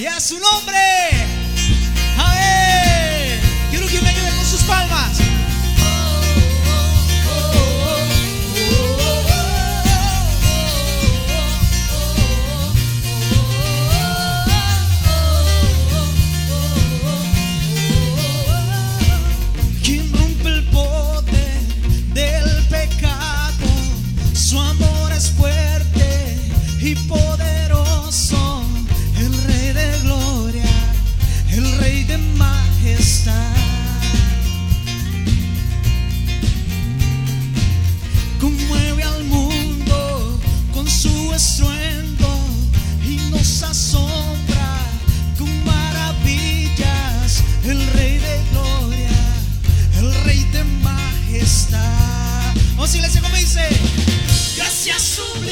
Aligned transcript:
y 0.00 0.06
a 0.06 0.18
su 0.18 0.38
nombre. 0.38 0.78
A 2.16 2.34
ver, 2.34 3.38
quiero 3.70 3.86
que 3.86 4.00
me 4.00 4.08
ayuden 4.08 4.34
con 4.34 4.46
sus 4.46 4.62
palmas. 4.62 5.29
Gracias 54.56 55.02
sublime. 55.02 55.49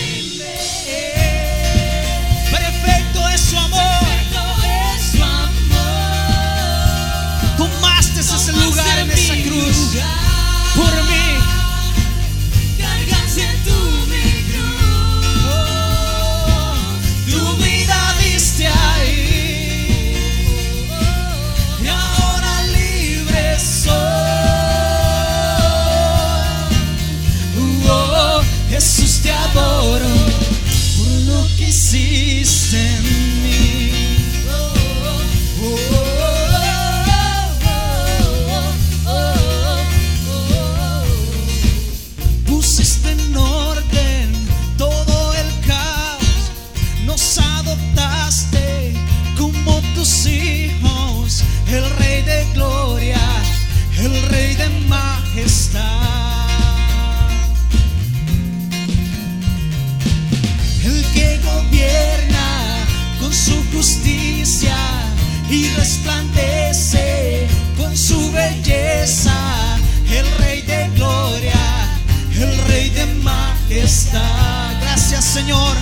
Gracias 75.11 75.33
Señor, 75.33 75.75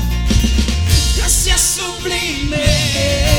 gracias 1.17 1.61
sublime. 1.61 3.36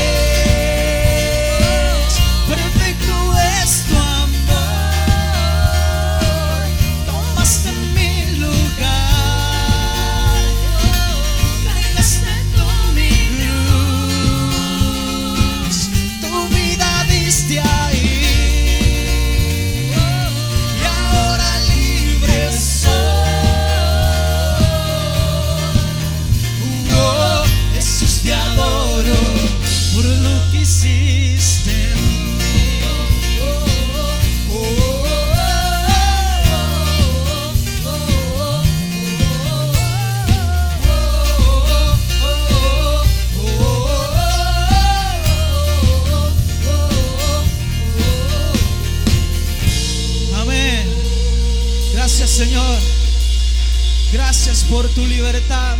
Por 54.68 54.88
tu 54.90 55.06
libertad. 55.06 55.76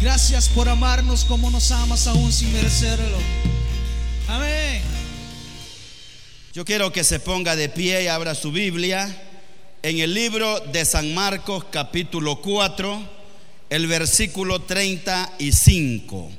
Gracias 0.00 0.48
por 0.48 0.68
amarnos 0.68 1.24
como 1.24 1.50
nos 1.50 1.70
amas 1.70 2.06
aún 2.06 2.32
sin 2.32 2.52
merecerlo. 2.52 3.18
Amén. 4.28 4.82
Yo 6.52 6.64
quiero 6.64 6.92
que 6.92 7.04
se 7.04 7.20
ponga 7.20 7.54
de 7.56 7.68
pie 7.68 8.04
y 8.04 8.06
abra 8.08 8.34
su 8.34 8.50
Biblia 8.50 9.16
en 9.82 10.00
el 10.00 10.12
libro 10.12 10.60
de 10.60 10.84
San 10.84 11.14
Marcos 11.14 11.66
capítulo 11.70 12.40
4, 12.40 13.08
el 13.70 13.86
versículo 13.86 14.62
35. 14.62 16.30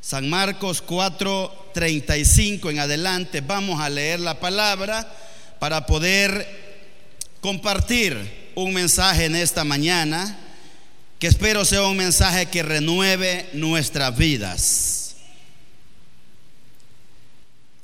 San 0.00 0.28
Marcos 0.28 0.80
4, 0.82 1.70
35 1.74 2.70
en 2.70 2.78
adelante 2.78 3.40
vamos 3.40 3.80
a 3.80 3.90
leer 3.90 4.20
la 4.20 4.38
palabra 4.38 5.12
para 5.58 5.86
poder 5.86 6.46
compartir 7.40 8.52
un 8.54 8.72
mensaje 8.72 9.24
en 9.24 9.34
esta 9.34 9.64
mañana 9.64 10.38
que 11.18 11.26
espero 11.26 11.64
sea 11.64 11.82
un 11.82 11.96
mensaje 11.96 12.46
que 12.46 12.62
renueve 12.62 13.48
nuestras 13.52 14.16
vidas. 14.16 15.16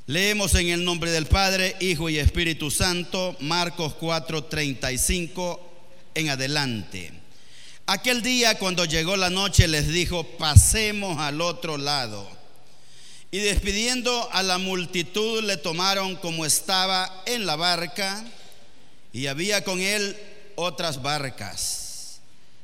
Leemos 0.07 0.55
en 0.57 0.71
el 0.71 0.85
nombre 0.85 1.13
del 1.13 1.27
Padre, 1.27 1.77
Hijo 1.79 2.11
y 2.11 2.19
Espíritu 2.19 2.71
Santo, 2.71 3.37
Marcos 3.39 3.95
4, 3.95 4.45
35 4.45 5.71
en 6.15 6.31
adelante. 6.31 7.13
Aquel 7.87 8.21
día 8.21 8.59
cuando 8.59 8.85
llegó 8.85 9.17
la 9.17 9.31
noche 9.31 9.69
les 9.69 9.89
dijo, 9.89 10.25
pasemos 10.25 11.19
al 11.19 11.41
otro 11.41 11.79
lado. 11.79 12.29
Y 13.31 13.39
despidiendo 13.39 14.29
a 14.33 14.43
la 14.43 14.59
multitud 14.59 15.45
le 15.45 15.57
tomaron 15.57 16.17
como 16.17 16.45
estaba 16.45 17.23
en 17.27 17.47
la 17.47 17.55
barca 17.55 18.25
y 19.13 19.29
había 19.29 19.63
con 19.63 19.81
él 19.81 20.17
otras 20.57 21.03
barcas. 21.03 21.90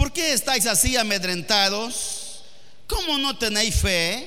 ¿por 0.00 0.14
qué 0.14 0.32
estáis 0.32 0.64
así 0.64 0.96
amedrentados? 0.96 2.42
¿Cómo 2.86 3.18
no 3.18 3.36
tenéis 3.36 3.74
fe? 3.74 4.26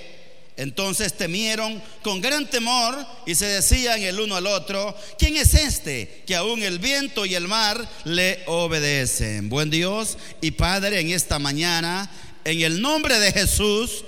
Entonces 0.56 1.18
temieron 1.18 1.82
con 2.04 2.22
gran 2.22 2.48
temor 2.48 3.04
y 3.26 3.34
se 3.34 3.48
decían 3.48 4.00
el 4.04 4.20
uno 4.20 4.36
al 4.36 4.46
otro, 4.46 4.96
¿quién 5.18 5.36
es 5.36 5.56
este 5.56 6.22
que 6.28 6.36
aún 6.36 6.62
el 6.62 6.78
viento 6.78 7.26
y 7.26 7.34
el 7.34 7.48
mar 7.48 7.90
le 8.04 8.44
obedecen? 8.46 9.50
Buen 9.50 9.72
Dios 9.72 10.20
y 10.42 10.52
Padre, 10.52 11.00
en 11.00 11.10
esta 11.10 11.40
mañana, 11.40 12.08
en 12.46 12.62
el 12.62 12.80
nombre 12.80 13.18
de 13.18 13.32
Jesús, 13.32 14.06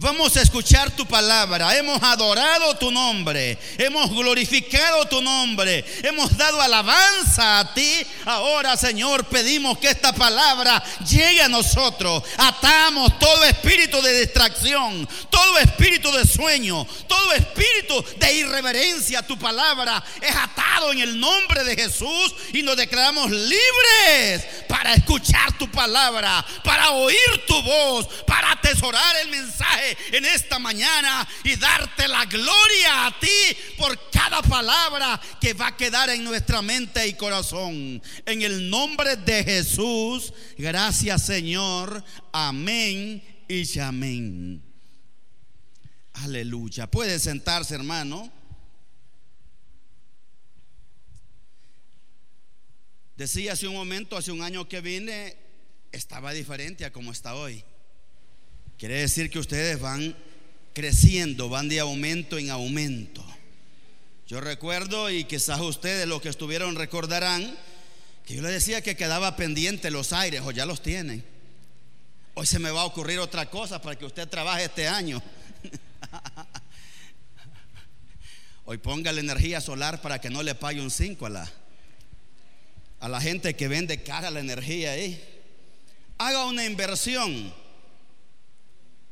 Vamos 0.00 0.36
a 0.36 0.42
escuchar 0.42 0.92
tu 0.92 1.04
palabra. 1.06 1.76
Hemos 1.76 2.00
adorado 2.00 2.76
tu 2.76 2.88
nombre. 2.88 3.58
Hemos 3.78 4.08
glorificado 4.10 5.06
tu 5.06 5.20
nombre. 5.20 5.84
Hemos 6.04 6.36
dado 6.36 6.62
alabanza 6.62 7.58
a 7.58 7.74
ti. 7.74 8.06
Ahora, 8.24 8.76
Señor, 8.76 9.24
pedimos 9.24 9.76
que 9.78 9.88
esta 9.88 10.12
palabra 10.12 10.80
llegue 11.04 11.42
a 11.42 11.48
nosotros. 11.48 12.22
Atamos 12.36 13.18
todo 13.18 13.42
espíritu 13.42 14.00
de 14.00 14.20
distracción, 14.20 15.08
todo 15.30 15.58
espíritu 15.58 16.12
de 16.12 16.24
sueño, 16.24 16.86
todo 17.08 17.32
espíritu 17.32 18.04
de 18.18 18.34
irreverencia. 18.34 19.26
Tu 19.26 19.36
palabra 19.36 20.04
es 20.20 20.36
atado 20.36 20.92
en 20.92 21.00
el 21.00 21.18
nombre 21.18 21.64
de 21.64 21.74
Jesús 21.74 22.36
y 22.52 22.62
nos 22.62 22.76
declaramos 22.76 23.32
libres 23.32 24.46
para 24.68 24.94
escuchar 24.94 25.58
tu 25.58 25.68
palabra, 25.72 26.46
para 26.62 26.90
oír 26.90 27.44
tu 27.48 27.60
voz, 27.62 28.06
para 28.24 28.52
atesorar 28.52 29.16
el 29.22 29.28
mensaje 29.30 29.87
en 30.12 30.24
esta 30.24 30.58
mañana 30.58 31.26
y 31.44 31.56
darte 31.56 32.08
la 32.08 32.24
gloria 32.26 33.06
a 33.06 33.20
ti 33.20 33.56
por 33.76 34.10
cada 34.10 34.42
palabra 34.42 35.20
que 35.40 35.54
va 35.54 35.68
a 35.68 35.76
quedar 35.76 36.10
en 36.10 36.24
nuestra 36.24 36.62
mente 36.62 37.06
y 37.06 37.14
corazón. 37.14 38.02
En 38.26 38.42
el 38.42 38.68
nombre 38.68 39.16
de 39.16 39.44
Jesús, 39.44 40.32
gracias 40.56 41.26
Señor. 41.26 42.02
Amén 42.32 43.22
y 43.48 43.78
amén. 43.78 44.62
Aleluya. 46.14 46.90
Puede 46.90 47.18
sentarse, 47.18 47.74
hermano. 47.74 48.32
Decía 53.16 53.52
hace 53.52 53.66
un 53.66 53.74
momento, 53.74 54.16
hace 54.16 54.30
un 54.30 54.42
año 54.42 54.68
que 54.68 54.80
vine, 54.80 55.36
estaba 55.90 56.32
diferente 56.32 56.84
a 56.84 56.92
como 56.92 57.10
está 57.10 57.34
hoy. 57.34 57.64
Quiere 58.78 59.00
decir 59.00 59.28
que 59.28 59.40
ustedes 59.40 59.80
van 59.80 60.16
creciendo, 60.72 61.48
van 61.48 61.68
de 61.68 61.80
aumento 61.80 62.38
en 62.38 62.50
aumento. 62.50 63.24
Yo 64.28 64.40
recuerdo, 64.40 65.10
y 65.10 65.24
quizás 65.24 65.60
ustedes 65.60 66.06
los 66.06 66.22
que 66.22 66.28
estuvieron 66.28 66.76
recordarán, 66.76 67.58
que 68.24 68.36
yo 68.36 68.42
les 68.42 68.52
decía 68.52 68.80
que 68.80 68.96
quedaba 68.96 69.34
pendiente 69.34 69.90
los 69.90 70.12
aires, 70.12 70.42
o 70.44 70.52
ya 70.52 70.64
los 70.64 70.80
tienen. 70.80 71.24
Hoy 72.34 72.46
se 72.46 72.60
me 72.60 72.70
va 72.70 72.82
a 72.82 72.84
ocurrir 72.84 73.18
otra 73.18 73.50
cosa 73.50 73.82
para 73.82 73.98
que 73.98 74.04
usted 74.04 74.28
trabaje 74.28 74.66
este 74.66 74.86
año. 74.86 75.20
Hoy 78.64 78.78
ponga 78.78 79.10
la 79.10 79.18
energía 79.18 79.60
solar 79.60 80.00
para 80.00 80.20
que 80.20 80.30
no 80.30 80.44
le 80.44 80.54
pague 80.54 80.80
un 80.80 80.92
5 80.92 81.26
a 81.26 81.30
la, 81.30 81.52
a 83.00 83.08
la 83.08 83.20
gente 83.20 83.56
que 83.56 83.66
vende 83.66 84.04
cara 84.04 84.30
la 84.30 84.38
energía 84.38 84.92
ahí. 84.92 85.20
Haga 86.18 86.44
una 86.44 86.64
inversión 86.64 87.52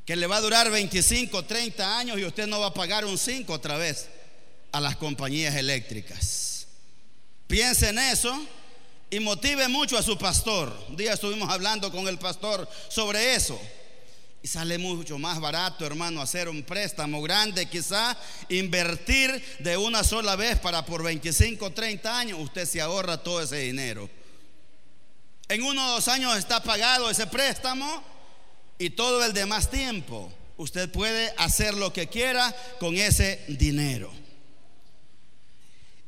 que 0.06 0.14
le 0.14 0.28
va 0.28 0.36
a 0.36 0.40
durar 0.40 0.70
25, 0.70 1.44
30 1.44 1.98
años 1.98 2.18
y 2.18 2.24
usted 2.24 2.46
no 2.46 2.60
va 2.60 2.68
a 2.68 2.74
pagar 2.74 3.04
un 3.04 3.18
5 3.18 3.52
otra 3.52 3.76
vez 3.76 4.08
a 4.70 4.80
las 4.80 4.96
compañías 4.96 5.56
eléctricas. 5.56 6.68
Piense 7.48 7.88
en 7.88 7.98
eso 7.98 8.40
y 9.10 9.18
motive 9.18 9.66
mucho 9.66 9.98
a 9.98 10.02
su 10.02 10.16
pastor. 10.16 10.72
Un 10.88 10.96
día 10.96 11.14
estuvimos 11.14 11.50
hablando 11.50 11.90
con 11.90 12.06
el 12.06 12.18
pastor 12.18 12.68
sobre 12.88 13.34
eso. 13.34 13.60
Y 14.44 14.46
sale 14.46 14.78
mucho 14.78 15.18
más 15.18 15.40
barato, 15.40 15.84
hermano, 15.84 16.22
hacer 16.22 16.48
un 16.48 16.62
préstamo 16.62 17.20
grande, 17.20 17.66
quizá 17.66 18.16
invertir 18.48 19.42
de 19.58 19.76
una 19.76 20.04
sola 20.04 20.36
vez 20.36 20.56
para 20.60 20.86
por 20.86 21.02
25, 21.02 21.72
30 21.72 22.16
años, 22.16 22.38
usted 22.38 22.64
se 22.64 22.80
ahorra 22.80 23.24
todo 23.24 23.42
ese 23.42 23.58
dinero. 23.58 24.08
En 25.48 25.64
uno 25.64 25.84
o 25.84 25.90
dos 25.94 26.06
años 26.06 26.36
está 26.36 26.62
pagado 26.62 27.10
ese 27.10 27.26
préstamo 27.26 28.15
y 28.78 28.90
todo 28.90 29.24
el 29.24 29.32
demás 29.32 29.70
tiempo 29.70 30.32
usted 30.56 30.90
puede 30.90 31.32
hacer 31.38 31.74
lo 31.74 31.92
que 31.92 32.08
quiera 32.08 32.54
con 32.78 32.96
ese 32.96 33.44
dinero. 33.48 34.12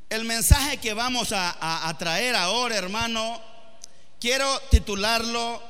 El 0.08 0.24
mensaje 0.24 0.78
que 0.78 0.94
vamos 0.94 1.32
a, 1.32 1.94
traer 1.98 2.34
ahora, 2.34 2.76
hermano, 2.76 3.40
quiero 4.18 4.58
titularlo 4.70 5.62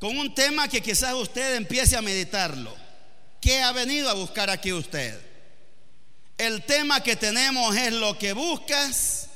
con 0.00 0.18
un 0.18 0.34
tema 0.34 0.66
que 0.66 0.80
quizás 0.80 1.14
usted 1.14 1.54
empiece 1.54 1.96
a 1.96 2.02
meditarlo. 2.02 2.74
¿Qué 3.40 3.62
ha 3.62 3.72
venido 3.72 4.10
a 4.10 4.14
buscar 4.14 4.50
aquí 4.50 4.72
usted? 4.72 5.20
El 6.38 6.64
tema 6.64 7.02
que 7.02 7.16
tenemos 7.16 7.76
es 7.76 7.92
lo 7.92 8.18
que 8.18 8.32
buscas 8.32 9.28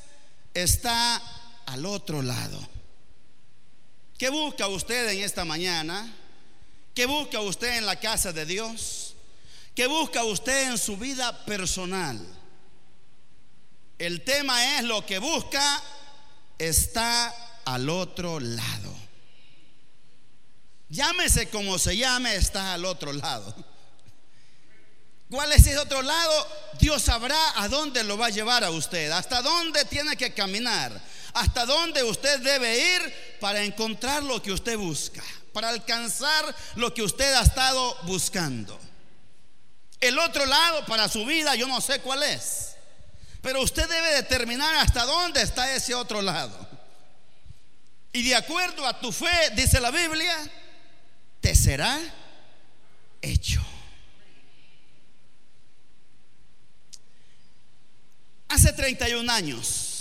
está 0.55 1.23
al 1.67 1.87
otro 1.87 2.21
lado. 2.21 2.69
¿Qué 4.19 4.29
busca 4.29 4.67
usted 4.67 5.09
en 5.11 5.23
esta 5.23 5.45
mañana? 5.45 6.13
¿Qué 6.95 7.07
busca 7.07 7.41
usted 7.41 7.77
en 7.77 7.87
la 7.87 7.99
casa 7.99 8.33
de 8.33 8.47
Dios? 8.47 9.15
¿Qué 9.75 9.89
busca 9.89 10.23
usted 10.23 10.71
en 10.71 10.79
su 10.79 10.97
vida 10.97 11.45
personal? 11.45 12.25
El 13.99 14.23
tema 14.23 14.79
es 14.79 14.85
lo 14.85 15.05
que 15.05 15.19
busca 15.19 15.83
está 16.57 17.35
al 17.65 17.89
otro 17.89 18.39
lado. 18.39 18.95
Llámese 20.89 21.49
como 21.49 21.81
se 21.81 21.97
llame, 21.97 22.37
está 22.37 22.75
al 22.75 22.85
otro 22.85 23.13
lado. 23.13 23.53
¿Cuál 25.29 25.51
es 25.51 25.67
ese 25.67 25.79
otro 25.79 26.01
lado? 26.01 26.49
Dios 26.79 27.03
sabrá 27.03 27.61
a 27.61 27.67
dónde 27.67 28.05
lo 28.05 28.17
va 28.17 28.27
a 28.27 28.31
llevar 28.31 28.63
a 28.63 28.71
usted, 28.71 29.11
hasta 29.11 29.43
dónde 29.43 29.85
tiene 29.87 30.17
que 30.17 30.33
caminar, 30.33 31.01
hasta 31.33 31.67
dónde 31.67 32.05
usted 32.05 32.39
debe 32.39 32.95
ir 32.95 33.39
para 33.41 33.65
encontrar 33.65 34.23
lo 34.23 34.41
que 34.41 34.53
usted 34.53 34.79
busca 34.79 35.25
para 35.55 35.71
alcanzar 35.71 36.55
lo 36.75 36.93
que 36.93 37.03
usted 37.03 37.33
ha 37.33 37.43
estado 37.43 37.97
buscando. 38.03 38.79
El 40.01 40.19
otro 40.19 40.45
lado 40.45 40.85
para 40.85 41.09
su 41.09 41.25
vida 41.25 41.55
yo 41.55 41.67
no 41.67 41.81
sé 41.81 42.01
cuál 42.01 42.23
es, 42.25 42.75
pero 43.41 43.63
usted 43.63 43.89
debe 43.89 44.17
determinar 44.17 44.75
hasta 44.75 45.07
dónde 45.07 45.41
está 45.41 45.73
ese 45.75 45.95
otro 45.95 46.21
lado. 46.21 46.69
Y 48.13 48.23
de 48.29 48.35
acuerdo 48.35 48.87
a 48.87 49.01
tu 49.01 49.13
fe, 49.13 49.51
dice 49.55 49.81
la 49.81 49.91
Biblia, 49.91 50.37
te 51.41 51.55
será 51.55 51.99
hecho. 53.23 53.63
Hace 58.49 58.73
31 58.73 59.33
años, 59.33 59.94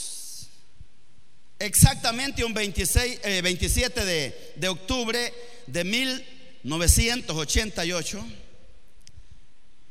exactamente 1.65 2.43
un 2.43 2.53
26, 2.53 3.21
27 3.41 4.01
eh, 4.01 4.05
de, 4.05 4.53
de 4.55 4.67
octubre 4.67 5.33
de 5.65 5.83
1988, 5.83 8.25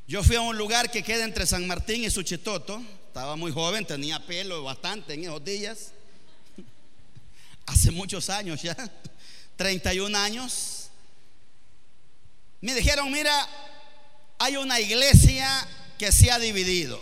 yo 0.07 0.23
fui 0.23 0.37
a 0.37 0.43
un 0.43 0.57
lugar 0.59 0.91
que 0.91 1.03
queda 1.03 1.25
entre 1.25 1.47
San 1.47 1.67
Martín 1.67 2.05
y 2.05 2.11
Suchitoto. 2.11 2.83
Estaba 3.07 3.35
muy 3.37 3.51
joven, 3.51 3.87
tenía 3.87 4.19
pelo 4.27 4.63
bastante 4.63 5.15
en 5.15 5.25
esos 5.25 5.43
días. 5.45 5.93
Hace 7.67 7.91
muchos 7.91 8.29
años 8.29 8.61
ya, 8.63 8.77
31 9.57 10.19
años. 10.19 10.91
Me 12.61 12.75
dijeron, 12.75 13.11
mira, 13.11 13.49
hay 14.39 14.57
una 14.57 14.79
iglesia 14.81 15.49
que 15.99 16.13
se 16.13 16.31
ha 16.31 16.39
dividido. 16.39 17.01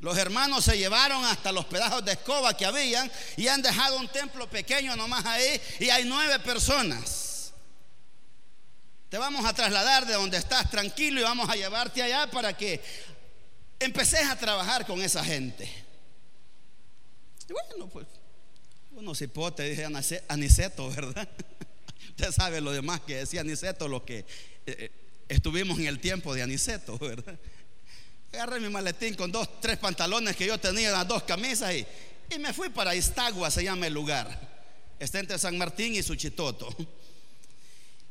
Los 0.00 0.18
hermanos 0.18 0.64
se 0.64 0.76
llevaron 0.76 1.24
hasta 1.24 1.52
los 1.52 1.64
pedazos 1.64 2.04
de 2.04 2.12
escoba 2.12 2.56
que 2.56 2.66
habían 2.66 3.10
y 3.36 3.48
han 3.48 3.62
dejado 3.62 3.98
un 3.98 4.08
templo 4.08 4.48
pequeño 4.48 4.94
nomás 4.94 5.24
ahí 5.24 5.60
y 5.80 5.88
hay 5.88 6.04
nueve 6.04 6.38
personas. 6.40 7.52
Te 9.08 9.18
vamos 9.18 9.46
a 9.46 9.54
trasladar 9.54 10.04
de 10.04 10.14
donde 10.14 10.36
estás 10.36 10.68
tranquilo 10.70 11.20
y 11.20 11.22
vamos 11.22 11.48
a 11.48 11.54
llevarte 11.54 12.02
allá 12.02 12.30
para 12.30 12.54
que 12.56 12.82
empeces 13.78 14.28
a 14.28 14.36
trabajar 14.36 14.86
con 14.86 15.00
esa 15.00 15.24
gente. 15.24 15.70
Y 17.48 17.52
bueno, 17.52 17.88
pues 17.88 18.06
uno 18.92 19.14
cipote, 19.14 19.62
dije 19.62 19.86
Aniceto, 20.28 20.90
¿verdad? 20.90 21.28
Usted 22.10 22.32
sabe 22.32 22.60
lo 22.60 22.72
demás 22.72 23.00
que 23.00 23.16
decía 23.16 23.40
Aniceto, 23.42 23.88
lo 23.88 24.04
que 24.04 24.18
eh, 24.18 24.24
eh, 24.66 24.90
estuvimos 25.28 25.78
en 25.78 25.86
el 25.86 26.00
tiempo 26.00 26.34
de 26.34 26.42
Aniceto, 26.42 26.98
¿verdad? 26.98 27.38
Agarré 28.36 28.60
mi 28.60 28.68
maletín 28.68 29.14
con 29.14 29.32
dos, 29.32 29.48
tres 29.62 29.78
pantalones 29.78 30.36
que 30.36 30.46
yo 30.46 30.58
tenía, 30.58 30.90
las 30.90 31.08
dos 31.08 31.22
camisas 31.22 31.72
y, 31.72 31.86
y 32.34 32.38
me 32.38 32.52
fui 32.52 32.68
para 32.68 32.94
Istagua, 32.94 33.50
se 33.50 33.64
llama 33.64 33.86
el 33.86 33.94
lugar. 33.94 34.28
Está 34.98 35.20
entre 35.20 35.38
San 35.38 35.56
Martín 35.56 35.94
y 35.94 36.02
Suchitoto. 36.02 36.68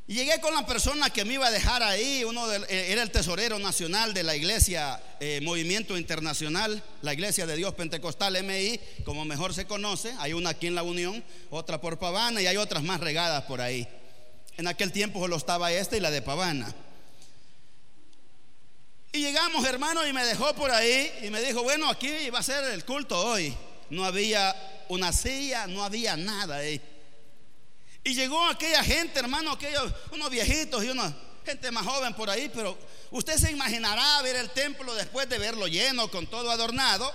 Y 0.08 0.16
llegué 0.16 0.40
con 0.40 0.54
la 0.56 0.66
persona 0.66 1.12
que 1.12 1.26
me 1.26 1.36
iba 1.36 1.46
a 1.46 1.52
dejar 1.52 1.84
ahí, 1.84 2.24
uno 2.24 2.52
eh, 2.52 2.92
era 2.92 3.04
el 3.04 3.12
tesorero 3.12 3.60
nacional 3.60 4.16
de 4.16 4.24
la 4.24 4.36
iglesia 4.36 5.00
eh, 5.20 5.42
Movimiento 5.44 5.96
Internacional, 5.96 6.84
la 7.04 7.14
iglesia 7.14 7.46
de 7.46 7.56
Dios 7.56 7.76
Pentecostal 7.76 8.44
MI, 8.44 8.80
como 9.04 9.26
mejor 9.26 9.54
se 9.54 9.66
conoce. 9.66 10.14
Hay 10.20 10.34
una 10.34 10.52
aquí 10.52 10.66
en 10.66 10.76
la 10.76 10.84
Unión, 10.84 11.24
otra 11.52 11.82
por 11.82 12.00
Pavana 12.00 12.42
y 12.42 12.48
hay 12.48 12.58
otras 12.58 12.82
más 12.82 13.00
regadas 13.00 13.44
por 13.44 13.62
ahí. 13.62 13.88
En 14.58 14.68
aquel 14.68 14.92
tiempo 14.92 15.20
solo 15.20 15.38
estaba 15.38 15.72
esta 15.72 15.98
y 15.98 16.00
la 16.00 16.10
de 16.10 16.24
Pavana. 16.24 16.74
Y 19.16 19.20
llegamos, 19.20 19.66
hermano, 19.66 20.06
y 20.06 20.12
me 20.12 20.26
dejó 20.26 20.54
por 20.56 20.70
ahí 20.70 21.10
y 21.22 21.30
me 21.30 21.42
dijo, 21.42 21.64
bueno, 21.64 21.90
aquí 21.90 22.30
va 22.32 22.40
a 22.40 22.44
ser 22.44 22.66
el 22.66 22.84
culto 22.84 23.18
hoy. 23.18 23.56
No 23.90 24.04
había 24.04 24.54
una 24.90 25.14
silla, 25.14 25.68
no 25.68 25.86
había 25.86 26.18
nada 26.18 26.58
ahí. 26.58 26.82
Y 28.04 28.14
llegó 28.14 28.46
aquella 28.46 28.84
gente, 28.84 29.18
hermano, 29.18 29.54
aquellos, 29.54 29.90
unos 30.12 30.30
viejitos 30.30 30.84
y 30.84 30.90
unos, 30.90 31.14
gente 31.46 31.72
más 31.72 31.86
joven 31.86 32.14
por 32.14 32.30
ahí, 32.30 32.52
pero 32.54 32.78
usted 33.12 33.38
se 33.38 33.52
imaginará 33.52 34.22
ver 34.22 34.36
el 34.36 34.50
templo 34.50 34.94
después 34.94 35.30
de 35.30 35.38
verlo 35.38 35.66
lleno, 35.70 36.12
con 36.12 36.28
todo 36.28 36.52
adornado. 36.52 37.10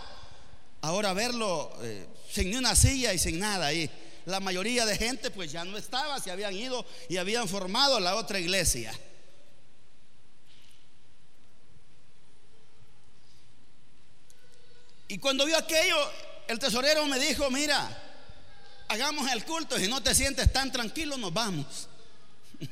Ahora 0.81 1.13
verlo 1.13 1.71
eh, 1.83 2.07
sin 2.33 2.51
ni 2.51 2.57
una 2.57 2.75
silla 2.77 3.13
y 3.13 3.19
sin 3.19 3.39
nada 3.39 3.67
ahí. 3.67 3.91
La 4.25 4.41
mayoría 4.41 4.87
de 4.87 4.97
gente 4.97 5.31
pues 5.31 5.53
ya 5.53 5.67
no 5.67 5.77
estaba, 5.77 6.19
se 6.19 6.31
habían 6.31 6.57
ido 6.57 6.87
y 7.11 7.19
habían 7.19 7.47
formado 7.47 8.01
la 8.01 8.17
otra 8.17 8.39
iglesia. 8.39 8.99
Y 15.11 15.19
cuando 15.19 15.45
vio 15.45 15.59
aquello, 15.59 15.97
el 16.47 16.61
tesorero 16.61 17.05
me 17.07 17.19
dijo, 17.19 17.51
mira, 17.51 18.01
hagamos 18.87 19.29
el 19.33 19.45
culto, 19.45 19.77
si 19.77 19.89
no 19.89 20.01
te 20.01 20.15
sientes 20.15 20.53
tan 20.53 20.71
tranquilo, 20.71 21.17
nos 21.17 21.35
vamos. 21.35 21.89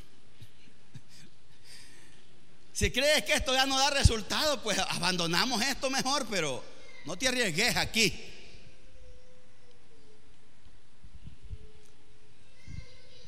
si 2.73 2.92
crees 2.92 3.25
que 3.25 3.33
esto 3.33 3.52
ya 3.52 3.66
no 3.66 3.76
da 3.76 3.90
resultado, 3.90 4.62
pues 4.62 4.78
abandonamos 4.78 5.61
esto 5.62 5.90
mejor, 5.90 6.28
pero 6.30 6.64
no 7.07 7.18
te 7.18 7.26
arriesgues 7.26 7.76
aquí. 7.76 8.14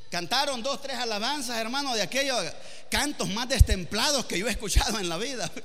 Cantaron 0.09 0.63
dos, 0.63 0.81
tres 0.81 0.99
alabanzas, 0.99 1.59
hermano, 1.59 1.97
de 1.97 2.03
aquellos 2.03 2.41
cantos 2.89 3.29
más 3.29 3.49
destemplados 3.49 4.27
que 4.27 4.39
yo 4.39 4.47
he 4.47 4.53
escuchado 4.53 5.01
en 5.01 5.09
la 5.09 5.17
vida. 5.17 5.51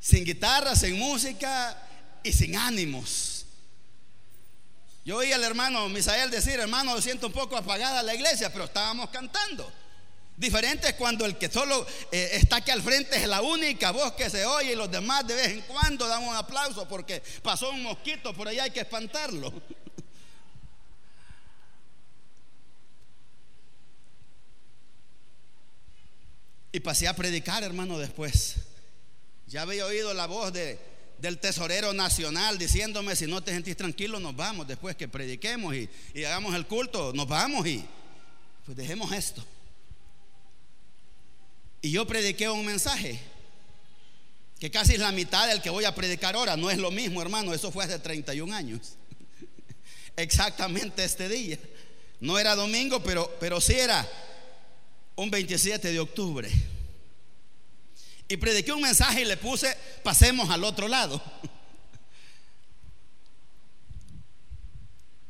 sin 0.00 0.24
guitarra, 0.24 0.74
sin 0.74 0.98
música 0.98 1.76
y 2.22 2.32
sin 2.32 2.56
ánimos. 2.56 3.44
Yo 5.04 5.18
oí 5.18 5.32
al 5.32 5.44
hermano 5.44 5.88
Misael 5.88 6.30
decir, 6.30 6.58
hermano, 6.58 7.00
siento 7.00 7.26
un 7.26 7.32
poco 7.32 7.56
apagada 7.56 8.02
la 8.02 8.14
iglesia, 8.14 8.52
pero 8.52 8.64
estábamos 8.64 9.10
cantando. 9.10 9.70
Diferente 10.36 10.88
es 10.88 10.94
cuando 10.94 11.26
el 11.26 11.36
que 11.36 11.50
solo 11.50 11.86
eh, 12.10 12.30
está 12.32 12.56
aquí 12.56 12.70
al 12.70 12.82
frente 12.82 13.16
es 13.16 13.28
la 13.28 13.42
única 13.42 13.90
voz 13.90 14.12
que 14.12 14.30
se 14.30 14.46
oye 14.46 14.72
y 14.72 14.76
los 14.76 14.90
demás 14.90 15.26
de 15.26 15.34
vez 15.34 15.48
en 15.48 15.60
cuando 15.62 16.08
dan 16.08 16.22
un 16.22 16.34
aplauso 16.34 16.88
porque 16.88 17.22
pasó 17.42 17.70
un 17.70 17.82
mosquito 17.82 18.32
por 18.32 18.48
allá 18.48 18.64
hay 18.64 18.70
que 18.70 18.80
espantarlo. 18.80 19.52
Y 26.72 26.78
pasé 26.78 27.08
a 27.08 27.16
predicar, 27.16 27.64
hermano, 27.64 27.98
después. 27.98 28.54
Ya 29.50 29.62
había 29.62 29.84
oído 29.84 30.14
la 30.14 30.26
voz 30.26 30.52
de, 30.52 30.78
del 31.18 31.38
tesorero 31.38 31.92
nacional 31.92 32.56
diciéndome, 32.56 33.16
si 33.16 33.26
no 33.26 33.42
te 33.42 33.50
sentís 33.50 33.76
tranquilo, 33.76 34.20
nos 34.20 34.36
vamos 34.36 34.68
después 34.68 34.94
que 34.94 35.08
prediquemos 35.08 35.74
y, 35.74 35.88
hagamos 36.24 36.54
el 36.54 36.68
culto, 36.68 37.12
nos 37.12 37.26
vamos 37.26 37.66
y 37.66 37.84
pues 38.64 38.76
dejemos 38.76 39.12
esto. 39.12 39.44
Y 41.82 41.90
yo 41.90 42.06
prediqué 42.06 42.48
un 42.48 42.64
mensaje 42.64 43.18
que 44.60 44.70
casi 44.70 44.92
es 44.94 45.00
la 45.00 45.10
mitad 45.10 45.48
del 45.48 45.60
que 45.60 45.70
voy 45.70 45.84
a 45.84 45.96
predicar 45.96 46.36
ahora. 46.36 46.56
No 46.56 46.70
es 46.70 46.78
lo 46.78 46.92
mismo, 46.92 47.20
hermano, 47.20 47.52
eso 47.52 47.72
fue 47.72 47.82
hace 47.82 47.98
31 47.98 48.54
años. 48.54 48.92
Exactamente 50.16 51.02
este 51.02 51.28
día. 51.28 51.58
No 52.20 52.38
era 52.38 52.54
domingo, 52.54 53.02
pero, 53.02 53.36
pero 53.40 53.60
sí 53.60 53.72
era 53.72 54.08
un 55.16 55.28
27 55.28 55.90
de 55.90 55.98
octubre 55.98 56.48
y 58.30 58.36
prediqué 58.36 58.72
un 58.72 58.80
mensaje 58.80 59.22
y 59.22 59.24
le 59.24 59.36
puse, 59.36 59.76
pasemos 60.04 60.48
al 60.50 60.62
otro 60.62 60.86
lado. 60.86 61.20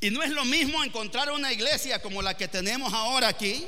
Y 0.02 0.10
no 0.10 0.22
es 0.22 0.28
lo 0.30 0.44
mismo 0.44 0.84
encontrar 0.84 1.30
una 1.30 1.50
iglesia 1.50 2.02
como 2.02 2.20
la 2.20 2.36
que 2.36 2.46
tenemos 2.46 2.92
ahora 2.92 3.28
aquí, 3.28 3.64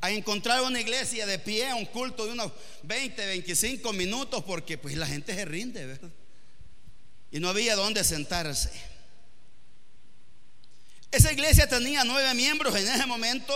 a 0.00 0.10
encontrar 0.10 0.62
una 0.62 0.80
iglesia 0.80 1.26
de 1.26 1.38
pie, 1.38 1.74
un 1.74 1.84
culto 1.84 2.24
de 2.24 2.32
unos 2.32 2.50
20, 2.82 3.26
25 3.26 3.92
minutos, 3.92 4.42
porque 4.42 4.78
pues 4.78 4.96
la 4.96 5.06
gente 5.06 5.34
se 5.34 5.44
rinde. 5.44 6.00
Y 7.30 7.40
no 7.40 7.50
había 7.50 7.76
dónde 7.76 8.04
sentarse. 8.04 8.70
Esa 11.10 11.30
iglesia 11.30 11.68
tenía 11.68 12.04
nueve 12.04 12.32
miembros 12.32 12.74
en 12.74 12.88
ese 12.88 13.04
momento 13.04 13.52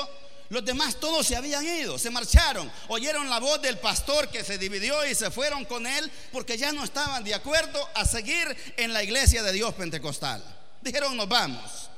los 0.50 0.64
demás 0.64 0.96
todos 0.98 1.26
se 1.28 1.36
habían 1.36 1.64
ido, 1.64 1.96
se 1.96 2.10
marcharon, 2.10 2.70
oyeron 2.88 3.30
la 3.30 3.38
voz 3.38 3.62
del 3.62 3.78
pastor 3.78 4.28
que 4.28 4.42
se 4.42 4.58
dividió 4.58 5.06
y 5.06 5.14
se 5.14 5.30
fueron 5.30 5.64
con 5.64 5.86
él 5.86 6.10
porque 6.32 6.58
ya 6.58 6.72
no 6.72 6.82
estaban 6.82 7.22
de 7.22 7.34
acuerdo 7.34 7.88
a 7.94 8.04
seguir 8.04 8.74
en 8.76 8.92
la 8.92 9.04
iglesia 9.04 9.44
de 9.44 9.52
Dios 9.52 9.72
pentecostal. 9.74 10.42
Dijeron, 10.82 11.16
nos 11.16 11.28
vamos. 11.28 11.88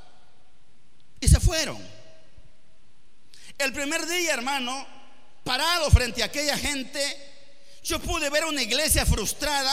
Y 1.18 1.28
se 1.28 1.40
fueron. 1.40 1.78
El 3.56 3.72
primer 3.72 4.06
día, 4.06 4.34
hermano, 4.34 4.86
parado 5.44 5.90
frente 5.90 6.22
a 6.22 6.26
aquella 6.26 6.58
gente, 6.58 7.00
yo 7.82 8.00
pude 8.00 8.28
ver 8.28 8.44
una 8.44 8.62
iglesia 8.62 9.06
frustrada, 9.06 9.72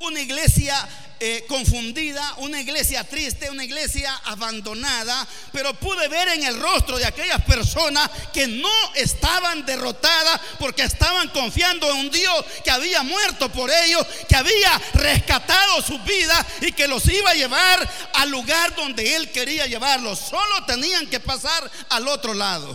una 0.00 0.20
iglesia 0.20 0.88
eh, 1.18 1.44
confundida, 1.46 2.34
una 2.38 2.58
iglesia 2.58 3.04
triste, 3.04 3.50
una 3.50 3.64
iglesia 3.64 4.18
abandonada, 4.24 5.28
pero 5.52 5.74
pude 5.74 6.08
ver 6.08 6.28
en 6.28 6.44
el 6.44 6.58
rostro 6.58 6.96
de 6.96 7.04
aquellas 7.04 7.42
personas 7.42 8.10
que 8.32 8.46
no 8.46 8.94
estaban 8.94 9.66
derrotadas 9.66 10.40
porque 10.58 10.84
estaban 10.84 11.28
confiando 11.28 11.90
en 11.90 11.96
un 11.98 12.10
Dios 12.10 12.44
que 12.64 12.70
había 12.70 13.02
muerto 13.02 13.52
por 13.52 13.70
ellos, 13.70 14.06
que 14.26 14.36
había 14.36 14.80
rescatado 14.94 15.82
su 15.82 15.98
vida 15.98 16.46
y 16.62 16.72
que 16.72 16.88
los 16.88 17.06
iba 17.06 17.30
a 17.30 17.34
llevar 17.34 17.86
al 18.14 18.30
lugar 18.30 18.74
donde 18.74 19.14
Él 19.16 19.30
quería 19.30 19.66
llevarlos. 19.66 20.18
Solo 20.18 20.64
tenían 20.64 21.06
que 21.08 21.20
pasar 21.20 21.70
al 21.90 22.08
otro 22.08 22.32
lado. 22.32 22.74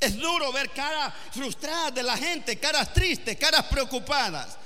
Es 0.00 0.16
duro 0.16 0.50
ver 0.52 0.70
caras 0.70 1.14
frustradas 1.32 1.94
de 1.94 2.02
la 2.02 2.16
gente, 2.16 2.58
caras 2.58 2.92
tristes, 2.92 3.36
caras 3.36 3.62
preocupadas. 3.66 4.65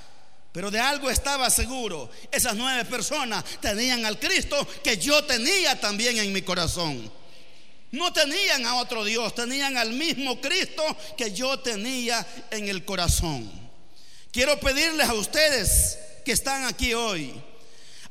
Pero 0.53 0.71
de 0.71 0.81
algo 0.81 1.11
estaba 1.11 1.49
seguro. 1.51 2.11
Esas 2.31 2.55
nueve 2.55 2.85
personas 2.85 3.45
tenían 3.61 4.05
al 4.05 4.19
Cristo 4.19 4.67
que 4.83 4.97
yo 4.97 5.25
tenía 5.25 5.79
también 5.81 6.19
en 6.19 6.33
mi 6.33 6.43
corazón. 6.43 7.11
No 7.93 8.13
tenían 8.13 8.67
a 8.67 8.77
otro 8.77 9.05
Dios, 9.05 9.35
tenían 9.35 9.77
al 9.77 9.93
mismo 9.93 10.41
Cristo 10.41 10.85
que 11.17 11.33
yo 11.33 11.59
tenía 11.59 12.25
en 12.51 12.69
el 12.69 12.85
corazón. 12.85 13.51
Quiero 14.33 14.59
pedirles 14.61 15.09
a 15.09 15.15
ustedes 15.15 15.99
que 16.25 16.33
están 16.33 16.67
aquí 16.67 16.95
hoy, 16.95 17.35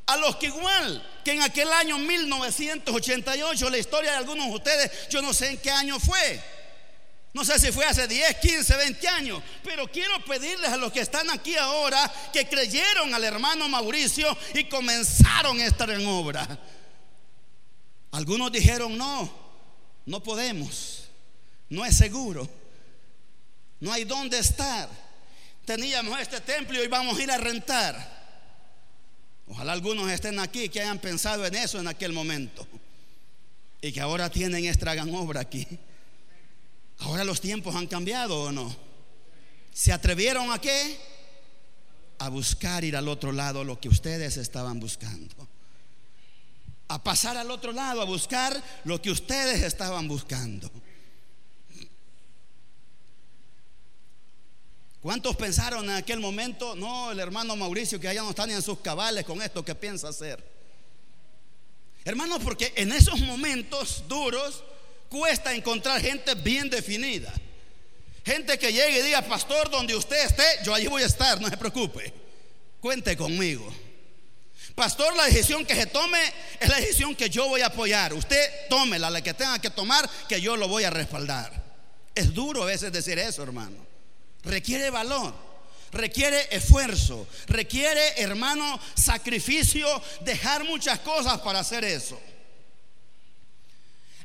a 0.06 0.18
los 0.18 0.36
que 0.36 0.48
igual 0.48 1.22
que 1.24 1.32
en 1.32 1.42
aquel 1.42 1.72
año 1.72 1.98
1988, 1.98 3.70
la 3.70 3.78
historia 3.78 4.12
de 4.12 4.18
algunos 4.18 4.48
de 4.48 4.54
ustedes, 4.54 4.92
yo 5.10 5.22
no 5.22 5.34
sé 5.34 5.52
en 5.52 5.58
qué 5.58 5.72
año 5.72 5.98
fue 6.00 6.42
no 7.34 7.46
sé 7.46 7.60
si 7.60 7.72
fue 7.72 7.86
hace 7.86 8.08
10, 8.08 8.38
15, 8.38 8.76
20 8.76 9.08
años, 9.08 9.44
pero 9.64 9.88
quiero 9.88 10.24
pedirles 10.26 10.70
a 10.72 10.78
los 10.78 10.92
que 10.92 11.02
están 11.02 11.30
aquí 11.30 11.56
ahora 11.56 12.12
que 12.34 12.48
creyeron 12.48 13.14
al 13.14 13.24
hermano 13.24 13.70
Mauricio 13.70 14.36
y 14.56 14.64
comenzaron 14.64 15.60
esta 15.62 15.86
en 15.86 16.08
obra. 16.08 16.48
Algunos 18.12 18.52
dijeron, 18.52 18.98
no, 18.98 19.32
no 20.08 20.24
podemos, 20.24 21.04
no 21.70 21.86
es 21.86 21.96
seguro, 21.96 22.50
no 23.80 23.94
hay 23.94 24.06
dónde 24.06 24.40
estar. 24.40 24.90
Teníamos 25.66 26.20
este 26.20 26.42
templo 26.42 26.84
y 26.84 26.88
vamos 26.88 27.20
a 27.20 27.24
ir 27.24 27.30
a 27.30 27.38
rentar. 27.38 28.20
Ojalá 29.46 29.74
algunos 29.74 30.10
estén 30.12 30.40
aquí 30.40 30.68
que 30.70 30.82
hayan 30.82 30.98
pensado 30.98 31.46
en 31.46 31.54
eso 31.54 31.80
en 31.80 31.88
aquel 31.88 32.12
momento 32.12 32.68
y 33.82 33.92
que 33.92 34.02
ahora 34.02 34.32
tienen 34.32 34.66
esta 34.66 34.96
gran 34.96 35.14
obra 35.14 35.42
aquí. 35.42 35.68
Ahora 37.00 37.24
los 37.24 37.42
tiempos 37.42 37.76
han 37.76 37.88
cambiado 37.88 38.42
o 38.44 38.52
no. 38.52 38.76
¿Se 39.74 39.92
atrevieron 39.92 40.52
a 40.52 40.60
qué? 40.60 41.00
A 42.20 42.30
buscar 42.30 42.84
ir 42.84 42.96
al 42.98 43.08
otro 43.08 43.32
lado 43.32 43.64
lo 43.64 43.80
que 43.80 43.90
ustedes 43.90 44.38
estaban 44.38 44.80
buscando. 44.80 45.48
A 46.90 47.02
pasar 47.04 47.38
al 47.38 47.52
otro 47.52 47.72
lado, 47.72 48.02
a 48.02 48.06
buscar 48.06 48.62
lo 48.84 49.02
que 49.02 49.12
ustedes 49.12 49.62
estaban 49.62 50.08
buscando. 50.08 50.70
¿Cuántos 55.02 55.38
pensaron 55.38 55.86
en 55.86 55.92
aquel 55.96 56.20
momento? 56.20 56.76
No, 56.76 57.12
el 57.12 57.20
hermano 57.20 57.56
Mauricio 57.56 58.00
que 58.00 58.10
allá 58.10 58.22
no 58.22 58.32
está 58.32 58.46
ni 58.46 58.54
en 58.54 58.62
sus 58.62 58.80
cabales 58.80 59.24
con 59.24 59.42
esto 59.42 59.64
que 59.64 59.74
piensa 59.74 60.10
hacer. 60.10 60.44
Hermanos, 62.04 62.40
porque 62.44 62.74
en 62.76 62.92
esos 62.92 63.22
momentos 63.22 64.04
duros 64.10 64.64
cuesta 65.10 65.54
encontrar 65.54 66.02
gente 66.02 66.36
bien 66.36 66.70
definida. 66.70 67.34
Gente 68.26 68.60
que 68.60 68.72
llegue 68.72 69.00
y 69.00 69.02
diga, 69.02 69.22
pastor, 69.24 69.70
donde 69.70 69.96
usted 69.96 70.26
esté, 70.26 70.44
yo 70.64 70.74
allí 70.74 70.88
voy 70.88 71.04
a 71.04 71.08
estar, 71.08 71.42
no 71.42 71.50
se 71.50 71.58
preocupe. 71.58 72.14
Cuente 72.80 73.18
conmigo. 73.18 73.74
Pastor, 74.76 75.16
la 75.16 75.26
decisión 75.26 75.66
que 75.66 75.76
se 75.76 75.88
tome 75.88 76.20
es 76.60 76.70
la 76.70 76.78
decisión 76.78 77.16
que 77.16 77.30
yo 77.30 77.48
voy 77.48 77.62
a 77.62 77.68
apoyar. 77.68 78.14
Usted 78.14 78.68
tómela, 78.70 79.10
la 79.10 79.22
que 79.22 79.34
tenga 79.34 79.60
que 79.60 79.70
tomar, 79.70 80.10
que 80.28 80.40
yo 80.40 80.56
lo 80.56 80.68
voy 80.68 80.84
a 80.84 80.90
respaldar. 80.90 81.52
Es 82.16 82.34
duro 82.34 82.64
a 82.64 82.68
veces 82.68 82.92
decir 82.92 83.20
eso, 83.20 83.44
hermano. 83.44 83.86
Requiere 84.44 84.90
valor, 84.90 85.34
requiere 85.92 86.48
esfuerzo, 86.52 87.28
requiere, 87.48 88.22
hermano, 88.22 88.80
sacrificio, 88.94 89.88
dejar 90.22 90.64
muchas 90.64 91.00
cosas 91.00 91.40
para 91.42 91.60
hacer 91.60 91.84
eso. 91.84 92.20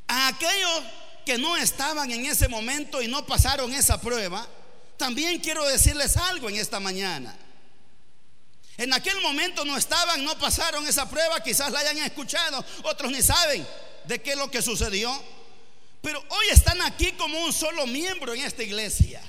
A 0.07 0.27
aquellos 0.27 0.83
que 1.25 1.37
no 1.37 1.57
estaban 1.57 2.11
en 2.11 2.25
ese 2.25 2.47
momento 2.47 3.01
y 3.01 3.07
no 3.07 3.25
pasaron 3.25 3.73
esa 3.73 3.99
prueba, 3.99 4.47
también 4.97 5.39
quiero 5.39 5.65
decirles 5.65 6.15
algo 6.17 6.49
en 6.49 6.57
esta 6.57 6.79
mañana. 6.79 7.35
En 8.77 8.93
aquel 8.93 9.19
momento 9.21 9.63
no 9.65 9.77
estaban, 9.77 10.23
no 10.23 10.37
pasaron 10.37 10.85
esa 10.87 11.09
prueba, 11.09 11.41
quizás 11.41 11.71
la 11.71 11.79
hayan 11.79 11.97
escuchado, 11.99 12.63
otros 12.83 13.11
ni 13.11 13.21
saben 13.21 13.65
de 14.05 14.21
qué 14.21 14.31
es 14.31 14.37
lo 14.37 14.51
que 14.51 14.61
sucedió. 14.61 15.11
Pero 16.01 16.23
hoy 16.29 16.47
están 16.51 16.81
aquí 16.81 17.13
como 17.13 17.39
un 17.39 17.51
solo 17.51 17.87
miembro 17.87 18.33
en 18.33 18.41
esta 18.41 18.63
iglesia 18.63 19.21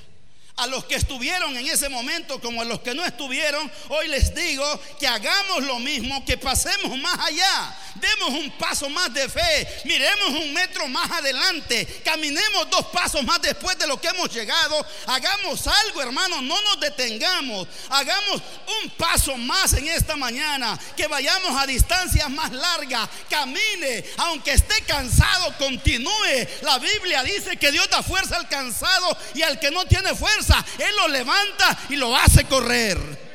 a 0.57 0.65
los 0.65 0.85
que 0.85 0.95
estuvieron 0.95 1.55
en 1.55 1.67
ese 1.67 1.87
momento 1.87 2.41
como 2.41 2.61
a 2.61 2.65
los 2.65 2.79
que 2.79 2.95
no 2.95 3.05
estuvieron, 3.05 3.71
hoy 3.89 4.07
les 4.07 4.33
digo 4.33 4.65
que 4.99 5.07
hagamos 5.07 5.63
lo 5.63 5.77
mismo, 5.77 6.25
que 6.25 6.35
pasemos 6.35 6.97
más 6.97 7.19
allá, 7.19 7.77
demos 7.95 8.29
un 8.29 8.49
paso 8.57 8.89
más 8.89 9.13
de 9.13 9.29
fe, 9.29 9.67
miremos 9.85 10.29
un 10.29 10.53
metro 10.53 10.87
más 10.87 11.11
adelante, 11.11 12.01
caminemos 12.03 12.69
dos 12.71 12.87
pasos 12.87 13.23
más 13.23 13.39
después 13.39 13.77
de 13.77 13.85
lo 13.85 14.01
que 14.01 14.07
hemos 14.07 14.33
llegado, 14.33 14.83
hagamos 15.05 15.67
algo 15.67 16.01
hermano, 16.01 16.41
no 16.41 16.59
nos 16.63 16.79
detengamos, 16.79 17.67
hagamos 17.89 18.41
un 18.81 18.89
paso 18.91 19.37
más 19.37 19.73
en 19.73 19.87
esta 19.87 20.15
mañana, 20.15 20.77
que 20.95 21.05
vayamos 21.07 21.55
a 21.55 21.67
distancias 21.67 22.29
más 22.31 22.51
largas, 22.51 23.07
camine, 23.29 24.03
aunque 24.17 24.53
esté 24.53 24.81
cansado, 24.87 25.55
continúe. 25.57 26.47
La 26.61 26.79
Biblia 26.79 27.21
dice 27.21 27.57
que 27.57 27.71
Dios 27.71 27.87
da 27.89 28.01
fuerza 28.01 28.37
al 28.37 28.49
cansado 28.49 29.15
y 29.35 29.43
al 29.43 29.59
que 29.59 29.69
no 29.69 29.85
tiene 29.85 30.15
fuerza 30.15 30.46
él 30.77 30.95
lo 30.95 31.07
levanta 31.07 31.79
y 31.89 31.95
lo 31.95 32.15
hace 32.15 32.45
correr. 32.45 33.27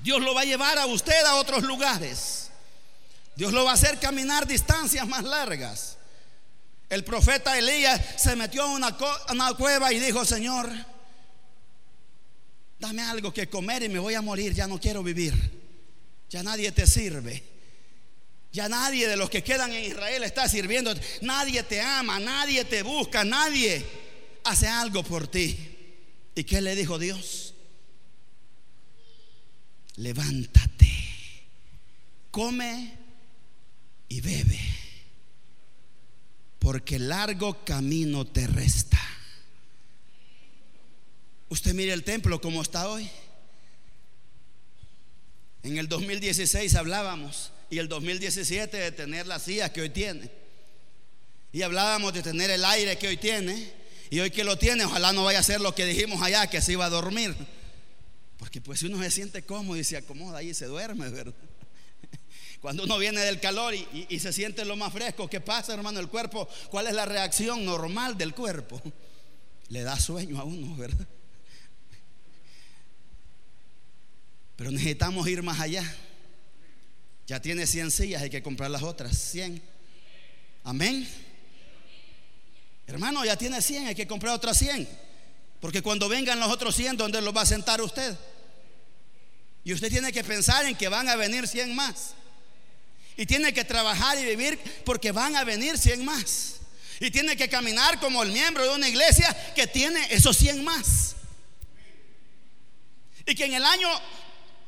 Dios 0.00 0.20
lo 0.20 0.34
va 0.34 0.42
a 0.42 0.44
llevar 0.44 0.78
a 0.78 0.86
usted 0.86 1.24
a 1.24 1.36
otros 1.36 1.62
lugares. 1.62 2.50
Dios 3.36 3.52
lo 3.52 3.64
va 3.64 3.72
a 3.72 3.74
hacer 3.74 3.98
caminar 3.98 4.46
distancias 4.46 5.06
más 5.08 5.24
largas. 5.24 5.96
El 6.90 7.04
profeta 7.04 7.58
Elías 7.58 8.00
se 8.18 8.36
metió 8.36 8.62
a 8.62 8.66
una, 8.66 8.96
una 9.30 9.54
cueva 9.54 9.92
y 9.92 9.98
dijo, 9.98 10.24
Señor, 10.24 10.70
dame 12.78 13.02
algo 13.02 13.32
que 13.32 13.48
comer 13.48 13.82
y 13.82 13.88
me 13.88 13.98
voy 13.98 14.14
a 14.14 14.20
morir, 14.20 14.52
ya 14.52 14.66
no 14.66 14.78
quiero 14.78 15.02
vivir. 15.02 15.34
Ya 16.28 16.42
nadie 16.42 16.70
te 16.72 16.86
sirve. 16.86 17.42
Ya 18.52 18.68
nadie 18.68 19.08
de 19.08 19.16
los 19.16 19.30
que 19.30 19.42
quedan 19.42 19.72
en 19.72 19.84
Israel 19.84 20.22
está 20.22 20.48
sirviendo. 20.48 20.94
Nadie 21.22 21.62
te 21.62 21.80
ama, 21.80 22.20
nadie 22.20 22.64
te 22.64 22.82
busca, 22.82 23.24
nadie 23.24 24.03
hace 24.44 24.68
algo 24.68 25.02
por 25.02 25.26
ti. 25.26 25.56
¿Y 26.34 26.44
qué 26.44 26.60
le 26.60 26.74
dijo 26.76 26.98
Dios? 26.98 27.54
Levántate, 29.96 30.92
come 32.30 32.98
y 34.08 34.20
bebe, 34.20 34.60
porque 36.58 36.98
largo 36.98 37.64
camino 37.64 38.26
te 38.26 38.46
resta. 38.46 39.00
Usted 41.48 41.74
mire 41.74 41.92
el 41.92 42.02
templo 42.02 42.40
como 42.40 42.62
está 42.62 42.88
hoy. 42.88 43.08
En 45.62 45.78
el 45.78 45.88
2016 45.88 46.74
hablábamos 46.74 47.52
y 47.70 47.78
el 47.78 47.88
2017 47.88 48.76
de 48.76 48.92
tener 48.92 49.26
las 49.26 49.42
sillas 49.42 49.70
que 49.70 49.82
hoy 49.82 49.90
tiene. 49.90 50.30
Y 51.52 51.62
hablábamos 51.62 52.12
de 52.12 52.22
tener 52.22 52.50
el 52.50 52.64
aire 52.64 52.98
que 52.98 53.06
hoy 53.06 53.16
tiene. 53.16 53.83
Y 54.14 54.20
hoy 54.20 54.30
que 54.30 54.44
lo 54.44 54.56
tiene, 54.56 54.84
ojalá 54.84 55.12
no 55.12 55.24
vaya 55.24 55.40
a 55.40 55.42
ser 55.42 55.60
lo 55.60 55.74
que 55.74 55.84
dijimos 55.84 56.22
allá, 56.22 56.46
que 56.46 56.62
se 56.62 56.70
iba 56.70 56.84
a 56.84 56.88
dormir. 56.88 57.34
Porque 58.36 58.60
pues 58.60 58.80
uno 58.84 59.02
se 59.02 59.10
siente 59.10 59.42
cómodo 59.42 59.76
y 59.76 59.82
se 59.82 59.96
acomoda 59.96 60.38
ahí 60.38 60.54
se 60.54 60.66
duerme, 60.66 61.08
¿verdad? 61.08 61.34
Cuando 62.60 62.84
uno 62.84 62.96
viene 62.96 63.20
del 63.22 63.40
calor 63.40 63.74
y, 63.74 64.20
se 64.20 64.32
siente 64.32 64.64
lo 64.64 64.76
más 64.76 64.92
fresco, 64.92 65.28
¿qué 65.28 65.40
pasa, 65.40 65.74
hermano? 65.74 65.98
El 65.98 66.06
cuerpo, 66.06 66.48
¿cuál 66.70 66.86
es 66.86 66.94
la 66.94 67.06
reacción 67.06 67.64
normal 67.64 68.16
del 68.16 68.34
cuerpo? 68.34 68.80
Le 69.68 69.82
da 69.82 69.98
sueño 69.98 70.38
a 70.38 70.44
uno, 70.44 70.76
¿verdad? 70.76 71.08
Pero 74.54 74.70
necesitamos 74.70 75.26
ir 75.26 75.42
más 75.42 75.58
allá. 75.58 75.92
Ya 77.26 77.42
tiene 77.42 77.66
100 77.66 77.90
sillas, 77.90 78.22
hay 78.22 78.30
que 78.30 78.44
comprar 78.44 78.70
las 78.70 78.84
otras 78.84 79.18
100. 79.18 79.60
Amén. 80.62 81.04
Hermano, 82.86 83.24
ya 83.24 83.36
tiene 83.36 83.62
100, 83.62 83.88
hay 83.88 83.94
que 83.94 84.06
comprar 84.06 84.34
otras 84.34 84.58
100. 84.58 84.88
Porque 85.60 85.82
cuando 85.82 86.08
vengan 86.08 86.38
los 86.38 86.50
otros 86.50 86.74
100, 86.74 86.96
¿dónde 86.96 87.20
los 87.22 87.34
va 87.34 87.42
a 87.42 87.46
sentar 87.46 87.80
usted? 87.80 88.16
Y 89.64 89.72
usted 89.72 89.88
tiene 89.88 90.12
que 90.12 90.22
pensar 90.22 90.66
en 90.66 90.76
que 90.76 90.88
van 90.88 91.08
a 91.08 91.16
venir 91.16 91.48
100 91.48 91.74
más. 91.74 92.14
Y 93.16 93.26
tiene 93.26 93.54
que 93.54 93.64
trabajar 93.64 94.18
y 94.18 94.24
vivir 94.24 94.58
porque 94.84 95.12
van 95.12 95.36
a 95.36 95.44
venir 95.44 95.78
100 95.78 96.04
más. 96.04 96.56
Y 97.00 97.10
tiene 97.10 97.36
que 97.36 97.48
caminar 97.48 97.98
como 97.98 98.22
el 98.22 98.30
miembro 98.30 98.62
de 98.62 98.74
una 98.74 98.88
iglesia 98.88 99.34
que 99.54 99.66
tiene 99.66 100.06
esos 100.10 100.36
100 100.36 100.62
más. 100.62 101.16
Y 103.26 103.34
que 103.34 103.46
en 103.46 103.54
el 103.54 103.64
año 103.64 103.88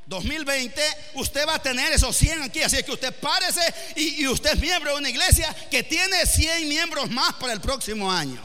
2020 0.07 0.81
usted 1.15 1.47
va 1.47 1.57
a 1.57 1.63
tener 1.63 1.93
esos 1.93 2.17
100 2.17 2.43
aquí. 2.43 2.63
Así 2.63 2.83
que 2.83 2.93
usted 2.93 3.15
párese 3.15 3.61
y, 3.97 4.27
usted 4.27 4.55
es 4.55 4.61
miembro 4.61 4.93
de 4.93 4.99
una 4.99 5.11
iglesia 5.11 5.55
que 5.71 5.83
tiene 5.83 6.25
100 6.25 6.69
miembros 6.69 7.11
más 7.11 7.35
para 7.35 7.53
el 7.53 7.61
próximo 7.61 8.11
año. 8.11 8.41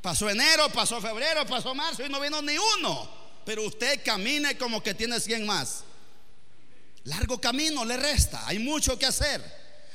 Pasó 0.00 0.30
enero, 0.30 0.70
pasó 0.70 1.00
febrero, 1.00 1.46
pasó 1.46 1.74
marzo 1.74 2.04
y 2.04 2.08
no 2.08 2.20
vino 2.20 2.40
ni 2.40 2.56
uno. 2.56 3.20
Pero 3.44 3.64
usted 3.64 4.00
camine 4.02 4.56
como 4.56 4.82
que 4.82 4.94
tiene 4.94 5.20
100 5.20 5.44
más. 5.44 5.84
Largo 7.04 7.40
camino 7.40 7.84
le 7.84 7.96
resta. 7.96 8.46
Hay 8.46 8.58
mucho 8.58 8.98
que 8.98 9.06
hacer. 9.06 9.42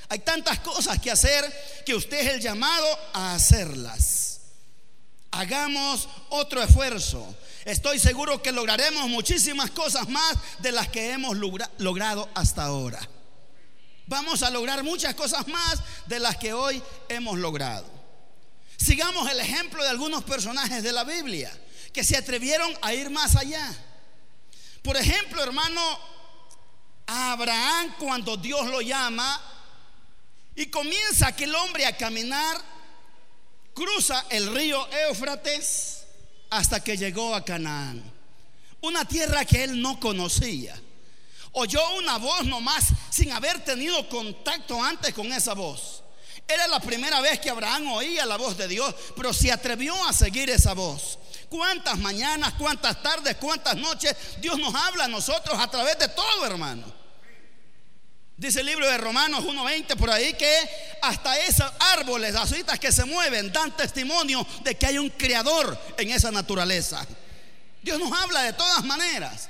Hay 0.10 0.20
tantas 0.20 0.60
cosas 0.60 1.00
que 1.00 1.10
hacer 1.10 1.44
que 1.86 1.96
usted 1.96 2.20
es 2.20 2.34
el 2.36 2.42
llamado 2.42 2.88
a 3.14 3.34
hacerlas. 3.34 4.25
Hagamos 5.32 6.08
otro 6.30 6.62
esfuerzo. 6.62 7.36
Estoy 7.66 8.00
seguro 8.00 8.42
que 8.42 8.52
lograremos 8.52 9.10
muchísimas 9.10 9.72
cosas 9.72 10.08
más 10.08 10.38
de 10.60 10.72
las 10.72 10.88
que 10.88 11.12
hemos 11.12 11.38
logrado 11.78 12.30
hasta 12.36 12.64
ahora. 12.64 13.00
Vamos 14.08 14.44
a 14.44 14.52
lograr 14.52 14.84
muchas 14.84 15.16
cosas 15.16 15.48
más 15.48 15.82
de 16.06 16.20
las 16.20 16.38
que 16.38 16.54
hoy 16.54 16.82
hemos 17.10 17.40
logrado. 17.40 17.90
Sigamos 18.78 19.30
el 19.32 19.40
ejemplo 19.40 19.84
de 19.84 19.90
algunos 19.90 20.24
personajes 20.24 20.84
de 20.84 20.92
la 20.92 21.04
Biblia 21.04 21.52
que 21.92 22.04
se 22.04 22.18
atrevieron 22.18 22.72
a 22.82 22.94
ir 22.94 23.10
más 23.10 23.36
allá. 23.36 23.74
Por 24.84 24.96
ejemplo, 24.96 25.42
hermano, 25.42 25.82
Abraham 27.08 27.96
cuando 27.98 28.38
Dios 28.38 28.68
lo 28.68 28.82
llama 28.82 29.42
y 30.56 30.68
comienza 30.68 31.28
aquel 31.28 31.56
hombre 31.56 31.86
a 31.86 31.98
caminar, 31.98 32.62
cruza 33.76 34.26
el 34.30 34.56
río 34.56 34.88
Éufrates 35.08 36.06
hasta 36.50 36.84
que 36.84 36.98
llegó 36.98 37.36
a 37.36 37.44
Canaán, 37.44 38.02
una 38.82 39.06
tierra 39.06 39.46
que 39.46 39.66
él 39.66 39.80
no 39.80 40.00
conocía. 40.00 40.82
Oyó 41.52 41.82
una 41.98 42.18
voz 42.18 42.46
nomás 42.46 42.86
sin 43.12 43.32
haber 43.32 43.64
tenido 43.64 44.10
contacto 44.10 44.82
antes 44.82 45.14
con 45.14 45.32
esa 45.32 45.54
voz. 45.54 46.04
Era 46.48 46.68
la 46.68 46.80
primera 46.80 47.22
vez 47.22 47.40
que 47.40 47.50
Abraham 47.50 47.94
oía 47.94 48.26
la 48.26 48.38
voz 48.38 48.58
de 48.58 48.68
Dios, 48.68 48.94
pero 49.16 49.34
se 49.34 49.52
atrevió 49.52 49.94
a 50.06 50.14
seguir 50.14 50.50
esa 50.50 50.74
voz. 50.74 51.18
¿Cuántas 51.50 51.98
mañanas, 51.98 52.54
cuántas 52.54 53.02
tardes, 53.02 53.38
cuántas 53.38 53.76
noches 53.76 54.16
Dios 54.40 54.58
nos 54.58 54.74
habla 54.74 55.06
a 55.06 55.10
nosotros 55.10 55.58
a 55.58 55.70
través 55.70 55.98
de 55.98 56.08
todo, 56.10 56.46
hermano? 56.46 57.05
Dice 58.38 58.60
el 58.60 58.66
libro 58.66 58.86
de 58.86 58.98
Romanos 58.98 59.46
1.20 59.46 59.96
por 59.96 60.10
ahí 60.10 60.34
que 60.34 60.54
hasta 61.02 61.40
esos 61.40 61.72
árboles, 61.80 62.34
las 62.34 62.52
hojitas 62.52 62.78
que 62.80 62.92
se 62.92 63.06
mueven, 63.06 63.52
dan 63.52 63.76
testimonio 63.78 64.46
de 64.62 64.76
que 64.76 64.86
hay 64.86 64.98
un 64.98 65.10
creador 65.10 65.78
en 65.98 66.12
esa 66.12 66.32
naturaleza. 66.32 67.06
Dios 67.82 67.98
nos 67.98 68.12
habla 68.12 68.42
de 68.42 68.52
todas 68.52 68.84
maneras, 68.84 69.48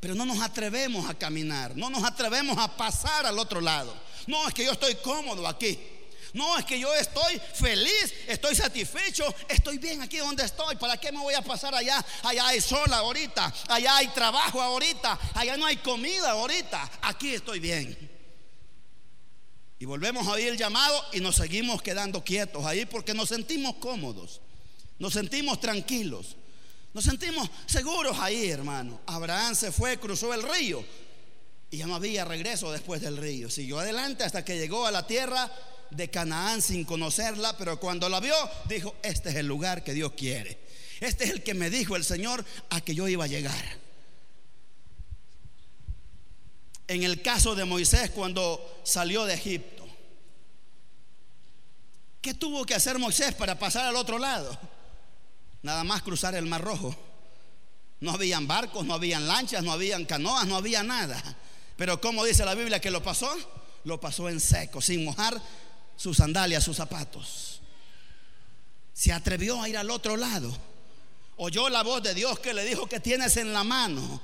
pero 0.00 0.16
no 0.16 0.24
nos 0.24 0.40
atrevemos 0.40 1.08
a 1.08 1.14
caminar, 1.14 1.76
no 1.76 1.88
nos 1.88 2.02
atrevemos 2.02 2.58
a 2.58 2.76
pasar 2.76 3.26
al 3.26 3.38
otro 3.38 3.60
lado. 3.60 3.94
No, 4.26 4.48
es 4.48 4.54
que 4.54 4.64
yo 4.64 4.72
estoy 4.72 4.96
cómodo 4.96 5.46
aquí. 5.46 5.78
No, 6.32 6.56
es 6.58 6.64
que 6.64 6.78
yo 6.78 6.94
estoy 6.94 7.40
feliz, 7.54 8.14
estoy 8.26 8.54
satisfecho, 8.54 9.24
estoy 9.48 9.78
bien 9.78 10.00
aquí 10.02 10.18
donde 10.18 10.44
estoy. 10.44 10.76
¿Para 10.76 10.96
qué 10.96 11.10
me 11.10 11.18
voy 11.18 11.34
a 11.34 11.42
pasar 11.42 11.74
allá? 11.74 12.04
Allá 12.22 12.46
hay 12.46 12.60
sol 12.60 12.92
ahorita, 12.92 13.52
allá 13.68 13.96
hay 13.96 14.08
trabajo 14.08 14.60
ahorita, 14.60 15.18
allá 15.34 15.56
no 15.56 15.66
hay 15.66 15.78
comida 15.78 16.30
ahorita. 16.30 16.90
Aquí 17.02 17.34
estoy 17.34 17.58
bien. 17.58 18.10
Y 19.78 19.86
volvemos 19.86 20.26
a 20.28 20.32
oír 20.32 20.48
el 20.48 20.58
llamado 20.58 21.02
y 21.12 21.20
nos 21.20 21.36
seguimos 21.36 21.80
quedando 21.80 22.22
quietos 22.22 22.64
ahí 22.66 22.84
porque 22.84 23.14
nos 23.14 23.30
sentimos 23.30 23.76
cómodos, 23.76 24.40
nos 24.98 25.14
sentimos 25.14 25.58
tranquilos, 25.58 26.36
nos 26.92 27.04
sentimos 27.04 27.48
seguros 27.66 28.18
ahí, 28.18 28.50
hermano. 28.50 29.00
Abraham 29.06 29.54
se 29.54 29.72
fue, 29.72 29.98
cruzó 29.98 30.34
el 30.34 30.42
río 30.42 30.84
y 31.70 31.78
ya 31.78 31.86
no 31.86 31.94
había 31.94 32.24
regreso 32.24 32.70
después 32.70 33.00
del 33.00 33.16
río. 33.16 33.48
Siguió 33.48 33.78
adelante 33.78 34.22
hasta 34.22 34.44
que 34.44 34.58
llegó 34.58 34.86
a 34.86 34.90
la 34.90 35.06
tierra 35.06 35.50
de 35.90 36.10
Canaán 36.10 36.62
sin 36.62 36.84
conocerla, 36.84 37.56
pero 37.56 37.80
cuando 37.80 38.08
la 38.08 38.20
vio, 38.20 38.34
dijo, 38.66 38.94
este 39.02 39.30
es 39.30 39.36
el 39.36 39.46
lugar 39.46 39.84
que 39.84 39.94
Dios 39.94 40.12
quiere. 40.16 40.58
Este 41.00 41.24
es 41.24 41.30
el 41.30 41.42
que 41.42 41.54
me 41.54 41.70
dijo 41.70 41.96
el 41.96 42.04
Señor 42.04 42.44
a 42.70 42.80
que 42.80 42.94
yo 42.94 43.08
iba 43.08 43.24
a 43.24 43.28
llegar. 43.28 43.80
En 46.88 47.02
el 47.02 47.22
caso 47.22 47.54
de 47.54 47.64
Moisés 47.64 48.10
cuando 48.10 48.80
salió 48.84 49.24
de 49.24 49.34
Egipto, 49.34 49.80
¿Qué 52.20 52.34
tuvo 52.34 52.66
que 52.66 52.74
hacer 52.74 52.98
Moisés 52.98 53.34
para 53.34 53.58
pasar 53.58 53.86
al 53.86 53.96
otro 53.96 54.18
lado? 54.18 54.58
Nada 55.62 55.84
más 55.84 56.02
cruzar 56.02 56.34
el 56.34 56.46
Mar 56.46 56.60
Rojo. 56.60 56.94
No 58.00 58.12
habían 58.12 58.46
barcos, 58.46 58.84
no 58.84 58.94
habían 58.94 59.26
lanchas, 59.26 59.62
no 59.62 59.72
habían 59.72 60.04
canoas, 60.04 60.46
no 60.46 60.56
había 60.56 60.82
nada. 60.82 61.22
Pero 61.76 62.00
como 62.00 62.24
dice 62.24 62.44
la 62.44 62.54
Biblia 62.54 62.80
que 62.80 62.90
lo 62.90 63.02
pasó, 63.02 63.30
lo 63.84 64.00
pasó 64.00 64.28
en 64.28 64.40
seco, 64.40 64.82
sin 64.82 65.04
mojar 65.04 65.40
sus 66.00 66.16
sandalias, 66.16 66.64
sus 66.64 66.78
zapatos. 66.78 67.60
Se 68.94 69.12
atrevió 69.12 69.60
a 69.60 69.68
ir 69.68 69.76
al 69.76 69.90
otro 69.90 70.16
lado. 70.16 70.50
Oyó 71.36 71.68
la 71.68 71.82
voz 71.82 72.02
de 72.02 72.14
Dios 72.14 72.38
que 72.38 72.54
le 72.54 72.64
dijo 72.64 72.86
que 72.86 73.00
tienes 73.00 73.36
en 73.36 73.52
la 73.52 73.64
mano. 73.64 74.18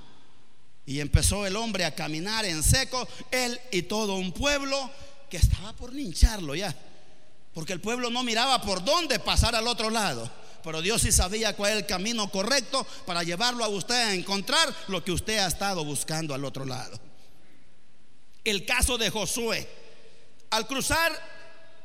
Y 0.86 1.00
empezó 1.00 1.44
el 1.44 1.54
hombre 1.54 1.84
a 1.84 1.94
caminar 1.94 2.46
en 2.46 2.62
seco, 2.62 3.06
él 3.30 3.60
y 3.72 3.82
todo 3.82 4.14
un 4.14 4.32
pueblo 4.32 4.90
que 5.28 5.36
estaba 5.36 5.74
por 5.74 5.92
lincharlo 5.92 6.54
ya. 6.54 6.74
Porque 7.52 7.74
el 7.74 7.80
pueblo 7.82 8.08
no 8.08 8.22
miraba 8.22 8.62
por 8.62 8.82
dónde 8.82 9.18
pasar 9.18 9.54
al 9.54 9.68
otro 9.68 9.90
lado. 9.90 10.30
Pero 10.64 10.80
Dios 10.80 11.02
sí 11.02 11.12
sabía 11.12 11.54
cuál 11.56 11.72
es 11.72 11.76
el 11.80 11.86
camino 11.86 12.30
correcto 12.30 12.86
para 13.04 13.22
llevarlo 13.22 13.62
a 13.62 13.68
usted 13.68 13.94
a 13.96 14.14
encontrar 14.14 14.74
lo 14.88 15.04
que 15.04 15.12
usted 15.12 15.40
ha 15.40 15.48
estado 15.48 15.84
buscando 15.84 16.32
al 16.32 16.42
otro 16.42 16.64
lado. 16.64 16.98
El 18.44 18.64
caso 18.64 18.96
de 18.96 19.10
Josué. 19.10 19.84
Al 20.48 20.66
cruzar 20.66 21.35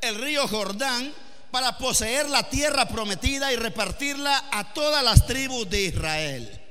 el 0.02 0.16
río 0.16 0.48
Jordán 0.48 1.14
para 1.52 1.78
poseer 1.78 2.30
la 2.30 2.50
tierra 2.50 2.88
prometida 2.88 3.52
y 3.52 3.56
repartirla 3.56 4.46
a 4.52 4.74
todas 4.74 5.04
las 5.04 5.26
tribus 5.26 5.70
de 5.70 5.82
Israel. 5.82 6.62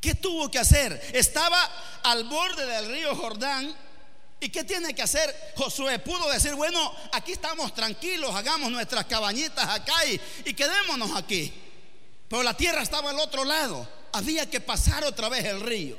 ¿Qué 0.00 0.14
tuvo 0.14 0.50
que 0.50 0.58
hacer? 0.58 1.00
Estaba 1.12 1.58
al 2.02 2.24
borde 2.24 2.66
del 2.66 2.88
río 2.88 3.14
Jordán 3.16 3.74
¿Y 4.44 4.50
qué 4.50 4.62
tiene 4.62 4.94
que 4.94 5.00
hacer 5.00 5.34
Josué? 5.56 5.98
Pudo 6.00 6.30
decir, 6.30 6.54
bueno, 6.54 6.94
aquí 7.12 7.32
estamos 7.32 7.72
tranquilos, 7.72 8.34
hagamos 8.34 8.70
nuestras 8.70 9.06
cabañitas 9.06 9.66
acá 9.66 9.94
y, 10.44 10.52
quedémonos 10.52 11.16
aquí. 11.16 11.50
Pero 12.28 12.42
la 12.42 12.54
tierra 12.54 12.82
estaba 12.82 13.08
al 13.08 13.18
otro 13.18 13.42
lado. 13.42 13.88
Había 14.12 14.48
que 14.50 14.60
pasar 14.60 15.02
otra 15.04 15.30
vez 15.30 15.46
el 15.46 15.62
río. 15.62 15.96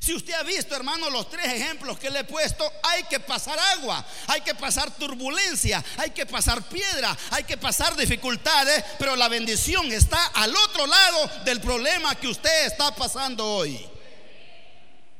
Si 0.00 0.14
usted 0.14 0.32
ha 0.32 0.42
visto, 0.42 0.74
hermano, 0.74 1.10
los 1.10 1.28
tres 1.28 1.44
ejemplos 1.52 1.98
que 1.98 2.08
le 2.08 2.20
he 2.20 2.24
puesto, 2.24 2.72
hay 2.82 3.02
que 3.04 3.20
pasar 3.20 3.58
agua, 3.76 4.02
hay 4.28 4.40
que 4.40 4.54
pasar 4.54 4.90
turbulencia, 4.96 5.84
hay 5.98 6.10
que 6.10 6.24
pasar 6.24 6.62
piedra, 6.62 7.14
hay 7.30 7.44
que 7.44 7.58
pasar 7.58 7.94
dificultades, 7.96 8.82
pero 8.98 9.14
la 9.14 9.28
bendición 9.28 9.92
está 9.92 10.24
al 10.28 10.56
otro 10.56 10.86
lado 10.86 11.30
del 11.44 11.60
problema 11.60 12.14
que 12.14 12.28
usted 12.28 12.66
está 12.66 12.94
pasando 12.94 13.46
hoy. 13.46 13.78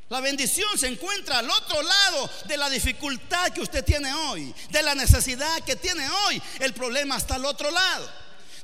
La 0.08 0.20
bendición 0.20 0.78
se 0.78 0.88
encuentra 0.88 1.38
al 1.38 1.50
otro 1.50 1.82
lado 1.82 2.30
de 2.46 2.56
la 2.56 2.70
dificultad 2.70 3.52
que 3.52 3.60
usted 3.60 3.84
tiene 3.84 4.12
hoy, 4.14 4.52
de 4.70 4.82
la 4.82 4.94
necesidad 4.94 5.60
que 5.60 5.76
tiene 5.76 6.08
hoy. 6.08 6.42
El 6.58 6.72
problema 6.72 7.18
está 7.18 7.34
al 7.34 7.44
otro 7.44 7.70
lado. 7.70 8.10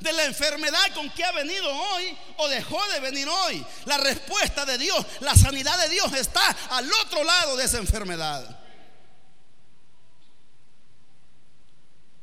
De 0.00 0.12
la 0.12 0.24
enfermedad 0.24 0.94
con 0.94 1.08
que 1.10 1.24
ha 1.24 1.32
venido 1.32 1.68
hoy 1.68 2.16
o 2.36 2.48
dejó 2.48 2.78
de 2.92 3.00
venir 3.00 3.28
hoy. 3.28 3.64
La 3.86 3.98
respuesta 3.98 4.64
de 4.64 4.78
Dios, 4.78 5.04
la 5.20 5.34
sanidad 5.34 5.78
de 5.78 5.88
Dios 5.88 6.12
está 6.12 6.42
al 6.70 6.90
otro 7.04 7.24
lado 7.24 7.56
de 7.56 7.64
esa 7.64 7.78
enfermedad. 7.78 8.66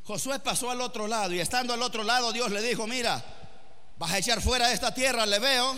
Josué 0.06 0.40
pasó 0.40 0.70
al 0.70 0.82
otro 0.82 1.08
lado 1.08 1.34
y 1.34 1.40
estando 1.40 1.74
al 1.74 1.82
otro 1.82 2.04
lado 2.04 2.32
Dios 2.34 2.52
le 2.52 2.62
dijo, 2.62 2.86
mira, 2.88 3.24
vas 3.98 4.12
a 4.12 4.18
echar 4.18 4.42
fuera 4.42 4.68
de 4.68 4.74
esta 4.74 4.94
tierra, 4.94 5.26
le 5.26 5.40
veo 5.40 5.76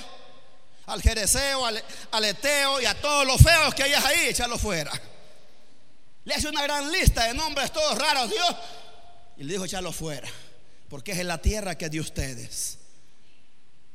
al 0.87 1.01
Jereseo, 1.01 1.65
al, 1.65 2.25
Eteo 2.25 2.81
y 2.81 2.85
a 2.85 2.99
todos 2.99 3.25
los 3.25 3.41
feos 3.41 3.73
que 3.73 3.83
hayas 3.83 4.03
ahí, 4.05 4.27
échalo 4.27 4.57
fuera. 4.57 4.91
Le 6.23 6.33
hace 6.33 6.47
una 6.47 6.63
gran 6.63 6.91
lista 6.91 7.25
de 7.25 7.33
nombres 7.33 7.71
todos 7.71 7.97
raros 7.97 8.29
Dios 8.29 8.55
y 9.37 9.43
le 9.43 9.53
dijo, 9.53 9.65
échalo 9.65 9.91
fuera, 9.91 10.27
porque 10.89 11.11
es 11.13 11.19
en 11.19 11.27
la 11.27 11.41
tierra 11.41 11.77
que 11.77 11.85
es 11.85 11.91
de 11.91 11.99
ustedes. 11.99 12.77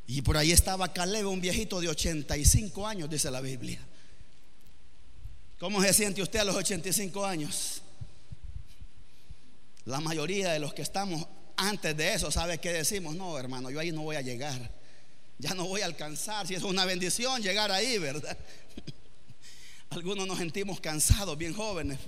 Y 0.06 0.22
por 0.22 0.36
ahí 0.36 0.52
estaba 0.52 0.92
Caleb, 0.92 1.28
un 1.28 1.40
viejito 1.40 1.80
de 1.80 1.88
85 1.88 2.86
años, 2.86 3.08
dice 3.08 3.30
la 3.30 3.40
Biblia. 3.40 3.80
¿Cómo 5.58 5.82
se 5.82 5.92
siente 5.92 6.22
usted 6.22 6.40
a 6.40 6.44
los 6.44 6.56
85 6.56 7.24
años? 7.24 7.82
La 9.84 10.00
mayoría 10.00 10.52
de 10.52 10.58
los 10.58 10.74
que 10.74 10.82
estamos 10.82 11.26
antes 11.56 11.96
de 11.96 12.14
eso, 12.14 12.30
¿sabe 12.30 12.58
qué 12.58 12.72
decimos? 12.72 13.14
No, 13.14 13.38
hermano, 13.38 13.70
yo 13.70 13.78
ahí 13.78 13.92
no 13.92 14.02
voy 14.02 14.16
a 14.16 14.22
llegar 14.22 14.80
ya 15.40 15.54
no 15.54 15.66
voy 15.66 15.80
a 15.80 15.86
alcanzar. 15.86 16.46
Si 16.46 16.54
es 16.54 16.62
una 16.62 16.84
bendición 16.84 17.42
llegar 17.42 17.72
ahí, 17.72 17.98
¿verdad? 17.98 18.36
Algunos 19.90 20.26
nos 20.26 20.38
sentimos 20.38 20.80
cansados, 20.80 21.36
bien 21.36 21.54
jóvenes. 21.54 21.98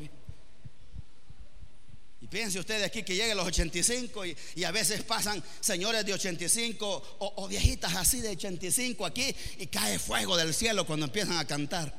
Piense 2.33 2.59
usted 2.59 2.83
aquí 2.83 3.03
que 3.03 3.14
lleguen 3.14 3.37
los 3.37 3.47
85 3.47 4.25
y, 4.25 4.64
a 4.64 4.71
veces 4.71 5.03
pasan 5.03 5.45
señores 5.61 6.07
de 6.07 6.14
85 6.14 7.16
o, 7.18 7.33
o, 7.37 7.47
viejitas 7.47 7.95
así 7.95 8.23
de 8.23 8.31
85 8.31 9.05
aquí 9.05 9.37
y 9.59 9.66
cae 9.66 9.99
fuego 9.99 10.35
del 10.38 10.55
cielo 10.55 10.87
cuando 10.87 11.05
empiezan 11.05 11.37
a 11.37 11.45
cantar. 11.45 11.95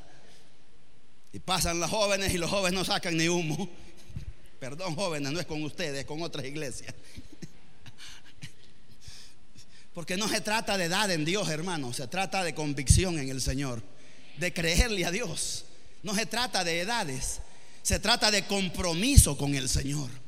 Y 1.32 1.38
pasan 1.38 1.78
los 1.78 1.88
jóvenes 1.88 2.34
y 2.34 2.38
los 2.38 2.50
jóvenes 2.50 2.76
no 2.76 2.84
sacan 2.84 3.16
ni 3.16 3.28
humo. 3.28 3.70
Perdón 4.58 4.96
jóvenes, 4.96 5.30
no 5.30 5.38
es 5.38 5.46
con 5.46 5.62
ustedes, 5.62 6.00
es 6.00 6.04
con 6.04 6.20
otras 6.20 6.44
iglesias. 6.44 6.92
Porque 9.94 10.16
no 10.16 10.28
se 10.28 10.40
trata 10.40 10.76
de 10.76 10.86
edad 10.86 11.12
en 11.12 11.24
Dios, 11.24 11.48
hermano, 11.48 11.92
se 11.92 12.08
trata 12.08 12.42
de 12.42 12.56
convicción 12.56 13.20
en 13.20 13.28
el 13.28 13.40
Señor, 13.40 13.84
de 14.38 14.52
creerle 14.52 15.04
a 15.04 15.12
Dios. 15.12 15.66
No 16.02 16.12
se 16.12 16.26
trata 16.26 16.64
de 16.64 16.80
edades, 16.80 17.38
se 17.82 18.00
trata 18.00 18.32
de 18.32 18.44
compromiso 18.48 19.38
con 19.38 19.54
el 19.54 19.68
Señor. 19.68 20.23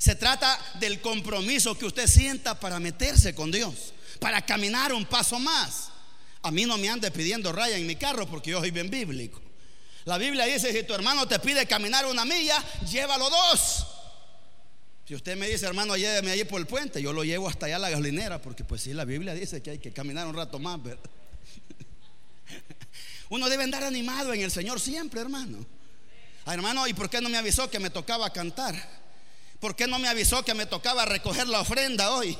Se 0.00 0.14
trata 0.14 0.58
del 0.80 1.02
compromiso 1.02 1.76
que 1.76 1.84
usted 1.84 2.06
sienta 2.06 2.58
para 2.58 2.80
meterse 2.80 3.34
con 3.34 3.50
Dios, 3.50 3.92
para 4.18 4.40
caminar 4.40 4.94
un 4.94 5.04
paso 5.04 5.38
más. 5.38 5.90
A 6.40 6.50
mí 6.50 6.64
no 6.64 6.78
me 6.78 6.88
ande 6.88 7.10
pidiendo 7.10 7.52
raya 7.52 7.76
en 7.76 7.86
mi 7.86 7.96
carro 7.96 8.26
porque 8.26 8.50
yo 8.50 8.60
soy 8.60 8.70
bien 8.70 8.88
bíblico. 8.88 9.42
La 10.06 10.16
Biblia 10.16 10.46
dice, 10.46 10.72
si 10.72 10.84
tu 10.84 10.94
hermano 10.94 11.28
te 11.28 11.38
pide 11.38 11.66
caminar 11.66 12.06
una 12.06 12.24
milla, 12.24 12.64
llévalo 12.90 13.28
dos. 13.28 13.86
Si 15.04 15.14
usted 15.14 15.36
me 15.36 15.46
dice, 15.46 15.66
hermano, 15.66 15.94
lléveme 15.98 16.30
allí 16.30 16.44
por 16.44 16.62
el 16.62 16.66
puente, 16.66 17.02
yo 17.02 17.12
lo 17.12 17.22
llevo 17.22 17.46
hasta 17.46 17.66
allá 17.66 17.76
a 17.76 17.80
la 17.80 17.90
gasolinera, 17.90 18.40
porque 18.40 18.64
pues 18.64 18.80
sí, 18.80 18.94
la 18.94 19.04
Biblia 19.04 19.34
dice 19.34 19.62
que 19.62 19.72
hay 19.72 19.78
que 19.80 19.92
caminar 19.92 20.26
un 20.26 20.34
rato 20.34 20.58
más, 20.58 20.82
¿verdad? 20.82 21.10
Uno 23.28 23.50
debe 23.50 23.64
andar 23.64 23.84
animado 23.84 24.32
en 24.32 24.40
el 24.40 24.50
Señor 24.50 24.80
siempre, 24.80 25.20
hermano. 25.20 25.58
Hermano, 26.46 26.88
¿y 26.88 26.94
por 26.94 27.10
qué 27.10 27.20
no 27.20 27.28
me 27.28 27.36
avisó 27.36 27.68
que 27.68 27.78
me 27.78 27.90
tocaba 27.90 28.32
cantar? 28.32 28.99
¿Por 29.60 29.76
qué 29.76 29.86
no 29.86 29.98
me 29.98 30.08
avisó 30.08 30.42
que 30.44 30.54
me 30.54 30.66
tocaba 30.66 31.04
recoger 31.04 31.46
la 31.46 31.60
ofrenda 31.60 32.10
hoy? 32.12 32.36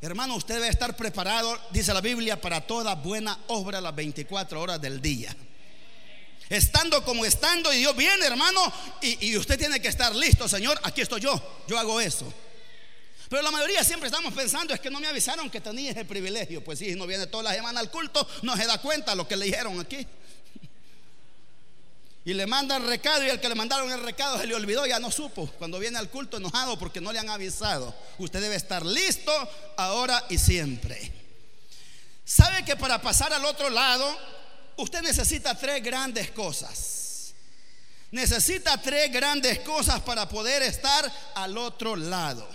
Hermano, 0.00 0.34
usted 0.36 0.54
debe 0.54 0.68
estar 0.68 0.96
preparado, 0.96 1.60
dice 1.70 1.92
la 1.92 2.00
Biblia, 2.00 2.40
para 2.40 2.66
toda 2.66 2.94
buena 2.94 3.38
obra 3.48 3.80
las 3.80 3.94
24 3.94 4.60
horas 4.60 4.80
del 4.80 5.00
día 5.00 5.36
estando 6.50 7.02
como 7.04 7.24
estando, 7.24 7.72
y 7.72 7.78
Dios 7.78 7.96
viene, 7.96 8.26
hermano, 8.26 8.60
y, 9.00 9.36
usted 9.36 9.56
tiene 9.56 9.80
que 9.80 9.88
estar 9.88 10.14
listo, 10.14 10.48
Señor, 10.48 10.78
aquí 10.82 11.00
estoy 11.00 11.20
yo, 11.20 11.40
yo 11.68 11.78
hago 11.78 12.00
eso. 12.00 12.30
Pero 13.28 13.42
la 13.42 13.52
mayoría 13.52 13.84
siempre 13.84 14.08
estamos 14.08 14.34
pensando 14.34 14.74
es 14.74 14.80
que 14.80 14.90
no 14.90 14.98
me 14.98 15.06
avisaron 15.06 15.48
que 15.48 15.60
tenía 15.60 15.92
ese 15.92 16.04
privilegio. 16.04 16.64
Pues 16.64 16.80
si 16.80 16.96
no 16.96 17.06
viene 17.06 17.28
toda 17.28 17.44
la 17.44 17.54
semana 17.54 17.78
al 17.78 17.88
culto, 17.88 18.26
no 18.42 18.56
se 18.56 18.66
da 18.66 18.78
cuenta 18.78 19.14
lo 19.14 19.28
que 19.28 19.36
le 19.36 19.46
dijeron 19.46 19.78
aquí. 19.78 20.04
Y 22.24 22.34
le 22.34 22.46
mandan 22.46 22.86
recado 22.86 23.24
y 23.24 23.30
el 23.30 23.40
que 23.40 23.48
le 23.48 23.54
mandaron 23.54 23.90
el 23.90 24.02
recado 24.02 24.38
se 24.38 24.46
le 24.46 24.54
olvidó, 24.54 24.86
ya 24.86 24.98
no 24.98 25.10
supo. 25.10 25.46
Cuando 25.58 25.78
viene 25.78 25.98
al 25.98 26.10
culto 26.10 26.36
enojado 26.36 26.78
porque 26.78 27.00
no 27.00 27.12
le 27.12 27.18
han 27.18 27.30
avisado. 27.30 27.94
Usted 28.18 28.40
debe 28.40 28.56
estar 28.56 28.84
listo 28.84 29.32
ahora 29.76 30.24
y 30.28 30.38
siempre. 30.38 31.12
¿Sabe 32.24 32.64
que 32.64 32.76
para 32.76 33.00
pasar 33.00 33.32
al 33.32 33.44
otro 33.44 33.70
lado 33.70 34.16
usted 34.80 35.02
necesita 35.02 35.54
tres 35.54 35.82
grandes 35.82 36.30
cosas. 36.30 37.34
Necesita 38.10 38.80
tres 38.80 39.12
grandes 39.12 39.60
cosas 39.60 40.00
para 40.00 40.28
poder 40.28 40.62
estar 40.62 41.10
al 41.34 41.56
otro 41.56 41.94
lado. 41.94 42.48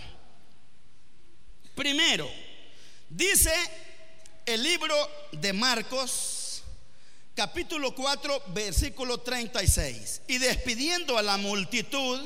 Primero, 1.75 2.29
dice 3.09 3.53
el 4.45 4.61
libro 4.61 4.95
de 5.31 5.53
Marcos, 5.53 6.34
capítulo 7.35 7.93
4, 7.93 8.43
versículo 8.53 9.19
36. 9.19 10.21
Y 10.27 10.37
despidiendo 10.37 11.17
a 11.17 11.21
la 11.21 11.37
multitud, 11.37 12.19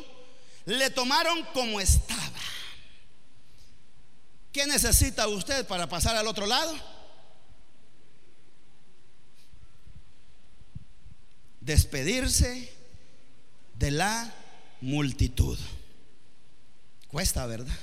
le 0.65 0.89
tomaron 0.91 1.43
como 1.53 1.81
estaba. 1.81 2.39
¿Qué 4.51 4.65
necesita 4.65 5.27
usted 5.27 5.67
para 5.67 5.87
pasar 5.87 6.15
al 6.15 6.27
otro 6.27 6.45
lado? 6.45 6.75
despedirse 11.69 12.73
de 13.75 13.91
la 13.91 14.33
multitud. 14.81 15.57
Cuesta, 17.09 17.45
¿verdad? 17.45 17.77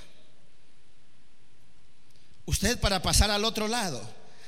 Usted 2.46 2.80
para 2.80 3.00
pasar 3.00 3.30
al 3.30 3.44
otro 3.44 3.68
lado 3.68 4.00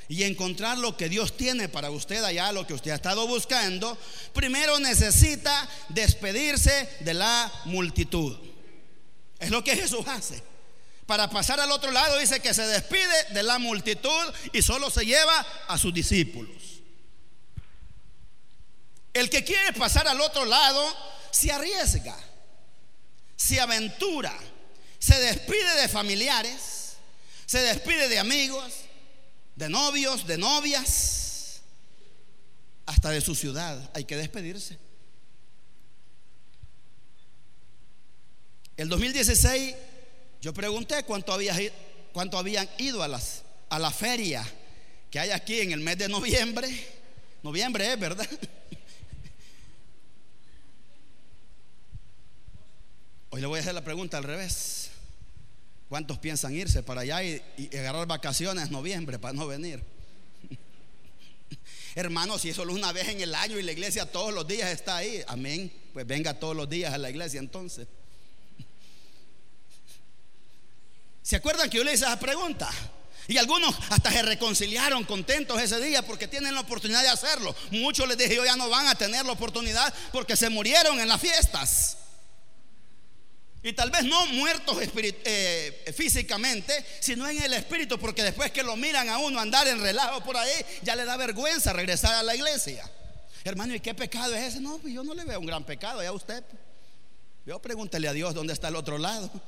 y 0.09 0.23
encontrar 0.25 0.79
lo 0.79 0.97
que 0.97 1.09
Dios 1.09 1.37
tiene 1.37 1.69
para 1.69 1.91
usted 1.91 2.25
allá, 2.25 2.51
lo 2.51 2.67
que 2.67 2.75
usted 2.75 2.93
ha 2.93 2.97
estado 2.97 3.27
buscando, 3.27 3.97
primero 4.33 4.79
necesita 4.79 5.69
despedirse 5.91 6.89
de 7.01 7.15
la 7.15 7.53
multitud. 7.67 8.37
Es 9.39 9.51
lo 9.51 9.63
que 9.63 9.77
Jesús 9.77 10.07
hace. 10.09 10.43
Para 11.07 11.29
pasar 11.31 11.61
al 11.61 11.71
otro 11.71 11.91
lado 11.91 12.19
dice 12.19 12.41
que 12.41 12.55
se 12.55 12.67
despide 12.67 13.25
de 13.31 13.43
la 13.43 13.59
multitud 13.59 14.35
y 14.53 14.63
solo 14.63 14.91
se 14.91 15.05
lleva 15.05 15.47
a 15.69 15.79
sus 15.79 15.93
discípulos. 15.93 16.83
El 19.13 19.31
que 19.31 19.45
quiere 19.45 19.73
pasar 19.73 20.07
al 20.09 20.21
otro 20.21 20.45
lado 20.45 20.85
se 21.31 21.53
arriesga, 21.53 22.17
se 23.37 23.61
aventura, 23.61 24.35
se 24.99 25.19
despide 25.19 25.81
de 25.81 25.89
familiares, 25.89 26.97
se 27.47 27.61
despide 27.61 28.09
de 28.09 28.19
amigos, 28.19 28.73
de 29.59 29.69
novios, 29.69 30.27
de 30.27 30.39
novias, 30.39 31.61
hasta 32.87 33.11
de 33.11 33.21
su 33.21 33.35
ciudad. 33.35 33.91
Hay 33.93 34.05
que 34.05 34.17
despedirse. 34.17 34.79
El 38.77 38.89
2016 38.89 39.75
yo 40.41 40.55
pregunté 40.55 41.03
cuánto, 41.03 41.33
había, 41.33 41.57
cuánto 42.13 42.39
habían 42.39 42.69
ido 42.79 43.03
a, 43.03 43.09
las, 43.09 43.43
a 43.69 43.81
la 43.81 43.91
feria 43.91 44.47
que 45.11 45.19
hay 45.19 45.31
aquí 45.31 45.59
en 45.61 45.73
el 45.73 45.81
mes 45.81 45.99
de 45.99 46.09
noviembre. 46.09 46.69
Noviembre 47.43 47.93
es, 47.93 47.99
¿verdad? 47.99 48.29
Hoy 53.31 53.41
le 53.41 53.49
voy 53.49 53.59
a 53.59 53.63
hacer 53.63 53.75
la 53.75 53.83
pregunta 53.83 54.19
al 54.19 54.25
revés. 54.25 54.88
¿Cuántos 55.89 56.19
piensan 56.19 56.55
irse 56.55 56.83
para 56.83 57.01
allá 57.01 57.23
y, 57.23 57.43
agarrar 57.77 58.07
vacaciones 58.07 58.67
en 58.67 58.73
noviembre 58.73 59.19
para 59.19 59.33
no 59.33 59.47
venir? 59.47 59.83
Hermanos, 61.95 62.43
si 62.43 62.51
es 62.51 62.59
una 62.59 62.93
vez 62.93 63.09
en 63.09 63.21
el 63.23 63.35
año 63.35 63.59
y 63.59 63.63
la 63.63 63.73
iglesia 63.73 64.05
todos 64.05 64.35
los 64.35 64.47
días 64.47 64.71
está 64.71 64.99
ahí, 64.99 65.23
amén. 65.27 65.73
Pues 65.95 66.07
venga 66.07 66.39
todos 66.39 66.55
los 66.55 66.69
días 66.69 66.93
a 66.93 66.99
la 66.99 67.09
iglesia 67.09 67.41
entonces. 67.41 67.89
¿Se 71.23 71.37
acuerdan 71.37 71.71
que 71.71 71.79
yo 71.79 71.85
le 71.85 71.95
hice 71.95 72.05
esa 72.05 72.19
pregunta? 72.19 72.71
Y 73.27 73.37
algunos 73.37 73.75
hasta 73.91 74.11
se 74.11 74.23
reconciliaron 74.23 75.05
contentos 75.05 75.61
ese 75.61 75.79
día 75.81 76.01
porque 76.03 76.29
tienen 76.29 76.55
la 76.55 76.61
oportunidad 76.61 77.03
de 77.03 77.11
hacerlo. 77.11 77.55
Muchos 77.71 78.09
les 78.09 78.17
dije, 78.17 78.37
yo 78.37 78.45
ya 78.45 78.57
no 78.57 78.71
van 78.71 78.87
a 78.89 78.95
tener 78.95 79.27
la 79.27 79.33
oportunidad 79.33 79.93
porque 80.13 80.37
se 80.37 80.49
murieron 80.49 80.99
en 80.99 81.09
las 81.09 81.21
fiestas. 81.21 81.99
Y 83.69 83.75
tal 83.75 83.91
vez 83.91 84.03
no 84.05 84.25
muertos 84.29 84.79
eh, 84.81 85.93
físicamente, 85.95 86.73
sino 87.01 87.29
en 87.29 87.43
el 87.43 87.53
espíritu, 87.53 87.99
porque 87.99 88.23
después 88.23 88.51
que 88.51 88.63
lo 88.63 88.77
miran 88.77 89.11
a 89.11 89.19
uno 89.19 89.39
andar 89.39 89.69
en 89.69 89.79
relajo 89.79 90.25
por 90.25 90.39
ahí, 90.39 90.51
ya 90.81 90.97
le 90.97 91.05
da 91.05 91.19
vergüenza 91.19 91.75
regresar 91.75 92.15
a 92.15 92.23
la 92.23 92.35
iglesia. 92.35 92.91
Hermano, 93.45 93.75
¿y 93.75 93.81
qué 93.81 93.93
pecado 93.93 94.35
es 94.35 94.55
ese? 94.55 94.61
No, 94.61 94.79
pues 94.79 94.95
yo 94.95 95.05
no 95.05 95.13
le 95.13 95.23
veo 95.27 95.39
un 95.39 95.45
gran 95.45 95.65
pecado, 95.65 96.03
ya 96.03 96.11
usted. 96.13 96.43
Yo 97.45 97.61
pregúntele 97.61 98.09
a 98.09 98.15
Dios 98.15 98.33
dónde 98.33 98.55
está 98.55 98.69
el 98.69 98.77
otro 98.77 98.97
lado. 98.97 99.31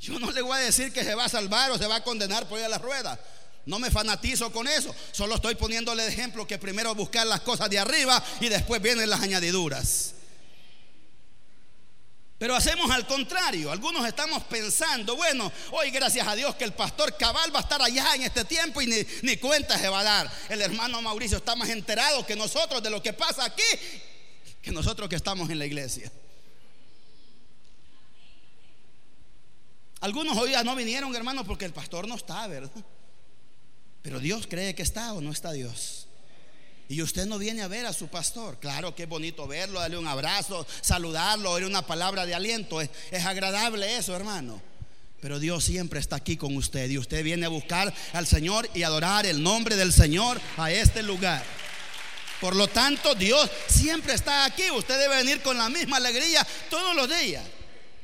Yo 0.00 0.18
no 0.18 0.30
le 0.30 0.40
voy 0.40 0.56
a 0.56 0.60
decir 0.60 0.92
que 0.92 1.04
se 1.04 1.14
va 1.14 1.26
a 1.26 1.28
salvar 1.28 1.70
o 1.72 1.76
se 1.76 1.86
va 1.86 1.96
a 1.96 2.04
condenar 2.04 2.48
por 2.48 2.58
ir 2.58 2.64
a 2.64 2.70
la 2.70 2.78
rueda. 2.78 3.20
No 3.66 3.78
me 3.78 3.90
fanatizo 3.90 4.50
con 4.50 4.66
eso. 4.66 4.94
Solo 5.12 5.34
estoy 5.34 5.56
poniéndole 5.56 6.04
de 6.04 6.08
ejemplo 6.08 6.46
que 6.46 6.56
primero 6.56 6.94
buscar 6.94 7.26
las 7.26 7.40
cosas 7.40 7.68
de 7.68 7.78
arriba 7.78 8.24
y 8.40 8.48
después 8.48 8.80
vienen 8.80 9.10
las 9.10 9.20
añadiduras. 9.20 10.14
Pero 12.38 12.54
hacemos 12.54 12.88
al 12.90 13.06
contrario. 13.06 13.72
Algunos 13.72 14.06
estamos 14.06 14.44
pensando, 14.44 15.16
bueno, 15.16 15.52
hoy 15.72 15.90
gracias 15.90 16.26
a 16.26 16.36
Dios 16.36 16.54
que 16.54 16.64
el 16.64 16.72
pastor 16.72 17.16
cabal 17.16 17.52
va 17.52 17.58
a 17.58 17.62
estar 17.62 17.82
allá 17.82 18.14
en 18.14 18.22
este 18.22 18.44
tiempo 18.44 18.80
y 18.80 18.86
ni, 18.86 18.96
ni 19.22 19.36
cuenta 19.36 19.76
se 19.76 19.88
va 19.88 20.00
a 20.00 20.04
dar. 20.04 20.30
El 20.48 20.62
hermano 20.62 21.02
Mauricio 21.02 21.38
está 21.38 21.56
más 21.56 21.68
enterado 21.68 22.24
que 22.24 22.36
nosotros 22.36 22.82
de 22.82 22.90
lo 22.90 23.02
que 23.02 23.12
pasa 23.12 23.44
aquí 23.44 23.62
que 24.62 24.72
nosotros 24.72 25.08
que 25.08 25.16
estamos 25.16 25.50
en 25.50 25.58
la 25.58 25.66
iglesia. 25.66 26.10
Algunos 30.00 30.36
hoy 30.36 30.52
ya 30.52 30.62
no 30.62 30.76
vinieron, 30.76 31.14
hermano, 31.14 31.44
porque 31.44 31.64
el 31.64 31.72
pastor 31.72 32.06
no 32.06 32.14
está, 32.14 32.46
¿verdad? 32.46 32.84
Pero 34.02 34.20
Dios 34.20 34.46
cree 34.46 34.74
que 34.74 34.82
está 34.82 35.12
o 35.12 35.20
no 35.20 35.32
está 35.32 35.52
Dios. 35.52 36.07
Y 36.88 37.02
usted 37.02 37.26
no 37.26 37.36
viene 37.36 37.60
a 37.60 37.68
ver 37.68 37.84
a 37.84 37.92
su 37.92 38.08
pastor. 38.08 38.58
Claro 38.58 38.94
que 38.94 39.02
es 39.02 39.08
bonito 39.08 39.46
verlo, 39.46 39.78
darle 39.78 39.98
un 39.98 40.06
abrazo, 40.06 40.66
saludarlo, 40.80 41.50
oír 41.50 41.66
una 41.66 41.86
palabra 41.86 42.24
de 42.24 42.34
aliento. 42.34 42.80
Es, 42.80 42.88
es, 43.10 43.26
agradable 43.26 43.98
eso, 43.98 44.16
hermano. 44.16 44.62
Pero 45.20 45.38
Dios 45.38 45.64
siempre 45.64 46.00
está 46.00 46.16
aquí 46.16 46.38
con 46.38 46.56
usted. 46.56 46.88
Y 46.88 46.96
usted 46.96 47.22
viene 47.22 47.44
a 47.44 47.50
buscar 47.50 47.92
al 48.14 48.26
Señor 48.26 48.70
y 48.72 48.84
adorar 48.84 49.26
el 49.26 49.42
nombre 49.42 49.76
del 49.76 49.92
Señor 49.92 50.40
a 50.56 50.70
este 50.70 51.02
lugar. 51.02 51.44
Por 52.40 52.56
lo 52.56 52.68
tanto, 52.68 53.14
Dios 53.14 53.50
siempre 53.68 54.14
está 54.14 54.46
aquí. 54.46 54.70
Usted 54.70 54.98
debe 54.98 55.16
venir 55.16 55.42
con 55.42 55.58
la 55.58 55.68
misma 55.68 55.98
alegría 55.98 56.46
todos 56.70 56.96
los 56.96 57.06
días. 57.20 57.44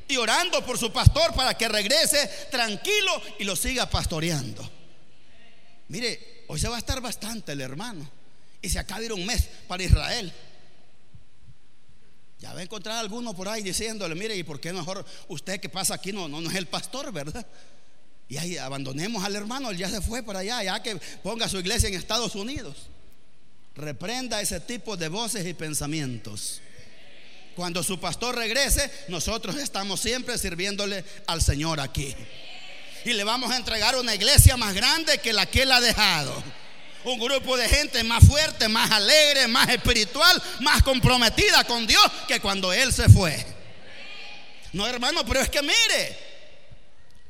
Y 0.09 0.19
orando 0.19 0.63
por 0.67 0.77
su 0.77 0.93
pastor 0.93 1.35
para 1.35 1.57
que 1.57 1.69
regrese 1.69 2.29
tranquilo 2.51 3.23
y 3.39 3.45
lo 3.45 3.57
siga 3.57 3.89
pastoreando. 3.89 4.71
Mire, 5.89 6.45
hoy 6.49 6.61
se 6.61 6.69
va 6.69 6.77
a 6.77 6.81
estar 6.81 7.01
bastante 7.01 7.53
el 7.53 7.63
hermano 7.63 8.24
y 8.65 8.71
se 8.71 8.79
acaba 8.79 9.03
de 9.03 9.13
un 9.13 9.27
mes 9.27 9.47
para 9.69 9.83
Israel. 9.83 10.33
Ya 12.39 12.55
va 12.55 12.61
a 12.61 12.63
encontrar 12.63 12.97
alguno 12.97 13.35
por 13.35 13.47
ahí 13.47 13.63
diciéndole, 13.63 14.15
mire, 14.15 14.35
¿y 14.35 14.43
por 14.43 14.59
qué 14.59 14.73
mejor 14.73 15.05
usted 15.29 15.61
que 15.61 15.69
pasa 15.69 15.95
aquí 15.95 16.13
no, 16.13 16.29
no, 16.29 16.41
no 16.41 16.51
es 16.51 16.57
el 16.57 16.67
pastor, 16.67 17.13
verdad? 17.13 17.47
Y 18.27 18.39
ahí 18.39 18.57
abandonemos 18.57 19.23
al 19.23 19.37
hermano, 19.37 19.71
él 19.71 19.77
ya 19.77 19.91
se 19.91 20.01
fue 20.01 20.23
para 20.23 20.39
allá, 20.39 20.63
ya 20.63 20.83
que 20.83 20.97
ponga 21.23 21.47
su 21.47 21.59
iglesia 21.59 21.91
en 21.91 21.95
Estados 21.95 22.35
Unidos. 22.35 22.89
Reprenda 23.75 24.41
ese 24.41 24.61
tipo 24.61 24.97
de 24.97 25.09
voces 25.09 25.47
y 25.47 25.53
pensamientos. 25.53 26.63
Cuando 27.57 27.83
su 27.83 28.01
pastor 28.01 28.35
regrese, 28.35 28.91
nosotros 29.09 29.57
estamos 29.57 30.01
siempre 30.01 30.39
sirviéndole 30.39 31.05
al 31.27 31.43
Señor 31.43 31.81
aquí. 31.81 32.15
Y 33.05 33.13
le 33.13 33.25
vamos 33.25 33.53
a 33.53 33.59
entregar 33.59 33.95
una 33.97 34.15
iglesia 34.15 34.57
más 34.57 34.73
grande 34.73 35.19
que 35.19 35.35
la 35.35 35.45
que 35.45 35.65
él 35.65 35.73
ha 35.73 35.83
dejado 35.83 36.64
un 37.05 37.19
grupo 37.19 37.57
de 37.57 37.69
gente 37.69 38.03
más 38.05 38.25
fuerte, 38.27 38.69
más 38.69 38.91
alegre, 38.91 39.47
más 39.49 39.69
espiritual, 39.69 40.43
más 40.61 40.83
comprometida 40.83 41.65
con 41.65 41.87
Dios 41.87 42.05
que 42.27 42.41
cuando 42.41 42.73
Él 42.73 42.93
se 42.93 43.09
fue. 43.09 43.45
No, 44.73 44.87
hermano, 44.87 45.25
pero 45.25 45.41
es 45.41 45.49
que 45.49 45.63
mire, 45.63 46.24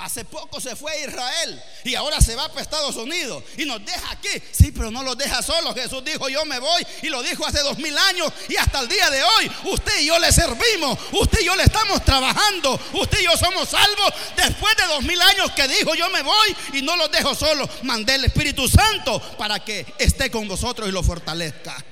Hace 0.05 0.27
poco 0.27 0.61
se 0.61 0.77
fue 0.77 0.93
a 0.93 1.07
Israel 1.07 1.62
y 1.83 1.95
ahora 1.95 2.21
se 2.21 2.37
va 2.37 2.47
para 2.49 2.61
Estados 2.61 2.95
Unidos 2.97 3.43
y 3.57 3.64
nos 3.64 3.83
deja 3.87 4.11
aquí. 4.11 4.29
Sí, 4.53 4.71
pero 4.71 4.90
no 4.90 5.03
los 5.03 5.17
deja 5.17 5.40
solos. 5.43 5.75
Jesús 5.75 6.05
dijo, 6.05 6.29
yo 6.29 6.45
me 6.45 6.59
voy 6.59 6.87
y 7.01 7.09
lo 7.09 7.23
dijo 7.23 7.47
hace 7.47 7.61
dos 7.61 7.79
mil 7.79 7.97
años 7.97 8.31
y 8.51 8.57
hasta 8.57 8.81
el 8.81 8.88
día 8.88 9.09
de 9.09 9.23
hoy 9.23 9.51
usted 9.73 10.01
y 10.01 10.05
yo 10.05 10.19
le 10.19 10.31
servimos, 10.31 10.99
usted 11.11 11.40
y 11.40 11.47
yo 11.47 11.57
le 11.57 11.62
estamos 11.62 12.05
trabajando, 12.05 12.79
usted 12.93 13.19
y 13.19 13.25
yo 13.25 13.35
somos 13.38 13.67
salvos 13.71 14.12
después 14.37 14.77
de 14.77 14.85
dos 14.88 15.03
mil 15.05 15.19
años 15.23 15.51
que 15.53 15.67
dijo, 15.69 15.95
yo 15.95 16.11
me 16.11 16.21
voy 16.21 16.57
y 16.75 16.83
no 16.83 16.97
los 16.97 17.11
dejo 17.11 17.35
solos. 17.35 17.71
Mandé 17.85 18.17
el 18.17 18.27
Espíritu 18.27 18.69
Santo 18.69 19.19
para 19.38 19.64
que 19.64 19.87
esté 19.97 20.31
con 20.31 20.47
vosotros 20.47 20.87
y 20.87 20.93
lo 20.93 21.03
fortalezca. 21.03 21.83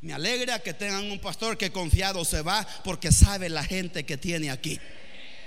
Me 0.00 0.12
alegra 0.12 0.60
que 0.60 0.74
tengan 0.74 1.10
un 1.10 1.18
pastor 1.18 1.58
que 1.58 1.72
confiado 1.72 2.24
se 2.24 2.42
va 2.42 2.64
porque 2.84 3.10
sabe 3.10 3.48
la 3.48 3.64
gente 3.64 4.06
que 4.06 4.16
tiene 4.16 4.52
aquí. 4.52 4.78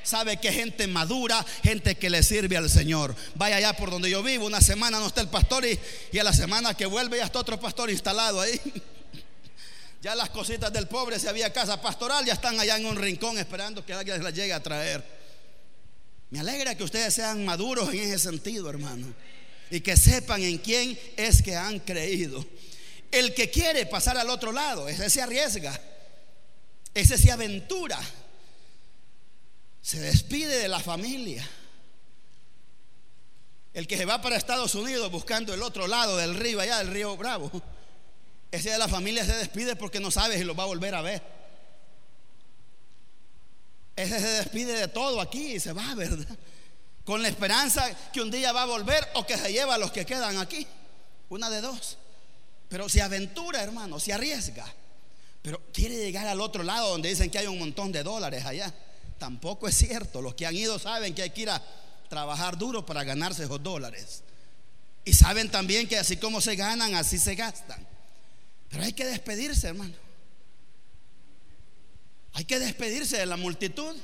Sabe 0.04 0.38
que 0.38 0.52
gente 0.52 0.88
madura, 0.88 1.46
gente 1.64 1.96
que 1.96 2.10
le 2.10 2.24
sirve 2.24 2.58
al 2.58 2.70
Señor. 2.70 3.16
Vaya 3.36 3.58
allá 3.58 3.74
por 3.74 3.92
donde 3.92 4.10
yo 4.10 4.24
vivo, 4.24 4.46
una 4.46 4.62
semana 4.62 5.00
no 5.00 5.08
está 5.08 5.22
el 5.22 5.30
pastor 5.30 5.66
y, 5.66 6.20
a 6.20 6.24
la 6.24 6.34
semana 6.34 6.74
que 6.76 6.86
vuelve 6.86 7.18
ya 7.18 7.26
está 7.26 7.40
otro 7.40 7.60
pastor 7.60 7.90
instalado 7.90 8.42
ahí. 8.42 8.60
Ya 10.02 10.16
las 10.16 10.32
cositas 10.32 10.74
del 10.74 10.88
pobre, 10.88 11.20
si 11.20 11.28
había 11.28 11.54
casa 11.54 11.80
pastoral, 11.80 12.26
ya 12.26 12.34
están 12.34 12.60
allá 12.60 12.76
en 12.76 12.88
un 12.88 12.96
rincón 12.96 13.38
esperando 13.38 13.86
que 13.86 13.94
alguien 13.94 14.24
las 14.24 14.34
llegue 14.34 14.52
a 14.52 14.60
traer. 14.60 15.04
Me 16.32 16.40
alegra 16.40 16.74
que 16.74 16.84
ustedes 16.84 17.14
sean 17.14 17.46
maduros 17.46 17.94
en 17.94 18.00
ese 18.00 18.18
sentido, 18.18 18.68
hermano. 18.68 19.14
Y 19.70 19.82
que 19.82 19.96
sepan 19.96 20.42
en 20.42 20.58
quién 20.58 20.98
es 21.18 21.44
que 21.44 21.56
han 21.56 21.78
creído. 21.78 22.44
El 23.12 23.36
que 23.36 23.52
quiere 23.52 23.86
pasar 23.86 24.18
al 24.18 24.32
otro 24.32 24.52
lado, 24.52 24.90
ese 24.90 25.08
se 25.08 25.22
arriesga. 25.22 25.80
Ese 26.96 27.16
se 27.20 27.32
aventura 27.32 28.00
se 29.82 30.00
despide 30.00 30.60
de 30.60 30.67
la 30.67 30.80
familia. 30.80 31.48
El 33.74 33.88
que 33.88 33.98
se 33.98 34.06
va 34.06 34.22
para 34.22 34.36
Estados 34.36 34.76
Unidos 34.76 35.12
buscando 35.12 35.54
el 35.54 35.63
otro 35.63 35.88
lado 35.88 36.17
del 36.17 36.36
río, 36.36 36.60
allá 36.60 36.80
del 36.80 36.88
río 36.88 37.15
Bravo, 37.15 37.50
ese 38.52 38.70
de 38.70 38.78
la 38.78 38.88
familia 38.88 39.26
se 39.26 39.36
despide 39.36 39.76
porque 39.76 40.00
no 40.00 40.12
sabe 40.12 40.38
si 40.38 40.44
lo 40.44 40.56
va 40.56 40.63
a 40.63 40.67
volver 40.67 40.94
a 40.94 41.02
ver. 41.02 41.22
Ese 43.96 44.20
se 44.20 44.28
despide 44.28 44.74
de 44.74 44.88
todo 44.88 45.22
aquí 45.22 45.54
y 45.54 45.60
se 45.60 45.74
va, 45.74 45.96
¿verdad? 45.96 46.38
Con 47.06 47.22
la 47.22 47.30
esperanza 47.30 48.12
que 48.12 48.22
un 48.22 48.30
día 48.30 48.52
va 48.52 48.63
a 48.63 48.65
volver 48.65 49.08
o 49.15 49.26
que 49.26 49.38
se 49.38 49.52
lleva 49.52 49.76
a 49.76 49.78
los 49.78 49.91
que 49.91 50.06
quedan 50.06 50.38
aquí. 50.38 50.67
Una 51.30 51.50
de 51.50 51.62
dos. 51.62 51.98
Pero 52.67 52.89
se 52.89 53.02
aventura, 53.02 53.62
hermano, 53.63 54.00
se 54.00 54.13
arriesga. 54.13 54.65
Pero 55.41 55.62
quiere 55.74 55.96
llegar 55.96 56.28
al 56.28 56.41
otro 56.41 56.63
lado 56.63 56.89
donde 56.89 57.10
dicen 57.10 57.30
que 57.30 57.39
hay 57.39 57.48
un 57.48 57.58
montón 57.58 57.91
de 57.91 58.04
dólares 58.04 58.46
allá. 58.46 58.74
Tampoco 59.21 59.67
es 59.67 59.77
cierto. 59.77 60.19
Los 60.19 60.34
que 60.34 60.47
han 60.47 60.55
ido 60.55 60.79
saben 60.79 61.13
que 61.13 61.21
hay 61.21 61.29
que 61.29 61.41
ir 61.41 61.49
a 61.51 61.63
trabajar 62.10 62.57
duro 62.57 62.84
para 62.84 63.03
ganarse 63.03 63.43
esos 63.43 63.62
dólares. 63.62 64.23
Y 65.05 65.13
saben 65.13 65.51
también 65.51 65.88
que 65.88 65.99
así 65.99 66.17
como 66.17 66.41
se 66.41 66.55
ganan, 66.55 66.95
así 66.95 67.19
se 67.19 67.36
gastan. 67.36 67.86
Pero 68.67 68.84
hay 68.84 68.93
que 68.93 69.05
despedirse, 69.05 69.67
hermano. 69.67 69.93
Hay 72.34 72.45
que 72.45 72.57
despedirse 72.57 73.19
de 73.19 73.27
la 73.27 73.38
multitud. 73.38 73.95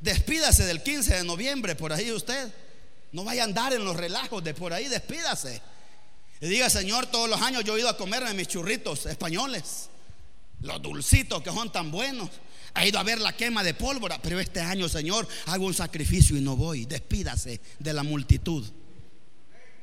Despídase 0.00 0.64
del 0.64 0.80
15 0.80 1.16
de 1.16 1.24
noviembre, 1.24 1.74
por 1.74 1.92
ahí 1.92 2.12
usted. 2.12 2.54
No 3.10 3.24
vaya 3.24 3.42
a 3.42 3.46
andar 3.46 3.72
en 3.72 3.84
los 3.84 3.96
relajos 3.96 4.44
de 4.44 4.54
por 4.54 4.72
ahí, 4.72 4.86
despídase. 4.86 5.60
Y 6.40 6.46
diga, 6.46 6.70
Señor, 6.70 7.06
todos 7.06 7.28
los 7.28 7.42
años 7.42 7.64
yo 7.64 7.76
he 7.76 7.80
ido 7.80 7.88
a 7.88 7.96
comerme 7.96 8.32
mis 8.32 8.46
churritos 8.46 9.06
españoles, 9.06 9.88
los 10.60 10.80
dulcitos 10.80 11.42
que 11.42 11.50
son 11.50 11.72
tan 11.72 11.90
buenos. 11.90 12.30
He 12.76 12.88
ido 12.88 12.98
a 12.98 13.02
ver 13.02 13.20
la 13.20 13.34
quema 13.34 13.64
de 13.64 13.74
pólvora, 13.74 14.20
pero 14.20 14.38
este 14.38 14.60
año, 14.60 14.88
Señor, 14.88 15.26
hago 15.46 15.66
un 15.66 15.74
sacrificio 15.74 16.36
y 16.36 16.40
no 16.40 16.56
voy. 16.56 16.84
Despídase 16.84 17.60
de 17.78 17.92
la 17.92 18.02
multitud. 18.02 18.64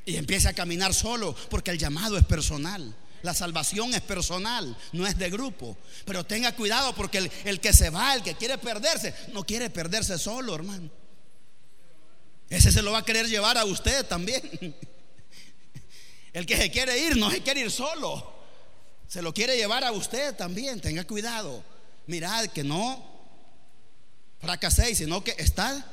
Y 0.06 0.16
empiece 0.16 0.48
a 0.48 0.52
caminar 0.52 0.94
solo, 0.94 1.34
porque 1.50 1.70
el 1.70 1.78
llamado 1.78 2.16
es 2.16 2.24
personal. 2.24 2.94
La 3.22 3.32
salvación 3.32 3.94
es 3.94 4.02
personal, 4.02 4.76
no 4.92 5.06
es 5.06 5.16
de 5.16 5.30
grupo. 5.30 5.78
Pero 6.04 6.24
tenga 6.24 6.54
cuidado 6.54 6.94
porque 6.94 7.18
el, 7.18 7.32
el, 7.44 7.58
que 7.58 7.72
se 7.72 7.90
va, 7.90 8.14
el 8.14 8.22
que 8.22 8.34
quiere 8.34 8.58
perderse, 8.58 9.14
no 9.32 9.44
quiere 9.44 9.70
perderse 9.70 10.18
solo, 10.18 10.54
hermano. 10.54 10.90
Ese 12.50 12.70
se 12.70 12.82
lo 12.82 12.92
va 12.92 12.98
a 12.98 13.04
querer 13.04 13.26
llevar 13.28 13.56
a 13.58 13.64
usted 13.64 14.06
también. 14.06 14.42
El 16.32 16.46
que 16.46 16.56
se 16.56 16.70
quiere 16.70 16.98
ir 16.98 17.16
no 17.16 17.30
se 17.30 17.42
quiere 17.42 17.60
ir 17.60 17.70
solo. 17.70 18.34
Se 19.06 19.22
lo 19.22 19.32
quiere 19.32 19.56
llevar 19.56 19.84
a 19.84 19.92
usted 19.92 20.34
también. 20.34 20.80
Tenga 20.80 21.04
cuidado. 21.04 21.64
Mirad 22.06 22.46
que 22.46 22.64
no 22.64 23.14
fracaséis, 24.40 24.98
sino 24.98 25.24
que 25.24 25.34
estad 25.38 25.84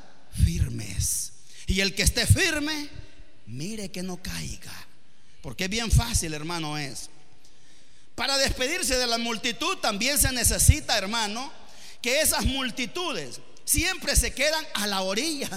firmes. 0.44 1.34
Y 1.68 1.80
el 1.80 1.96
que 1.96 2.04
esté 2.04 2.26
firme, 2.26 2.90
mire 3.48 3.90
que 3.90 4.04
no 4.04 4.22
caiga. 4.22 4.74
Porque 5.42 5.68
bien 5.68 5.92
fácil, 5.92 6.34
hermano, 6.34 6.78
es. 6.78 7.10
Para 8.16 8.38
despedirse 8.38 8.98
de 8.98 9.08
la 9.08 9.18
multitud 9.18 9.78
también 9.78 10.18
se 10.18 10.32
necesita, 10.32 10.98
hermano, 10.98 11.52
que 12.02 12.22
esas 12.22 12.46
multitudes 12.46 13.40
siempre 13.64 14.16
se 14.16 14.34
quedan 14.34 14.66
a 14.74 14.88
la 14.88 15.02
orilla. 15.02 15.50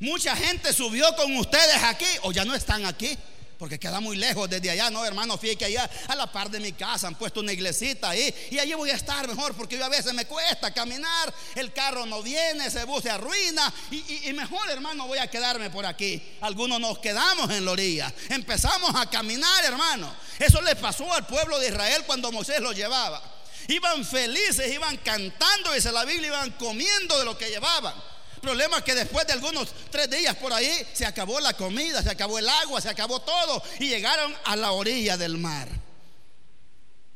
Mucha 0.00 0.34
gente 0.34 0.72
subió 0.72 1.14
con 1.14 1.36
ustedes 1.36 1.82
aquí 1.84 2.06
o 2.22 2.32
ya 2.32 2.44
no 2.44 2.54
están 2.54 2.86
aquí 2.86 3.16
porque 3.60 3.78
queda 3.78 4.00
muy 4.00 4.16
lejos 4.16 4.48
desde 4.48 4.70
allá, 4.70 4.88
no, 4.88 5.04
hermano, 5.04 5.36
fíjate 5.36 5.58
que 5.58 5.64
allá 5.66 5.88
a 6.08 6.14
la 6.16 6.32
par 6.32 6.48
de 6.48 6.58
mi 6.58 6.72
casa 6.72 7.06
han 7.06 7.14
puesto 7.14 7.40
una 7.40 7.52
iglesita 7.52 8.08
ahí 8.08 8.34
y 8.50 8.58
allí 8.58 8.72
voy 8.72 8.88
a 8.88 8.94
estar 8.94 9.28
mejor 9.28 9.54
porque 9.54 9.76
yo 9.76 9.84
a 9.84 9.90
veces 9.90 10.14
me 10.14 10.24
cuesta 10.24 10.72
caminar, 10.72 11.30
el 11.54 11.70
carro 11.74 12.06
no 12.06 12.22
viene, 12.22 12.64
ese 12.64 12.84
bus 12.84 13.02
se 13.02 13.10
arruina 13.10 13.70
y, 13.90 14.30
y 14.30 14.32
mejor, 14.32 14.70
hermano, 14.70 15.06
voy 15.06 15.18
a 15.18 15.26
quedarme 15.26 15.68
por 15.68 15.84
aquí. 15.84 16.22
Algunos 16.40 16.80
nos 16.80 17.00
quedamos 17.00 17.50
en 17.50 17.66
la 17.66 17.72
orilla, 17.72 18.10
empezamos 18.30 18.94
a 18.94 19.10
caminar, 19.10 19.62
hermano. 19.62 20.10
Eso 20.38 20.62
le 20.62 20.74
pasó 20.76 21.12
al 21.12 21.26
pueblo 21.26 21.58
de 21.58 21.68
Israel 21.68 22.04
cuando 22.06 22.32
Moisés 22.32 22.60
lo 22.60 22.72
llevaba. 22.72 23.22
Iban 23.68 24.06
felices, 24.06 24.72
iban 24.72 24.96
cantando, 24.96 25.74
dice 25.74 25.92
la 25.92 26.06
Biblia, 26.06 26.28
iban 26.28 26.50
comiendo 26.52 27.18
de 27.18 27.26
lo 27.26 27.36
que 27.36 27.50
llevaban. 27.50 27.94
Problema 28.40 28.78
es 28.78 28.84
que 28.84 28.94
después 28.94 29.26
de 29.26 29.34
algunos 29.34 29.72
tres 29.90 30.08
días 30.10 30.34
por 30.36 30.52
ahí 30.52 30.70
se 30.92 31.04
acabó 31.04 31.40
la 31.40 31.52
comida, 31.52 32.02
se 32.02 32.10
acabó 32.10 32.38
el 32.38 32.48
agua, 32.48 32.80
se 32.80 32.88
acabó 32.88 33.20
todo 33.20 33.62
y 33.78 33.88
llegaron 33.88 34.34
a 34.44 34.56
la 34.56 34.72
orilla 34.72 35.16
del 35.16 35.36
mar. 35.36 35.68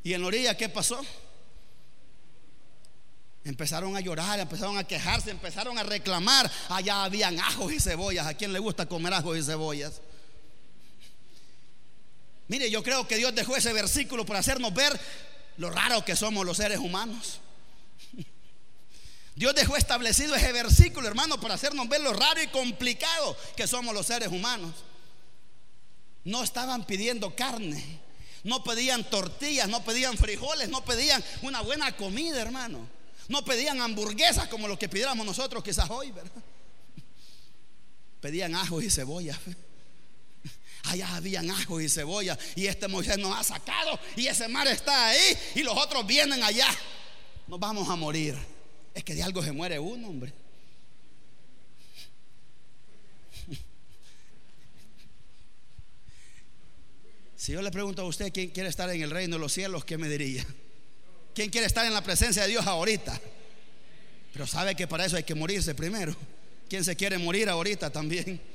¿Y 0.02 0.12
en 0.12 0.20
la 0.20 0.26
orilla 0.26 0.56
qué 0.56 0.68
pasó? 0.68 1.00
Empezaron 3.44 3.96
a 3.96 4.00
llorar, 4.00 4.40
empezaron 4.40 4.76
a 4.78 4.84
quejarse, 4.84 5.30
empezaron 5.30 5.78
a 5.78 5.82
reclamar. 5.82 6.50
Allá 6.68 7.04
habían 7.04 7.38
ajos 7.40 7.72
y 7.72 7.80
cebollas. 7.80 8.26
¿A 8.26 8.34
quién 8.34 8.52
le 8.52 8.58
gusta 8.58 8.86
comer 8.86 9.12
ajos 9.14 9.36
y 9.38 9.42
cebollas? 9.42 10.00
Mire, 12.48 12.70
yo 12.70 12.82
creo 12.82 13.08
que 13.08 13.16
Dios 13.16 13.34
dejó 13.34 13.56
ese 13.56 13.72
versículo 13.72 14.26
para 14.26 14.40
hacernos 14.40 14.72
ver 14.74 14.98
lo 15.56 15.70
raro 15.70 16.04
que 16.04 16.16
somos 16.16 16.44
los 16.44 16.56
seres 16.56 16.78
humanos. 16.78 17.40
Dios 19.36 19.54
dejó 19.54 19.76
establecido 19.76 20.34
ese 20.36 20.52
versículo, 20.52 21.08
hermano, 21.08 21.40
para 21.40 21.54
hacernos 21.54 21.88
ver 21.88 22.00
lo 22.00 22.12
raro 22.12 22.40
y 22.42 22.46
complicado 22.48 23.36
que 23.56 23.66
somos 23.66 23.94
los 23.94 24.06
seres 24.06 24.28
humanos. 24.28 24.72
No 26.22 26.42
estaban 26.42 26.86
pidiendo 26.86 27.34
carne, 27.34 28.00
no 28.44 28.62
pedían 28.62 29.08
tortillas, 29.10 29.68
no 29.68 29.84
pedían 29.84 30.16
frijoles, 30.16 30.68
no 30.68 30.84
pedían 30.84 31.22
una 31.42 31.62
buena 31.62 31.96
comida, 31.96 32.40
hermano. 32.40 32.88
No 33.28 33.44
pedían 33.44 33.80
hamburguesas 33.80 34.48
como 34.48 34.68
lo 34.68 34.78
que 34.78 34.88
pidiéramos 34.88 35.24
nosotros 35.26 35.64
quizás 35.64 35.88
hoy, 35.90 36.12
¿verdad? 36.12 36.42
Pedían 38.20 38.54
ajos 38.54 38.84
y 38.84 38.90
cebollas. 38.90 39.38
Allá 40.84 41.16
habían 41.16 41.50
ajos 41.50 41.82
y 41.82 41.88
cebolla 41.88 42.38
y 42.54 42.66
este 42.66 42.88
Moisés 42.88 43.16
nos 43.16 43.34
ha 43.36 43.42
sacado 43.42 43.98
y 44.16 44.26
ese 44.26 44.48
mar 44.48 44.68
está 44.68 45.08
ahí 45.08 45.38
y 45.54 45.62
los 45.62 45.76
otros 45.76 46.06
vienen 46.06 46.42
allá. 46.42 46.68
Nos 47.48 47.58
vamos 47.58 47.88
a 47.88 47.96
morir. 47.96 48.53
Es 48.94 49.02
que 49.02 49.14
de 49.14 49.22
algo 49.22 49.42
se 49.42 49.52
muere 49.52 49.78
uno, 49.78 50.08
hombre. 50.08 50.32
Si 57.36 57.52
yo 57.52 57.60
le 57.60 57.70
pregunto 57.70 58.00
a 58.00 58.06
usted 58.06 58.32
quién 58.32 58.48
quiere 58.50 58.70
estar 58.70 58.88
en 58.88 59.02
el 59.02 59.10
reino 59.10 59.36
de 59.36 59.40
los 59.40 59.52
cielos, 59.52 59.84
¿qué 59.84 59.98
me 59.98 60.08
diría? 60.08 60.46
¿Quién 61.34 61.50
quiere 61.50 61.66
estar 61.66 61.84
en 61.84 61.92
la 61.92 62.02
presencia 62.02 62.42
de 62.42 62.48
Dios 62.48 62.66
ahorita? 62.66 63.20
Pero 64.32 64.46
sabe 64.46 64.74
que 64.74 64.86
para 64.86 65.04
eso 65.04 65.16
hay 65.16 65.24
que 65.24 65.34
morirse 65.34 65.74
primero. 65.74 66.16
¿Quién 66.70 66.84
se 66.84 66.96
quiere 66.96 67.18
morir 67.18 67.48
ahorita 67.48 67.90
también? 67.90 68.40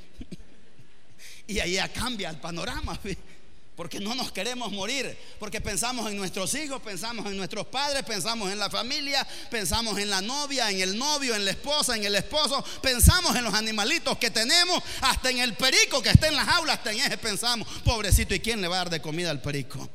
Y 1.45 1.59
ahí 1.59 1.73
ya 1.73 1.91
cambia 1.91 2.29
el 2.29 2.37
panorama 2.37 2.99
porque 3.79 4.01
no 4.01 4.13
nos 4.13 4.29
queremos 4.33 4.73
morir, 4.73 5.17
porque 5.39 5.61
pensamos 5.61 6.11
en 6.11 6.17
nuestros 6.17 6.53
hijos, 6.55 6.81
pensamos 6.81 7.25
en 7.27 7.37
nuestros 7.37 7.65
padres, 7.67 8.03
pensamos 8.03 8.51
en 8.51 8.59
la 8.59 8.69
familia, 8.69 9.25
pensamos 9.49 9.97
en 9.97 10.09
la 10.09 10.19
novia, 10.19 10.69
en 10.69 10.81
el 10.81 10.97
novio, 10.97 11.33
en 11.33 11.45
la 11.45 11.51
esposa, 11.51 11.95
en 11.95 12.03
el 12.03 12.13
esposo, 12.13 12.61
pensamos 12.81 13.37
en 13.37 13.45
los 13.45 13.53
animalitos 13.53 14.17
que 14.17 14.31
tenemos, 14.31 14.83
hasta 14.99 15.29
en 15.29 15.37
el 15.37 15.53
perico 15.53 16.01
que 16.01 16.09
está 16.09 16.27
en 16.27 16.35
las 16.35 16.49
aulas, 16.49 16.79
hasta 16.79 16.91
en 16.91 16.99
ese 16.99 17.17
pensamos, 17.17 17.69
pobrecito, 17.85 18.35
¿y 18.35 18.41
quién 18.41 18.59
le 18.59 18.67
va 18.67 18.75
a 18.75 18.77
dar 18.79 18.89
de 18.89 19.01
comida 19.01 19.29
al 19.31 19.41
perico? 19.41 19.89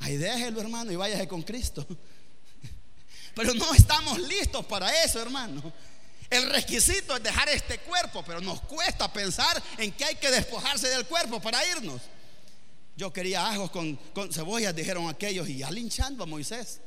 Ahí 0.00 0.16
déjelo, 0.16 0.60
hermano, 0.60 0.90
y 0.90 0.96
váyase 0.96 1.28
con 1.28 1.42
Cristo. 1.42 1.86
Pero 3.36 3.54
no 3.54 3.74
estamos 3.74 4.18
listos 4.18 4.66
para 4.66 5.04
eso, 5.04 5.22
hermano. 5.22 5.72
El 6.28 6.50
requisito 6.50 7.16
es 7.16 7.22
dejar 7.22 7.48
este 7.48 7.78
cuerpo, 7.78 8.24
pero 8.24 8.40
nos 8.40 8.60
cuesta 8.62 9.10
pensar 9.10 9.62
en 9.78 9.92
que 9.92 10.04
hay 10.04 10.16
que 10.16 10.30
despojarse 10.30 10.88
del 10.88 11.06
cuerpo 11.06 11.40
para 11.40 11.64
irnos. 11.68 12.02
Yo 12.98 13.12
quería 13.12 13.48
ajos 13.48 13.70
con, 13.70 13.96
cebollas, 14.32 14.74
dijeron 14.74 15.08
aquellos, 15.08 15.48
y 15.48 15.58
ya 15.58 15.70
linchando 15.70 16.24
a 16.24 16.26
Moisés. 16.26 16.80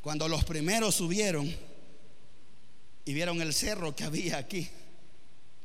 Cuando 0.00 0.26
los 0.26 0.44
primeros 0.44 0.96
subieron 0.96 1.54
y 3.04 3.14
vieron 3.14 3.40
el 3.40 3.54
cerro 3.54 3.94
que 3.94 4.02
había 4.02 4.38
aquí, 4.38 4.68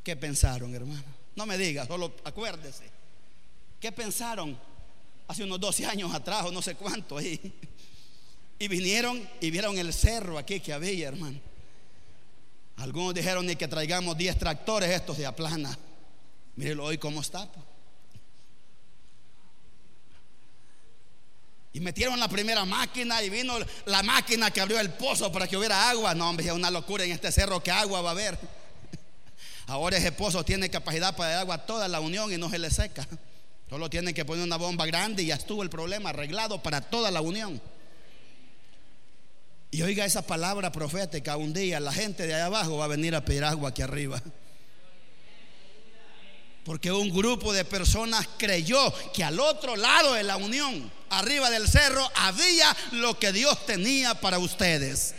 ¿qué 0.04 0.16
pensaron, 0.16 0.76
hermano? 0.76 1.04
No 1.36 1.48
me 1.48 1.58
diga, 1.58 1.88
solo 1.88 2.14
acuérdese. 2.24 2.92
¿Qué 3.80 3.92
pensaron 3.92 4.56
hace 5.28 5.44
unos 5.44 5.60
12 5.60 5.88
años 5.88 6.14
atrás 6.14 6.46
o 6.46 6.52
no 6.52 6.62
sé 6.62 6.76
cuánto 6.76 7.18
ahí? 7.18 7.40
Y 8.60 8.68
vinieron 8.68 9.28
y 9.42 9.50
vieron 9.50 9.80
el 9.80 9.92
cerro 9.94 10.38
aquí 10.38 10.60
que 10.60 10.74
había, 10.74 11.08
hermano. 11.08 11.40
Algunos 12.78 13.16
dijeron 13.16 13.48
ni 13.48 13.56
que 13.56 13.68
traigamos 13.68 14.16
10 14.16 14.38
tractores 14.38 14.92
estos 14.92 15.18
de 15.18 15.26
aplana. 15.26 15.76
Mírelo 16.56 16.86
hoy 16.86 16.98
cómo 16.98 17.22
está. 17.22 17.52
Pues. 17.52 17.66
Y 21.74 21.80
metieron 21.80 22.20
la 22.20 22.28
primera 22.28 22.66
máquina 22.66 23.24
y 23.24 23.32
vino 23.32 23.56
la 23.86 24.04
máquina 24.04 24.52
que 24.52 24.62
abrió 24.62 24.80
el 24.80 24.92
pozo 24.92 25.32
para 25.32 25.48
que 25.48 25.58
hubiera 25.58 25.90
agua. 25.90 26.14
No, 26.14 26.30
hombre, 26.30 26.46
es 26.46 26.52
una 26.52 26.70
locura 26.70 27.04
en 27.04 27.12
este 27.12 27.32
cerro 27.32 27.64
que 27.64 27.72
agua 27.72 28.02
va 28.02 28.10
a 28.10 28.12
haber. 28.12 28.38
Ahora 29.66 29.98
ese 29.98 30.12
pozo 30.12 30.46
tiene 30.46 30.70
capacidad 30.70 31.16
para 31.16 31.32
dar 31.32 31.40
agua 31.40 31.56
a 31.56 31.66
toda 31.66 31.88
la 31.88 32.00
unión 32.00 32.32
y 32.32 32.38
no 32.38 32.48
se 32.52 32.60
le 32.60 32.70
seca. 32.70 33.08
Solo 33.72 33.90
tienen 33.90 34.14
que 34.14 34.24
poner 34.24 34.44
una 34.44 34.58
bomba 34.58 34.86
grande 34.86 35.24
y 35.24 35.28
ya 35.28 35.36
estuvo 35.36 35.64
el 35.64 35.72
problema 35.72 36.12
arreglado 36.12 36.62
para 36.62 36.80
toda 36.80 37.10
la 37.10 37.22
unión. 37.22 37.60
Y 39.72 39.82
oiga 39.82 40.06
esa 40.06 40.22
palabra 40.22 40.72
profética, 40.72 41.38
un 41.38 41.54
día 41.54 41.80
la 41.80 41.92
gente 41.92 42.28
de 42.28 42.36
allá 42.36 42.46
abajo 42.46 42.78
va 42.78 42.86
a 42.86 42.90
venir 42.90 43.16
a 43.16 43.26
pedir 43.26 43.44
agua 43.44 43.70
aquí 43.70 43.82
arriba. 43.82 44.22
Porque 46.64 46.92
un 46.92 47.10
grupo 47.10 47.52
de 47.52 47.66
personas 47.66 48.28
creyó 48.38 48.94
que 49.12 49.24
al 49.24 49.40
otro 49.40 49.76
lado 49.76 50.14
de 50.14 50.24
la 50.24 50.38
unión, 50.38 50.92
arriba 51.10 51.50
del 51.50 51.68
cerro, 51.68 52.10
había 52.16 52.76
lo 52.92 53.20
que 53.20 53.34
Dios 53.34 53.66
tenía 53.66 54.16
para 54.16 54.40
ustedes 54.40 55.14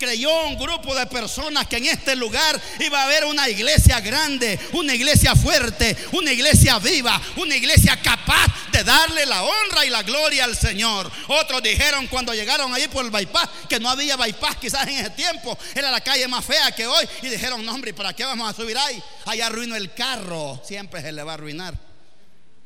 creyó 0.00 0.46
un 0.46 0.56
grupo 0.56 0.94
de 0.94 1.06
personas 1.06 1.66
que 1.66 1.76
en 1.76 1.84
este 1.84 2.16
lugar 2.16 2.58
iba 2.78 3.02
a 3.02 3.04
haber 3.04 3.26
una 3.26 3.50
iglesia 3.50 4.00
grande, 4.00 4.58
una 4.72 4.94
iglesia 4.94 5.36
fuerte, 5.36 5.94
una 6.12 6.32
iglesia 6.32 6.78
viva, 6.78 7.20
una 7.36 7.54
iglesia 7.54 8.00
capaz 8.02 8.46
de 8.72 8.82
darle 8.82 9.26
la 9.26 9.42
honra 9.42 9.84
y 9.84 9.90
la 9.90 10.02
gloria 10.02 10.44
al 10.44 10.56
Señor. 10.56 11.12
Otros 11.28 11.62
dijeron 11.62 12.06
cuando 12.06 12.32
llegaron 12.32 12.72
allí 12.72 12.88
por 12.88 13.04
el 13.04 13.10
bypass 13.10 13.50
que 13.68 13.78
no 13.78 13.90
había 13.90 14.16
bypass 14.16 14.56
quizás 14.56 14.88
en 14.88 14.96
ese 14.96 15.10
tiempo, 15.10 15.56
era 15.74 15.90
la 15.90 16.00
calle 16.00 16.26
más 16.26 16.46
fea 16.46 16.72
que 16.72 16.86
hoy 16.86 17.06
y 17.20 17.28
dijeron, 17.28 17.62
no 17.62 17.74
hombre, 17.74 17.92
¿para 17.92 18.14
qué 18.14 18.24
vamos 18.24 18.50
a 18.50 18.56
subir 18.56 18.78
ahí? 18.78 19.02
Allá 19.26 19.48
arruinó 19.48 19.76
el 19.76 19.92
carro, 19.92 20.62
siempre 20.64 21.02
se 21.02 21.12
le 21.12 21.22
va 21.22 21.32
a 21.32 21.34
arruinar. 21.34 21.74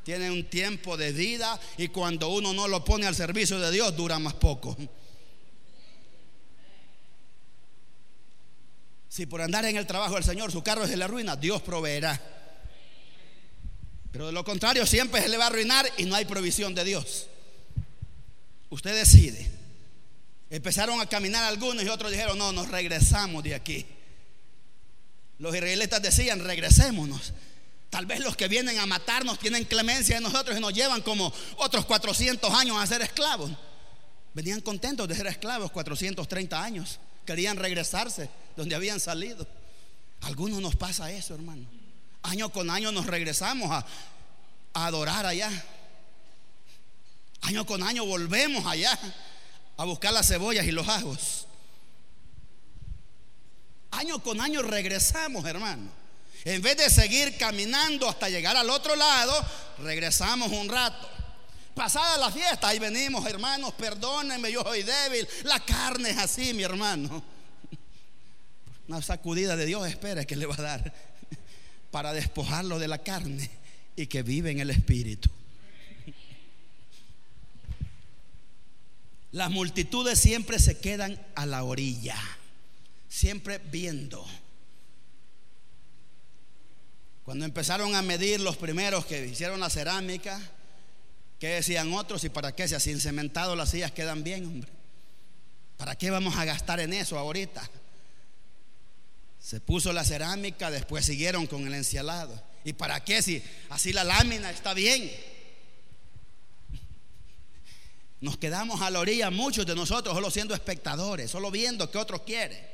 Tiene 0.04 0.30
un 0.30 0.48
tiempo 0.48 0.96
de 0.96 1.10
vida 1.10 1.58
y 1.78 1.88
cuando 1.88 2.28
uno 2.28 2.52
no 2.52 2.68
lo 2.68 2.84
pone 2.84 3.08
al 3.08 3.16
servicio 3.16 3.58
de 3.58 3.72
Dios 3.72 3.96
dura 3.96 4.20
más 4.20 4.34
poco. 4.34 4.76
Si 9.14 9.26
por 9.26 9.40
andar 9.40 9.64
en 9.64 9.76
el 9.76 9.86
trabajo 9.86 10.14
del 10.14 10.24
Señor 10.24 10.50
su 10.50 10.64
carro 10.64 10.88
se 10.88 10.96
le 10.96 11.04
arruina, 11.04 11.36
Dios 11.36 11.62
proveerá. 11.62 12.20
Pero 14.10 14.26
de 14.26 14.32
lo 14.32 14.42
contrario, 14.42 14.84
siempre 14.86 15.22
se 15.22 15.28
le 15.28 15.36
va 15.36 15.44
a 15.44 15.46
arruinar 15.46 15.86
y 15.98 16.04
no 16.04 16.16
hay 16.16 16.24
provisión 16.24 16.74
de 16.74 16.82
Dios. 16.82 17.28
Usted 18.70 18.92
decide. 18.92 19.48
Empezaron 20.50 21.00
a 21.00 21.08
caminar 21.08 21.44
algunos 21.44 21.84
y 21.84 21.88
otros 21.88 22.10
dijeron, 22.10 22.36
no, 22.36 22.50
nos 22.50 22.68
regresamos 22.72 23.44
de 23.44 23.54
aquí. 23.54 23.86
Los 25.38 25.54
israelitas 25.54 26.02
decían, 26.02 26.40
regresémonos. 26.40 27.34
Tal 27.90 28.06
vez 28.06 28.18
los 28.18 28.36
que 28.36 28.48
vienen 28.48 28.80
a 28.80 28.86
matarnos 28.86 29.38
tienen 29.38 29.64
clemencia 29.64 30.16
de 30.16 30.22
nosotros 30.22 30.56
y 30.58 30.60
nos 30.60 30.74
llevan 30.74 31.02
como 31.02 31.32
otros 31.58 31.84
400 31.84 32.52
años 32.52 32.78
a 32.82 32.86
ser 32.88 33.02
esclavos. 33.02 33.52
Venían 34.32 34.60
contentos 34.60 35.06
de 35.06 35.14
ser 35.14 35.28
esclavos 35.28 35.70
430 35.70 36.60
años. 36.60 36.98
Querían 37.24 37.56
regresarse 37.56 38.28
donde 38.56 38.74
habían 38.74 39.00
salido. 39.00 39.46
algunos 40.22 40.60
nos 40.60 40.76
pasa 40.76 41.10
eso, 41.10 41.34
hermano. 41.34 41.66
Año 42.22 42.50
con 42.50 42.70
año 42.70 42.90
nos 42.92 43.06
regresamos 43.06 43.70
a, 43.70 43.84
a 44.74 44.86
adorar 44.86 45.26
allá. 45.26 45.50
Año 47.42 47.66
con 47.66 47.82
año 47.82 48.06
volvemos 48.06 48.64
allá 48.66 48.98
a 49.76 49.84
buscar 49.84 50.12
las 50.12 50.28
cebollas 50.28 50.66
y 50.66 50.72
los 50.72 50.88
ajos. 50.88 51.46
Año 53.90 54.22
con 54.22 54.40
año 54.40 54.62
regresamos, 54.62 55.44
hermano. 55.44 55.90
En 56.44 56.60
vez 56.60 56.76
de 56.76 56.90
seguir 56.90 57.36
caminando 57.38 58.08
hasta 58.08 58.28
llegar 58.28 58.56
al 58.56 58.68
otro 58.70 58.96
lado, 58.96 59.34
regresamos 59.78 60.50
un 60.52 60.68
rato. 60.68 61.08
Pasada 61.74 62.18
la 62.18 62.30
fiesta, 62.30 62.68
ahí 62.68 62.78
venimos, 62.78 63.26
hermanos, 63.26 63.72
perdónenme, 63.74 64.52
yo 64.52 64.62
soy 64.62 64.82
débil. 64.82 65.26
La 65.44 65.60
carne 65.60 66.10
es 66.10 66.18
así, 66.18 66.54
mi 66.54 66.62
hermano. 66.62 67.22
Una 68.88 69.00
sacudida 69.00 69.56
de 69.56 69.66
Dios, 69.66 69.86
espera 69.88 70.24
que 70.24 70.36
le 70.36 70.46
va 70.46 70.54
a 70.54 70.62
dar 70.62 70.94
para 71.90 72.12
despojarlo 72.12 72.78
de 72.78 72.88
la 72.88 72.98
carne 72.98 73.48
y 73.96 74.06
que 74.06 74.22
vive 74.22 74.50
en 74.50 74.60
el 74.60 74.70
espíritu. 74.70 75.30
Las 79.32 79.50
multitudes 79.50 80.18
siempre 80.18 80.58
se 80.58 80.78
quedan 80.78 81.20
a 81.34 81.46
la 81.46 81.64
orilla, 81.64 82.16
siempre 83.08 83.58
viendo. 83.58 84.24
Cuando 87.24 87.44
empezaron 87.44 87.94
a 87.94 88.02
medir 88.02 88.40
los 88.40 88.56
primeros 88.56 89.06
que 89.06 89.26
hicieron 89.26 89.58
la 89.58 89.70
cerámica, 89.70 90.40
¿qué 91.40 91.48
decían 91.48 91.92
otros? 91.94 92.22
¿Y 92.24 92.28
para 92.28 92.54
qué? 92.54 92.68
Si 92.68 92.74
así 92.74 93.00
cementado 93.00 93.56
las 93.56 93.70
sillas 93.70 93.92
quedan 93.92 94.22
bien, 94.22 94.46
hombre. 94.46 94.70
¿Para 95.78 95.96
qué 95.96 96.10
vamos 96.10 96.36
a 96.36 96.44
gastar 96.44 96.80
en 96.80 96.92
eso 96.92 97.18
ahorita? 97.18 97.68
Se 99.44 99.60
puso 99.60 99.92
la 99.92 100.04
cerámica, 100.04 100.70
después 100.70 101.04
siguieron 101.04 101.46
con 101.46 101.66
el 101.66 101.74
encialado. 101.74 102.42
¿Y 102.64 102.72
para 102.72 103.04
qué? 103.04 103.20
Si 103.20 103.42
así 103.68 103.92
la 103.92 104.02
lámina 104.02 104.50
está 104.50 104.72
bien. 104.72 105.12
Nos 108.22 108.38
quedamos 108.38 108.80
a 108.80 108.88
la 108.88 109.00
orilla, 109.00 109.30
muchos 109.30 109.66
de 109.66 109.74
nosotros, 109.74 110.14
solo 110.14 110.30
siendo 110.30 110.54
espectadores, 110.54 111.30
solo 111.30 111.50
viendo 111.50 111.90
que 111.90 111.98
otro 111.98 112.24
quiere. 112.24 112.72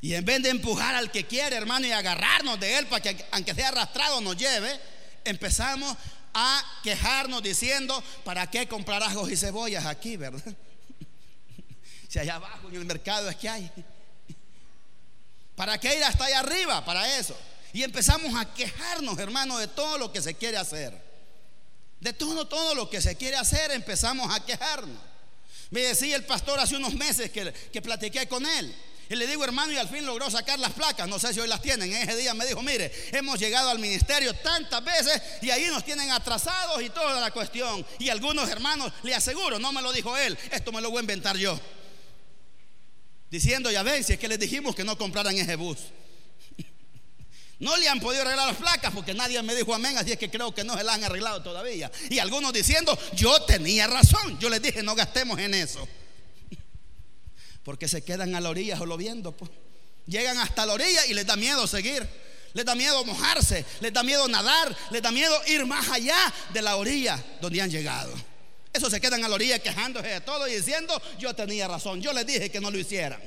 Y 0.00 0.14
en 0.14 0.24
vez 0.24 0.42
de 0.42 0.48
empujar 0.48 0.94
al 0.94 1.10
que 1.10 1.26
quiere, 1.26 1.56
hermano, 1.56 1.86
y 1.86 1.92
agarrarnos 1.92 2.58
de 2.58 2.78
él 2.78 2.86
para 2.86 3.02
que, 3.02 3.26
aunque 3.32 3.54
sea 3.54 3.68
arrastrado, 3.68 4.22
nos 4.22 4.38
lleve, 4.38 4.80
empezamos 5.26 5.94
a 6.32 6.64
quejarnos 6.82 7.42
diciendo: 7.42 8.02
¿Para 8.24 8.50
qué 8.50 8.66
comprar 8.66 9.02
ajos 9.02 9.30
y 9.30 9.36
cebollas 9.36 9.84
aquí, 9.84 10.16
verdad? 10.16 10.42
Si 12.08 12.18
allá 12.18 12.34
abajo 12.34 12.68
en 12.68 12.76
el 12.76 12.84
mercado 12.84 13.30
es 13.30 13.36
que 13.36 13.48
hay. 13.48 13.70
¿Para 15.54 15.78
qué 15.78 15.96
ir 15.96 16.04
hasta 16.04 16.24
allá 16.24 16.40
arriba? 16.40 16.84
Para 16.84 17.18
eso. 17.18 17.36
Y 17.72 17.82
empezamos 17.82 18.34
a 18.34 18.52
quejarnos, 18.52 19.18
hermano, 19.18 19.58
de 19.58 19.68
todo 19.68 19.98
lo 19.98 20.12
que 20.12 20.20
se 20.20 20.34
quiere 20.34 20.56
hacer. 20.56 21.00
De 22.00 22.12
todo, 22.12 22.46
todo 22.46 22.74
lo 22.74 22.90
que 22.90 23.00
se 23.00 23.16
quiere 23.16 23.36
hacer 23.36 23.70
empezamos 23.70 24.34
a 24.34 24.44
quejarnos. 24.44 24.98
Me 25.70 25.80
decía 25.80 26.16
el 26.16 26.24
pastor 26.24 26.58
hace 26.58 26.76
unos 26.76 26.94
meses 26.94 27.30
que, 27.30 27.52
que 27.72 27.80
platiqué 27.80 28.28
con 28.28 28.44
él. 28.44 28.74
Y 29.08 29.14
le 29.14 29.26
digo, 29.26 29.44
hermano, 29.44 29.72
y 29.72 29.76
al 29.76 29.88
fin 29.88 30.06
logró 30.06 30.30
sacar 30.30 30.58
las 30.58 30.72
placas. 30.72 31.06
No 31.06 31.18
sé 31.18 31.34
si 31.34 31.40
hoy 31.40 31.48
las 31.48 31.60
tienen. 31.60 31.92
En 31.92 32.08
ese 32.08 32.16
día 32.16 32.34
me 32.34 32.46
dijo, 32.46 32.62
mire, 32.62 32.90
hemos 33.12 33.38
llegado 33.38 33.70
al 33.70 33.78
ministerio 33.78 34.34
tantas 34.34 34.82
veces 34.82 35.20
y 35.42 35.50
ahí 35.50 35.66
nos 35.66 35.84
tienen 35.84 36.10
atrasados 36.10 36.82
y 36.82 36.90
toda 36.90 37.20
la 37.20 37.30
cuestión. 37.30 37.84
Y 37.98 38.08
algunos 38.08 38.48
hermanos, 38.48 38.92
le 39.02 39.14
aseguro, 39.14 39.58
no 39.58 39.72
me 39.72 39.82
lo 39.82 39.92
dijo 39.92 40.16
él, 40.16 40.38
esto 40.50 40.72
me 40.72 40.80
lo 40.80 40.90
voy 40.90 40.98
a 40.98 41.00
inventar 41.02 41.36
yo. 41.36 41.60
Diciendo, 43.32 43.70
ya 43.70 43.82
ven, 43.82 44.04
si 44.04 44.12
es 44.12 44.18
que 44.18 44.28
les 44.28 44.38
dijimos 44.38 44.76
que 44.76 44.84
no 44.84 44.98
compraran 44.98 45.36
ese 45.36 45.56
bus. 45.56 45.78
No 47.58 47.76
le 47.76 47.88
han 47.88 48.00
podido 48.00 48.22
arreglar 48.22 48.48
las 48.48 48.56
placas 48.56 48.92
porque 48.92 49.14
nadie 49.14 49.40
me 49.40 49.54
dijo 49.54 49.72
amén, 49.72 49.96
así 49.96 50.10
es 50.10 50.18
que 50.18 50.28
creo 50.28 50.52
que 50.52 50.64
no 50.64 50.76
se 50.76 50.82
las 50.82 50.96
han 50.96 51.04
arreglado 51.04 51.44
todavía. 51.44 51.92
Y 52.10 52.18
algunos 52.18 52.52
diciendo, 52.52 52.98
yo 53.14 53.40
tenía 53.42 53.86
razón. 53.86 54.36
Yo 54.40 54.50
les 54.50 54.60
dije, 54.60 54.82
no 54.82 54.96
gastemos 54.96 55.38
en 55.38 55.54
eso. 55.54 55.86
Porque 57.62 57.86
se 57.86 58.02
quedan 58.02 58.34
a 58.34 58.40
la 58.40 58.50
orilla 58.50 58.76
solo 58.76 58.96
viendo. 58.96 59.30
Pues. 59.30 59.48
Llegan 60.06 60.38
hasta 60.38 60.66
la 60.66 60.72
orilla 60.72 61.06
y 61.06 61.14
les 61.14 61.24
da 61.24 61.36
miedo 61.36 61.68
seguir. 61.68 62.04
Les 62.52 62.64
da 62.64 62.74
miedo 62.74 63.04
mojarse, 63.04 63.64
les 63.80 63.92
da 63.92 64.02
miedo 64.02 64.26
nadar, 64.26 64.76
les 64.90 65.00
da 65.00 65.12
miedo 65.12 65.40
ir 65.46 65.64
más 65.64 65.88
allá 65.88 66.18
de 66.52 66.62
la 66.62 66.76
orilla 66.76 67.24
donde 67.40 67.62
han 67.62 67.70
llegado. 67.70 68.12
Eso 68.72 68.88
se 68.88 69.00
quedan 69.00 69.22
a 69.24 69.28
la 69.28 69.34
orilla 69.34 69.58
quejándose 69.58 70.08
de 70.08 70.20
todo 70.22 70.48
y 70.48 70.54
diciendo, 70.54 71.00
yo 71.18 71.34
tenía 71.34 71.68
razón, 71.68 72.00
yo 72.00 72.12
les 72.12 72.26
dije 72.26 72.50
que 72.50 72.60
no 72.60 72.70
lo 72.70 72.78
hicieran. 72.78 73.20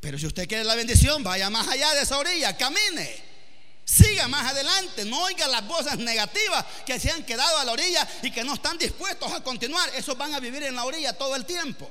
Pero 0.00 0.18
si 0.18 0.26
usted 0.26 0.48
quiere 0.48 0.64
la 0.64 0.74
bendición, 0.74 1.22
vaya 1.22 1.50
más 1.50 1.68
allá 1.68 1.92
de 1.94 2.02
esa 2.02 2.18
orilla, 2.18 2.56
camine. 2.56 3.28
Siga 3.84 4.28
más 4.28 4.52
adelante, 4.52 5.04
no 5.04 5.22
oiga 5.22 5.48
las 5.48 5.66
voces 5.66 5.96
negativas 5.98 6.64
que 6.84 7.00
se 7.00 7.10
han 7.10 7.24
quedado 7.24 7.58
a 7.58 7.64
la 7.64 7.72
orilla 7.72 8.06
y 8.22 8.30
que 8.30 8.44
no 8.44 8.54
están 8.54 8.76
dispuestos 8.76 9.32
a 9.32 9.42
continuar. 9.42 9.88
Esos 9.94 10.16
van 10.18 10.34
a 10.34 10.40
vivir 10.40 10.62
en 10.64 10.74
la 10.74 10.84
orilla 10.84 11.14
todo 11.14 11.34
el 11.36 11.46
tiempo. 11.46 11.90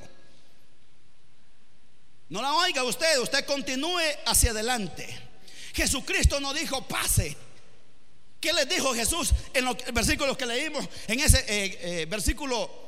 No 2.29 2.41
la 2.41 2.53
oiga 2.53 2.83
usted, 2.83 3.17
usted 3.19 3.45
continúe 3.45 4.01
hacia 4.25 4.51
adelante. 4.51 5.07
Jesucristo 5.73 6.39
no 6.39 6.53
dijo 6.53 6.87
pase. 6.87 7.35
¿Qué 8.39 8.53
les 8.53 8.69
dijo 8.69 8.93
Jesús 8.93 9.31
en 9.53 9.65
los 9.65 9.75
versículos 9.93 10.37
que 10.37 10.45
leímos? 10.45 10.87
En 11.07 11.19
ese 11.19 11.39
eh, 11.47 12.01
eh, 12.01 12.05
versículo 12.05 12.87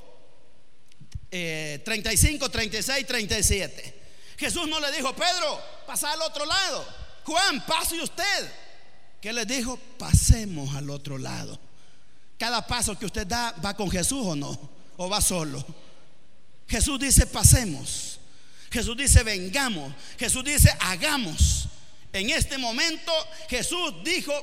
35, 1.30 2.50
36, 2.50 3.06
37. 3.08 4.00
Jesús 4.38 4.68
no 4.68 4.80
le 4.80 4.92
dijo, 4.92 5.14
Pedro, 5.16 5.62
pasa 5.86 6.12
al 6.12 6.22
otro 6.22 6.46
lado. 6.46 6.86
Juan, 7.26 7.66
pase 7.66 8.02
usted. 8.02 8.52
¿Qué 9.22 9.34
le 9.34 9.46
dijo? 9.46 9.78
Pasemos 9.98 10.76
al 10.76 10.90
otro 10.90 11.18
lado. 11.18 11.60
Cada 12.38 12.66
paso 12.66 12.98
que 12.98 13.06
usted 13.06 13.28
da, 13.28 13.52
¿va 13.64 13.76
con 13.76 13.92
Jesús 13.92 14.26
o 14.26 14.36
no? 14.36 14.58
¿O 14.98 15.10
va 15.10 15.20
solo? 15.20 15.64
Jesús 16.68 17.00
dice, 17.00 17.28
pasemos. 17.28 18.20
Jesús 18.72 18.96
dice, 18.96 19.24
vengamos. 19.24 19.94
Jesús 20.18 20.44
dice, 20.44 20.70
hagamos. 20.80 21.68
En 22.14 22.30
este 22.30 22.58
momento 22.58 23.12
Jesús 23.50 23.94
dijo, 24.04 24.34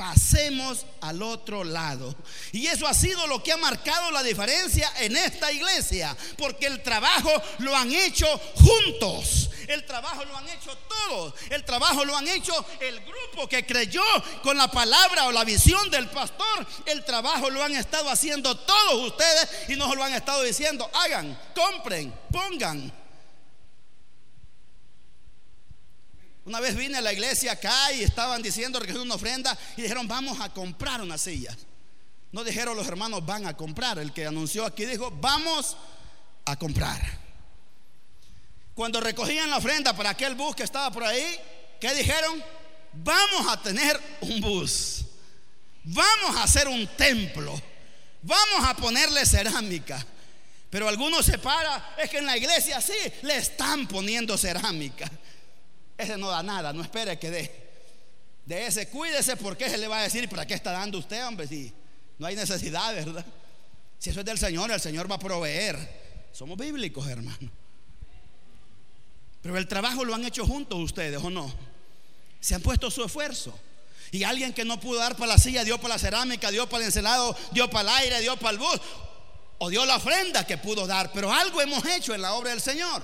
pasemos 0.00 0.86
al 1.02 1.22
otro 1.22 1.62
lado. 1.62 2.14
Y 2.52 2.68
eso 2.68 2.86
ha 2.86 2.94
sido 2.94 3.26
lo 3.26 3.42
que 3.42 3.52
ha 3.52 3.58
marcado 3.58 4.10
la 4.10 4.22
diferencia 4.22 4.90
en 4.98 5.14
esta 5.14 5.52
iglesia, 5.52 6.16
porque 6.38 6.68
el 6.68 6.82
trabajo 6.82 7.30
lo 7.58 7.76
han 7.76 7.92
hecho 7.92 8.26
juntos. 8.54 9.50
El 9.68 9.84
trabajo 9.84 10.24
lo 10.24 10.34
han 10.38 10.48
hecho 10.48 10.74
todos. 10.88 11.34
El 11.50 11.66
trabajo 11.66 12.02
lo 12.06 12.16
han 12.16 12.26
hecho 12.26 12.64
el 12.80 12.98
grupo 13.00 13.46
que 13.46 13.66
creyó 13.66 14.02
con 14.42 14.56
la 14.56 14.70
palabra 14.70 15.26
o 15.26 15.32
la 15.32 15.44
visión 15.44 15.90
del 15.90 16.08
pastor. 16.08 16.66
El 16.86 17.04
trabajo 17.04 17.50
lo 17.50 17.62
han 17.62 17.74
estado 17.74 18.08
haciendo 18.08 18.56
todos 18.56 19.06
ustedes 19.06 19.68
y 19.68 19.76
nos 19.76 19.94
lo 19.94 20.02
han 20.02 20.14
estado 20.14 20.42
diciendo, 20.42 20.90
hagan, 20.94 21.38
compren, 21.54 22.10
pongan. 22.32 22.99
Una 26.50 26.58
vez 26.58 26.74
vine 26.74 26.98
a 26.98 27.00
la 27.00 27.12
iglesia 27.12 27.52
acá 27.52 27.92
y 27.92 28.02
estaban 28.02 28.42
diciendo 28.42 28.80
que 28.80 28.92
una 28.92 29.14
ofrenda 29.14 29.56
y 29.76 29.82
dijeron 29.82 30.08
vamos 30.08 30.40
a 30.40 30.52
comprar 30.52 31.00
unas 31.00 31.20
sillas. 31.20 31.56
No 32.32 32.42
dijeron 32.42 32.76
los 32.76 32.88
hermanos 32.88 33.24
van 33.24 33.46
a 33.46 33.56
comprar. 33.56 34.00
El 34.00 34.12
que 34.12 34.26
anunció 34.26 34.66
aquí 34.66 34.84
dijo 34.84 35.12
vamos 35.12 35.76
a 36.44 36.56
comprar. 36.56 37.00
Cuando 38.74 39.00
recogían 39.00 39.48
la 39.48 39.58
ofrenda 39.58 39.94
para 39.94 40.10
aquel 40.10 40.34
bus 40.34 40.56
que 40.56 40.64
estaba 40.64 40.90
por 40.90 41.04
ahí, 41.04 41.38
¿qué 41.80 41.94
dijeron? 41.94 42.42
Vamos 42.94 43.46
a 43.48 43.62
tener 43.62 44.00
un 44.22 44.40
bus. 44.40 45.04
Vamos 45.84 46.36
a 46.36 46.42
hacer 46.42 46.66
un 46.66 46.84
templo. 46.96 47.62
Vamos 48.22 48.68
a 48.68 48.74
ponerle 48.74 49.24
cerámica. 49.24 50.04
Pero 50.68 50.88
algunos 50.88 51.24
se 51.24 51.38
para, 51.38 51.94
es 51.96 52.10
que 52.10 52.18
en 52.18 52.26
la 52.26 52.36
iglesia 52.36 52.80
sí 52.80 52.98
le 53.22 53.36
están 53.36 53.86
poniendo 53.86 54.36
cerámica. 54.36 55.08
Ese 56.00 56.16
no 56.16 56.30
da 56.30 56.42
nada, 56.42 56.72
no 56.72 56.80
espere 56.82 57.18
que 57.18 57.30
dé. 57.30 57.70
De 58.46 58.66
ese, 58.66 58.88
cuídese 58.88 59.36
porque 59.36 59.68
se 59.68 59.76
le 59.76 59.86
va 59.86 59.98
a 59.98 60.02
decir, 60.02 60.28
¿para 60.30 60.46
qué 60.46 60.54
está 60.54 60.72
dando 60.72 60.98
usted, 60.98 61.26
hombre? 61.26 61.46
Si 61.46 61.70
no 62.18 62.26
hay 62.26 62.34
necesidad, 62.34 62.94
¿verdad? 62.94 63.24
Si 63.98 64.08
eso 64.08 64.20
es 64.20 64.26
del 64.26 64.38
Señor, 64.38 64.70
el 64.70 64.80
Señor 64.80 65.10
va 65.10 65.16
a 65.16 65.18
proveer. 65.18 65.76
Somos 66.32 66.56
bíblicos, 66.56 67.06
hermano. 67.06 67.50
Pero 69.42 69.58
el 69.58 69.68
trabajo 69.68 70.02
lo 70.02 70.14
han 70.14 70.24
hecho 70.24 70.46
juntos 70.46 70.78
ustedes, 70.78 71.22
¿o 71.22 71.28
no? 71.28 71.52
Se 72.40 72.54
han 72.54 72.62
puesto 72.62 72.90
su 72.90 73.04
esfuerzo. 73.04 73.58
Y 74.10 74.24
alguien 74.24 74.54
que 74.54 74.64
no 74.64 74.80
pudo 74.80 75.00
dar 75.00 75.16
para 75.16 75.34
la 75.34 75.38
silla, 75.38 75.64
dio 75.64 75.76
para 75.78 75.94
la 75.94 75.98
cerámica, 75.98 76.50
dio 76.50 76.66
para 76.66 76.82
el 76.82 76.88
encelado, 76.88 77.36
dio 77.52 77.68
para 77.68 77.90
el 77.90 78.04
aire, 78.04 78.20
dio 78.22 78.38
para 78.38 78.52
el 78.52 78.58
bus, 78.58 78.80
o 79.58 79.68
dio 79.68 79.84
la 79.84 79.96
ofrenda 79.96 80.46
que 80.46 80.56
pudo 80.56 80.86
dar. 80.86 81.12
Pero 81.12 81.30
algo 81.30 81.60
hemos 81.60 81.84
hecho 81.84 82.14
en 82.14 82.22
la 82.22 82.32
obra 82.32 82.50
del 82.50 82.62
Señor. 82.62 83.02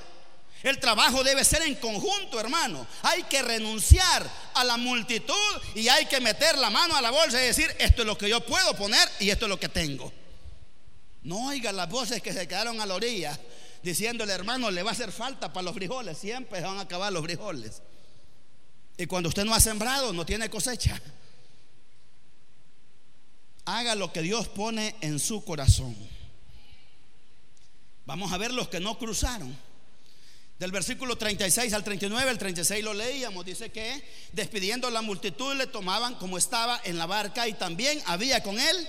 El 0.63 0.81
trabajo 0.81 1.23
debe 1.23 1.45
ser 1.45 1.63
en 1.63 1.75
conjunto, 1.77 2.41
hermano. 2.41 2.87
Hay 3.03 3.23
que 3.25 3.43
renunciar 3.43 4.29
a 4.55 4.65
la 4.65 4.77
multitud 4.77 5.35
y 5.75 5.89
hay 5.89 6.07
que 6.07 6.21
meter 6.21 6.59
la 6.59 6.71
mano 6.71 6.97
a 6.97 7.03
la 7.03 7.11
bolsa 7.11 7.43
y 7.43 7.47
decir, 7.47 7.71
esto 7.79 8.03
es 8.03 8.07
lo 8.07 8.19
que 8.19 8.29
yo 8.29 8.41
puedo 8.41 8.75
poner 8.77 9.09
y 9.21 9.31
esto 9.31 9.45
es 9.47 9.51
lo 9.51 9.61
que 9.61 9.69
tengo. 9.69 10.13
No 11.23 11.49
oiga 11.49 11.73
las 11.73 11.89
voces 11.89 12.23
que 12.23 12.33
se 12.33 12.49
quedaron 12.49 12.81
a 12.81 12.87
la 12.87 12.95
orilla 12.95 13.39
diciéndole, 13.83 14.33
hermano, 14.33 14.71
le 14.71 14.83
va 14.83 14.91
a 14.91 14.93
hacer 14.93 15.13
falta 15.13 15.53
para 15.53 15.65
los 15.65 15.75
frijoles. 15.75 16.19
Siempre 16.19 16.61
van 16.61 16.79
a 16.79 16.83
acabar 16.83 17.13
los 17.13 17.23
frijoles. 17.23 17.83
Y 18.97 19.07
cuando 19.07 19.29
usted 19.29 19.45
no 19.45 19.55
ha 19.55 19.61
sembrado, 19.61 20.13
no 20.13 20.25
tiene 20.25 20.49
cosecha. 20.49 21.01
Haga 23.67 23.95
lo 23.95 24.13
que 24.13 24.23
Dios 24.23 24.49
pone 24.49 24.97
en 25.01 25.19
su 25.19 25.45
corazón. 25.45 25.97
Vamos 28.07 28.33
a 28.33 28.39
ver 28.39 28.53
los 28.53 28.69
que 28.69 28.81
no 28.81 28.99
cruzaron. 28.99 29.57
Del 30.59 30.73
versículo 30.73 31.17
36 31.17 31.73
al 31.75 31.85
39, 31.85 32.31
el 32.31 32.39
36 32.39 32.83
lo 32.83 32.95
leíamos, 32.95 33.45
dice 33.45 33.71
que 33.71 34.03
despidiendo 34.33 34.89
la 34.89 35.03
multitud 35.03 35.55
le 35.55 35.67
tomaban 35.67 36.15
como 36.15 36.39
estaba 36.39 36.81
en 36.85 36.97
la 36.97 37.05
barca 37.05 37.47
y 37.47 37.53
también 37.53 38.03
había 38.07 38.43
con 38.43 38.59
él 38.59 38.89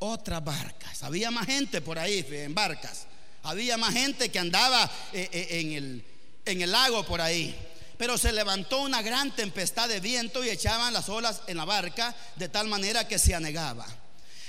otras 0.00 0.42
barcas. 0.44 1.04
Había 1.04 1.30
más 1.30 1.46
gente 1.46 1.80
por 1.80 2.00
ahí 2.00 2.26
en 2.30 2.52
barcas. 2.52 3.06
Había 3.44 3.76
más 3.76 3.94
gente 3.94 4.30
que 4.30 4.40
andaba 4.40 4.90
eh, 5.12 5.28
eh, 5.32 5.60
en 5.60 5.72
el, 5.72 6.04
en 6.44 6.62
el 6.62 6.72
lago 6.72 7.04
por 7.04 7.20
ahí. 7.20 7.56
Pero 7.96 8.18
se 8.18 8.32
levantó 8.32 8.80
una 8.80 9.00
gran 9.00 9.34
tempestad 9.34 9.88
de 9.88 10.00
viento 10.00 10.44
y 10.44 10.50
echaban 10.50 10.92
las 10.92 11.08
olas 11.08 11.42
en 11.46 11.56
la 11.56 11.64
barca 11.64 12.14
de 12.36 12.48
tal 12.48 12.66
manera 12.66 13.06
que 13.06 13.20
se 13.20 13.36
anegaba. 13.36 13.86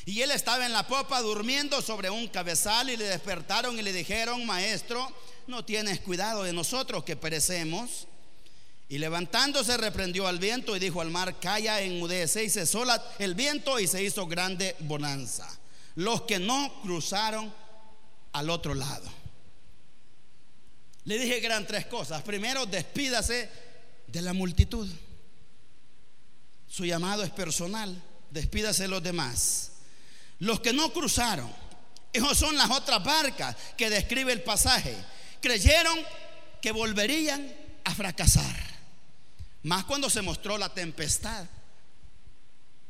Y 0.05 0.21
él 0.21 0.31
estaba 0.31 0.65
en 0.65 0.73
la 0.73 0.87
popa 0.87 1.21
durmiendo 1.21 1.81
sobre 1.83 2.09
un 2.09 2.27
cabezal 2.27 2.89
y 2.89 2.97
le 2.97 3.05
despertaron 3.05 3.77
y 3.77 3.83
le 3.83 3.93
dijeron, 3.93 4.45
maestro, 4.45 5.11
no 5.49 5.65
tienes 5.65 5.99
cuidado 5.99 6.43
de 6.43 6.53
nosotros 6.53 7.03
que 7.03 7.17
perecemos. 7.17 8.07
Y 8.87 8.97
levantándose 8.97 9.77
reprendió 9.77 10.27
al 10.27 10.39
viento 10.39 10.75
y 10.75 10.79
dijo 10.79 11.01
al 11.01 11.11
mar, 11.11 11.39
calla, 11.39 11.81
enmudece 11.81 12.43
y 12.43 12.49
cesó 12.49 12.83
el 13.19 13.35
viento 13.35 13.79
y 13.79 13.87
se 13.87 14.03
hizo 14.03 14.25
grande 14.25 14.75
bonanza. 14.79 15.47
Los 15.95 16.23
que 16.23 16.39
no 16.39 16.81
cruzaron 16.81 17.53
al 18.31 18.49
otro 18.49 18.73
lado. 18.73 19.11
Le 21.03 21.19
dije 21.19 21.39
que 21.39 21.45
eran 21.45 21.67
tres 21.67 21.85
cosas. 21.87 22.21
Primero, 22.23 22.65
despídase 22.65 23.49
de 24.07 24.21
la 24.21 24.33
multitud. 24.33 24.87
Su 26.67 26.85
llamado 26.85 27.23
es 27.23 27.31
personal. 27.31 28.01
Despídase 28.31 28.83
de 28.83 28.89
los 28.89 29.03
demás. 29.03 29.71
Los 30.39 30.59
que 30.61 30.73
no 30.73 30.93
cruzaron, 30.93 31.51
esos 32.13 32.37
son 32.37 32.55
las 32.55 32.69
otras 32.71 33.03
barcas 33.03 33.55
que 33.77 33.89
describe 33.89 34.31
el 34.31 34.41
pasaje 34.41 34.95
creyeron 35.41 35.97
que 36.61 36.71
volverían 36.71 37.53
a 37.83 37.93
fracasar. 37.95 38.55
Más 39.63 39.85
cuando 39.85 40.09
se 40.09 40.21
mostró 40.21 40.57
la 40.57 40.73
tempestad. 40.73 41.45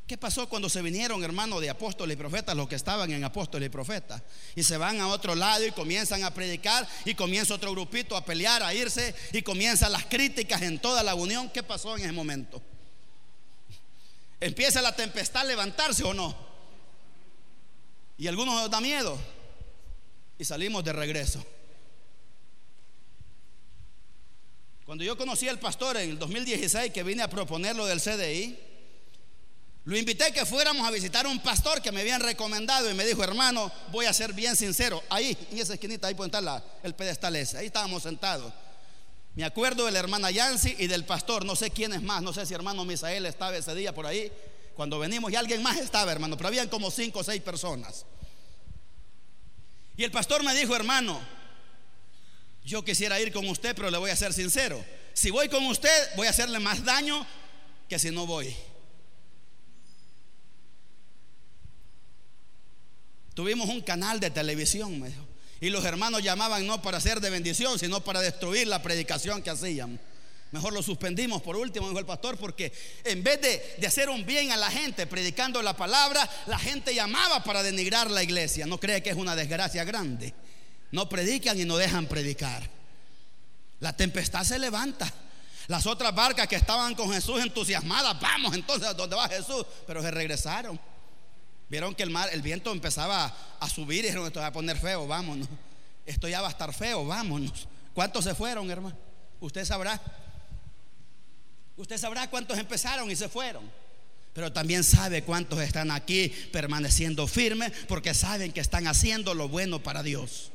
¿Qué 0.06 0.18
pasó 0.18 0.50
cuando 0.50 0.70
se 0.70 0.82
vinieron, 0.82 1.24
hermanos, 1.24 1.62
de 1.62 1.70
apóstoles 1.70 2.16
y 2.16 2.18
profetas, 2.18 2.56
los 2.56 2.68
que 2.68 2.74
estaban 2.74 3.12
en 3.12 3.24
apóstoles 3.24 3.68
y 3.68 3.70
profetas? 3.70 4.24
Y 4.56 4.64
se 4.64 4.76
van 4.76 5.00
a 5.00 5.08
otro 5.08 5.36
lado 5.36 5.64
y 5.68 5.72
comienzan 5.72 6.24
a 6.24 6.34
predicar 6.34 6.88
y 7.06 7.14
comienza 7.14 7.54
otro 7.54 7.72
grupito 7.72 8.18
a 8.18 8.26
pelear, 8.26 8.64
a 8.64 8.74
irse 8.74 9.14
y 9.34 9.44
comienzan 9.44 9.92
las 9.92 10.06
críticas 10.06 10.64
en 10.64 10.80
toda 10.80 11.04
la 11.04 11.14
unión. 11.14 11.50
¿Qué 11.52 11.62
pasó 11.62 11.96
en 11.96 12.06
ese 12.06 12.12
momento? 12.12 12.60
¿Empieza 14.40 14.82
la 14.82 14.96
tempestad 14.96 15.44
a 15.44 15.46
levantarse 15.46 16.04
o 16.04 16.14
no? 16.14 16.36
Y 18.18 18.26
algunos 18.26 18.56
nos 18.56 18.72
da 18.72 18.82
miedo 18.82 19.16
y 20.40 20.46
salimos 20.46 20.84
de 20.84 20.94
regreso. 20.94 21.46
Cuando 24.90 25.04
yo 25.04 25.16
conocí 25.16 25.48
al 25.48 25.60
pastor 25.60 25.98
en 25.98 26.10
el 26.10 26.18
2016 26.18 26.92
que 26.92 27.04
vine 27.04 27.22
a 27.22 27.30
proponer 27.30 27.76
lo 27.76 27.86
del 27.86 28.02
CDI, 28.02 28.58
lo 29.86 29.96
invité 29.96 30.34
que 30.34 30.48
fuéramos 30.48 30.84
a 30.84 30.90
visitar 30.90 31.28
a 31.28 31.30
un 31.30 31.38
pastor 31.44 31.80
que 31.80 31.92
me 31.92 32.02
habían 32.02 32.20
recomendado 32.22 32.90
y 32.90 32.96
me 32.96 33.06
dijo, 33.06 33.24
hermano, 33.24 33.72
voy 33.92 34.08
a 34.08 34.14
ser 34.14 34.34
bien 34.34 34.56
sincero. 34.56 35.04
Ahí, 35.12 35.38
en 35.52 35.60
esa 35.60 35.76
esquinita, 35.76 36.08
ahí 36.08 36.16
puede 36.16 36.30
estar 36.36 36.64
el 36.82 36.96
pedestal 36.96 37.36
ese. 37.36 37.60
Ahí 37.60 37.68
estábamos 37.68 38.02
sentados. 38.02 38.52
Me 39.36 39.44
acuerdo 39.44 39.86
de 39.86 39.92
la 39.92 40.00
hermana 40.00 40.32
Yancy 40.32 40.76
y 40.80 40.88
del 40.88 41.06
pastor, 41.06 41.46
no 41.46 41.56
sé 41.56 41.70
quién 41.70 41.94
es 41.94 42.02
más, 42.02 42.24
no 42.24 42.34
sé 42.34 42.48
si 42.48 42.56
hermano 42.56 42.84
Misael 42.84 43.28
estaba 43.28 43.56
ese 43.56 43.76
día 43.76 43.94
por 43.94 44.08
ahí. 44.08 44.32
Cuando 44.76 44.98
venimos 44.98 45.32
y 45.32 45.36
alguien 45.36 45.62
más 45.62 45.78
estaba, 45.78 46.12
hermano, 46.12 46.36
pero 46.36 46.48
habían 46.48 46.68
como 46.68 46.90
cinco 46.90 47.20
o 47.20 47.24
seis 47.24 47.44
personas. 47.44 48.08
Y 49.96 50.04
el 50.04 50.10
pastor 50.10 50.44
me 50.44 50.56
dijo, 50.56 50.76
hermano, 50.76 51.22
yo 52.70 52.86
quisiera 52.86 53.20
ir 53.20 53.34
con 53.34 53.48
usted, 53.50 53.76
pero 53.76 53.90
le 53.90 53.98
voy 53.98 54.12
a 54.12 54.16
ser 54.16 54.32
sincero. 54.32 54.86
Si 55.14 55.32
voy 55.32 55.50
con 55.50 55.66
usted, 55.66 55.90
voy 56.16 56.28
a 56.28 56.30
hacerle 56.30 56.60
más 56.60 56.86
daño 56.86 57.26
que 57.90 57.98
si 57.98 58.12
no 58.12 58.28
voy. 58.28 58.56
Tuvimos 63.34 63.70
un 63.70 63.82
canal 63.82 64.20
de 64.20 64.30
televisión, 64.30 65.00
me. 65.00 65.12
Y 65.60 65.72
los 65.72 65.84
hermanos 65.84 66.22
llamaban 66.22 66.68
no 66.68 66.80
para 66.80 67.00
ser 67.00 67.20
de 67.22 67.32
bendición, 67.32 67.80
sino 67.80 68.02
para 68.04 68.22
destruir 68.22 68.68
la 68.68 68.84
predicación 68.84 69.42
que 69.42 69.50
hacían. 69.50 70.00
Mejor 70.52 70.72
lo 70.72 70.84
suspendimos 70.84 71.42
por 71.42 71.56
último, 71.56 71.88
dijo 71.88 72.00
el 72.00 72.06
pastor, 72.06 72.38
porque 72.38 72.72
en 73.04 73.24
vez 73.24 73.42
de, 73.42 73.78
de, 73.80 73.88
hacer 73.88 74.10
un 74.10 74.28
bien 74.28 74.52
a 74.52 74.58
la 74.58 74.70
gente 74.70 75.08
predicando 75.08 75.62
la 75.64 75.76
palabra, 75.76 76.30
la 76.46 76.60
gente 76.60 76.94
llamaba 76.94 77.44
para 77.44 77.64
denigrar 77.64 78.12
la 78.12 78.22
iglesia. 78.22 78.68
¿No 78.68 78.80
cree 78.80 79.02
que 79.02 79.10
es 79.10 79.16
una 79.16 79.36
desgracia 79.36 79.84
grande? 79.84 80.36
No 80.92 81.08
predican 81.10 81.60
y 81.60 81.66
no 81.66 81.78
dejan 81.78 82.08
predicar. 82.08 82.70
La 83.80 83.96
tempestad 83.96 84.44
se 84.44 84.60
levanta. 84.60 85.12
Las 85.68 85.86
otras 85.86 86.14
barcas 86.16 86.48
que 86.48 86.56
estaban 86.56 86.96
con 86.96 87.12
Jesús 87.14 87.42
entusiasmadas, 87.42 88.20
vamos 88.20 88.56
entonces 88.56 88.88
a 88.88 88.94
donde 88.94 89.16
va 89.16 89.30
Jesús, 89.30 89.66
pero 89.86 90.02
se 90.02 90.10
regresaron. 90.10 90.80
Vieron 91.70 91.94
que 91.94 92.02
el 92.02 92.10
mar, 92.10 92.30
el 92.34 92.42
viento 92.42 92.72
empezaba 92.72 93.32
a 93.60 93.70
subir 93.70 94.00
y 94.00 94.08
dijeron, 94.08 94.26
esto 94.26 94.40
va 94.40 94.48
a 94.48 94.52
poner 94.52 94.78
feo, 94.78 95.06
vámonos. 95.06 95.48
Esto 96.06 96.28
ya 96.28 96.42
va 96.42 96.48
a 96.48 96.52
estar 96.52 96.74
feo, 96.74 97.06
vámonos. 97.06 97.68
¿Cuántos 97.94 98.24
se 98.24 98.34
fueron, 98.34 98.72
hermano? 98.72 98.98
Usted 99.40 99.64
sabrá. 99.64 100.02
Usted 101.78 101.98
sabrá 101.98 102.28
cuántos 102.30 102.58
empezaron 102.58 103.12
y 103.12 103.16
se 103.16 103.30
fueron. 103.30 103.70
Pero 104.34 104.52
también 104.52 104.84
sabe 104.84 105.24
cuántos 105.24 105.60
están 105.60 105.92
aquí 105.92 106.30
permaneciendo 106.52 107.28
firmes 107.28 107.72
porque 107.88 108.16
saben 108.16 108.52
que 108.52 108.60
están 108.60 108.88
haciendo 108.88 109.36
lo 109.36 109.48
bueno 109.48 109.84
para 109.84 110.02
Dios. 110.02 110.52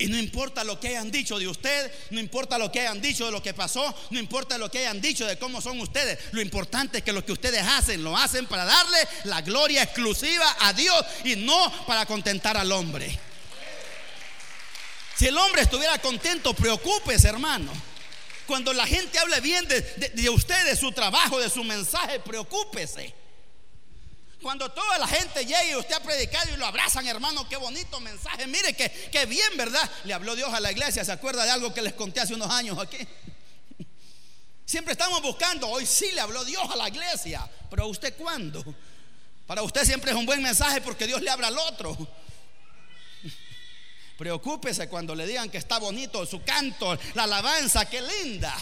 Y 0.00 0.06
no 0.06 0.16
importa 0.16 0.62
lo 0.62 0.78
que 0.78 0.88
hayan 0.88 1.10
dicho 1.10 1.40
de 1.40 1.48
usted, 1.48 1.92
no 2.10 2.20
importa 2.20 2.56
lo 2.56 2.70
que 2.70 2.80
hayan 2.80 3.00
dicho 3.00 3.26
de 3.26 3.32
lo 3.32 3.42
que 3.42 3.52
pasó, 3.52 3.92
no 4.10 4.20
importa 4.20 4.56
lo 4.56 4.70
que 4.70 4.78
hayan 4.78 5.00
dicho 5.00 5.26
de 5.26 5.36
cómo 5.40 5.60
son 5.60 5.80
ustedes. 5.80 6.20
Lo 6.30 6.40
importante 6.40 6.98
es 6.98 7.04
que 7.04 7.12
lo 7.12 7.24
que 7.24 7.32
ustedes 7.32 7.62
hacen, 7.66 8.04
lo 8.04 8.16
hacen 8.16 8.46
para 8.46 8.64
darle 8.64 8.98
la 9.24 9.42
gloria 9.42 9.82
exclusiva 9.82 10.56
a 10.60 10.72
Dios 10.72 11.04
y 11.24 11.34
no 11.34 11.84
para 11.84 12.06
contentar 12.06 12.56
al 12.56 12.70
hombre. 12.70 13.18
Si 15.16 15.26
el 15.26 15.36
hombre 15.36 15.62
estuviera 15.62 15.98
contento, 15.98 16.54
preocúpese, 16.54 17.26
hermano. 17.26 17.72
Cuando 18.46 18.72
la 18.72 18.86
gente 18.86 19.18
hable 19.18 19.40
bien 19.40 19.66
de, 19.66 19.80
de 20.14 20.30
usted, 20.30 20.64
de 20.64 20.76
su 20.76 20.92
trabajo, 20.92 21.40
de 21.40 21.50
su 21.50 21.64
mensaje, 21.64 22.20
preocúpese. 22.20 23.17
Cuando 24.42 24.70
toda 24.70 24.98
la 24.98 25.08
gente 25.08 25.44
llegue 25.44 25.72
y 25.72 25.76
usted 25.76 25.94
ha 25.94 26.02
predicado 26.02 26.52
y 26.54 26.56
lo 26.56 26.66
abrazan, 26.66 27.06
hermano, 27.06 27.48
qué 27.48 27.56
bonito 27.56 27.98
mensaje. 27.98 28.46
Mire 28.46 28.74
que, 28.74 28.88
que 29.10 29.26
bien, 29.26 29.56
¿verdad? 29.56 29.88
Le 30.04 30.14
habló 30.14 30.36
Dios 30.36 30.52
a 30.54 30.60
la 30.60 30.70
iglesia. 30.70 31.04
¿Se 31.04 31.10
acuerda 31.10 31.44
de 31.44 31.50
algo 31.50 31.74
que 31.74 31.82
les 31.82 31.94
conté 31.94 32.20
hace 32.20 32.34
unos 32.34 32.50
años 32.50 32.78
aquí? 32.78 32.98
Siempre 34.64 34.92
estamos 34.92 35.20
buscando. 35.22 35.68
Hoy 35.68 35.86
sí 35.86 36.12
le 36.12 36.20
habló 36.20 36.44
Dios 36.44 36.62
a 36.70 36.76
la 36.76 36.88
iglesia. 36.88 37.50
Pero 37.68 37.82
¿a 37.82 37.86
usted 37.86 38.16
cuándo? 38.16 38.62
Para 39.46 39.62
usted 39.62 39.84
siempre 39.84 40.12
es 40.12 40.16
un 40.16 40.26
buen 40.26 40.42
mensaje 40.42 40.82
porque 40.82 41.06
Dios 41.06 41.20
le 41.22 41.30
habla 41.30 41.48
al 41.48 41.58
otro. 41.58 41.96
Preocúpese 44.18 44.88
cuando 44.88 45.14
le 45.14 45.26
digan 45.26 45.48
que 45.48 45.58
está 45.58 45.78
bonito 45.78 46.26
su 46.26 46.42
canto, 46.42 46.98
la 47.14 47.24
alabanza, 47.24 47.86
qué 47.86 48.02
linda. 48.02 48.54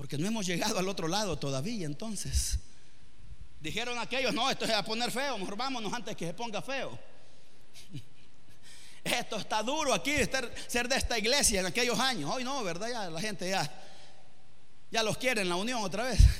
Porque 0.00 0.16
no 0.16 0.26
hemos 0.26 0.46
llegado 0.46 0.78
al 0.78 0.88
otro 0.88 1.08
lado 1.08 1.38
todavía 1.38 1.84
entonces. 1.84 2.58
Dijeron 3.60 3.98
aquellos, 3.98 4.32
no, 4.32 4.50
esto 4.50 4.64
se 4.64 4.72
va 4.72 4.78
a 4.78 4.82
poner 4.82 5.10
feo, 5.10 5.36
mejor 5.36 5.58
vámonos 5.58 5.92
antes 5.92 6.16
que 6.16 6.26
se 6.26 6.32
ponga 6.32 6.62
feo. 6.62 6.98
Esto 9.04 9.36
está 9.36 9.62
duro 9.62 9.92
aquí, 9.92 10.12
ser 10.68 10.88
de 10.88 10.96
esta 10.96 11.18
iglesia 11.18 11.60
en 11.60 11.66
aquellos 11.66 11.98
años. 11.98 12.30
Hoy 12.32 12.44
no, 12.44 12.64
¿verdad? 12.64 12.88
Ya 12.88 13.10
la 13.10 13.20
gente 13.20 13.50
ya, 13.50 13.70
ya 14.90 15.02
los 15.02 15.18
quiere 15.18 15.42
en 15.42 15.50
la 15.50 15.56
unión 15.56 15.82
otra 15.82 16.04
vez. 16.04 16.18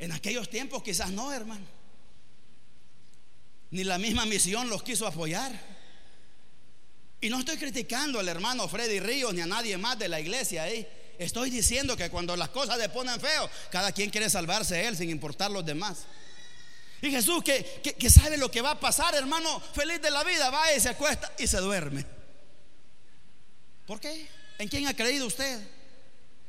En 0.00 0.10
aquellos 0.12 0.50
tiempos 0.50 0.82
quizás 0.82 1.12
no, 1.12 1.32
hermano. 1.32 1.64
ni 3.70 3.84
la 3.84 3.98
misma 3.98 4.26
misión 4.26 4.68
los 4.68 4.82
quiso 4.82 5.06
apoyar. 5.06 5.73
Y 7.24 7.30
no 7.30 7.38
estoy 7.38 7.56
criticando 7.56 8.20
al 8.20 8.28
hermano 8.28 8.68
Freddy 8.68 9.00
Ríos 9.00 9.32
ni 9.32 9.40
a 9.40 9.46
nadie 9.46 9.78
más 9.78 9.98
de 9.98 10.08
la 10.08 10.20
iglesia 10.20 10.64
ahí. 10.64 10.86
Estoy 11.18 11.48
diciendo 11.48 11.96
que 11.96 12.10
cuando 12.10 12.36
las 12.36 12.50
cosas 12.50 12.76
le 12.76 12.90
ponen 12.90 13.18
feo, 13.18 13.48
cada 13.70 13.92
quien 13.92 14.10
quiere 14.10 14.28
salvarse 14.28 14.86
él 14.86 14.94
sin 14.94 15.08
importar 15.08 15.50
los 15.50 15.64
demás. 15.64 16.00
Y 17.00 17.10
Jesús 17.10 17.42
que, 17.42 17.80
que, 17.98 18.10
sabe 18.10 18.36
lo 18.36 18.50
que 18.50 18.60
va 18.60 18.72
a 18.72 18.78
pasar, 18.78 19.14
hermano, 19.14 19.58
feliz 19.72 20.02
de 20.02 20.10
la 20.10 20.22
vida, 20.22 20.50
va 20.50 20.70
y 20.74 20.80
se 20.80 20.90
acuesta 20.90 21.32
y 21.38 21.46
se 21.46 21.56
duerme. 21.60 22.04
¿Por 23.86 23.98
qué? 24.00 24.28
¿En 24.58 24.68
quién 24.68 24.86
ha 24.86 24.94
creído 24.94 25.26
usted? 25.26 25.66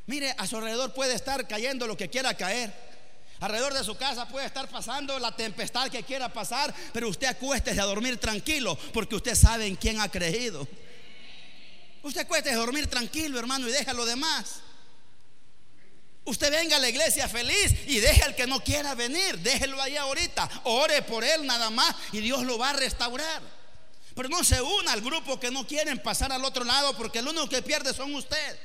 Mire, 0.08 0.36
a 0.38 0.46
su 0.46 0.58
alrededor 0.58 0.94
puede 0.94 1.14
estar 1.14 1.48
cayendo 1.48 1.88
lo 1.88 1.96
que 1.96 2.10
quiera 2.10 2.36
caer. 2.36 2.74
Alrededor 3.40 3.74
de 3.74 3.84
su 3.84 3.96
casa 3.98 4.28
puede 4.28 4.46
estar 4.46 4.68
pasando 4.70 5.20
la 5.20 5.36
tempestad 5.36 5.90
que 5.90 6.04
quiera 6.04 6.32
pasar, 6.32 6.74
pero 6.94 7.10
usted 7.10 7.28
acuéstese 7.28 7.82
a 7.82 7.86
dormir 7.86 8.18
tranquilo 8.18 8.78
porque 8.94 9.16
usted 9.16 9.36
sabe 9.36 9.68
en 9.68 9.76
quién 9.76 10.00
ha 10.00 10.10
creído. 10.10 10.68
Usted 12.02 12.22
acuéstese 12.22 12.56
a 12.56 12.60
dormir 12.60 12.88
tranquilo, 12.88 13.38
hermano, 13.38 13.68
y 13.68 13.72
deja 13.72 13.94
lo 13.94 14.06
demás. 14.06 14.62
Usted 16.24 16.50
venga 16.50 16.78
a 16.78 16.80
la 16.80 16.90
iglesia 16.90 17.28
feliz 17.28 17.72
y 17.88 18.00
deje 18.00 18.24
al 18.24 18.36
que 18.36 18.48
no 18.48 18.64
quiera 18.64 18.96
venir, 18.96 19.38
déjelo 19.40 19.80
ahí 19.82 19.96
ahorita. 19.96 20.50
Ore 20.64 21.04
por 21.04 21.24
él 21.24 21.46
nada 21.46 21.70
más 21.70 21.96
y 22.12 22.20
Dios 22.20 22.44
lo 22.44 22.58
va 22.58 22.72
a 22.72 22.74
restaurar. 22.74 23.42
Pero 24.16 24.30
no 24.30 24.44
se 24.44 24.62
una 24.62 24.94
al 24.94 25.02
grupo 25.02 25.40
que 25.40 25.52
no 25.52 25.68
quieren 25.68 26.02
pasar 26.02 26.32
al 26.32 26.44
otro 26.44 26.64
lado 26.64 26.96
porque 26.98 27.20
el 27.20 27.28
único 27.28 27.48
que 27.50 27.62
pierde 27.62 27.94
son 27.94 28.16
usted. 28.16 28.58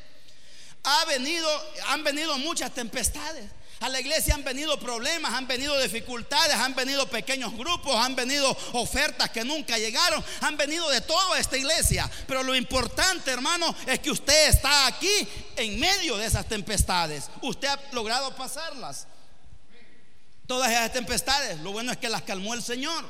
Ha 0.85 1.05
venido, 1.05 1.49
han 1.89 2.03
venido 2.03 2.39
muchas 2.39 2.73
tempestades. 2.73 3.51
A 3.81 3.89
la 3.89 3.99
iglesia 3.99 4.35
han 4.35 4.45
venido 4.45 4.79
problemas, 4.79 5.33
han 5.33 5.47
venido 5.47 5.81
dificultades, 5.81 6.55
han 6.55 6.75
venido 6.75 7.07
pequeños 7.07 7.57
grupos, 7.57 7.97
han 7.97 8.15
venido 8.15 8.55
ofertas 8.75 9.31
que 9.31 9.43
nunca 9.43 9.79
llegaron, 9.79 10.23
han 10.43 10.59
venido 10.59 10.87
de 10.91 11.01
todo 11.01 11.33
a 11.33 11.41
esta 11.41 11.57
iglesia. 11.57 12.11
Pero 12.27 12.43
lo 12.43 12.55
importante, 12.55 13.31
hermano, 13.31 13.75
es 13.87 13.99
que 14.01 14.11
usted 14.11 14.51
está 14.51 14.87
aquí 14.87 15.27
en 15.57 15.81
medio 15.81 16.19
de 16.19 16.27
esas 16.27 16.47
tempestades. 16.47 17.31
Usted 17.41 17.69
ha 17.69 17.81
logrado 17.93 18.37
pasarlas. 18.37 19.07
Todas 20.47 20.71
esas 20.71 20.93
tempestades, 20.93 21.59
lo 21.61 21.73
bueno 21.73 21.91
es 21.93 21.97
que 21.97 22.11
las 22.11 22.21
calmó 22.21 22.53
el 22.53 22.63
Señor. 22.63 23.05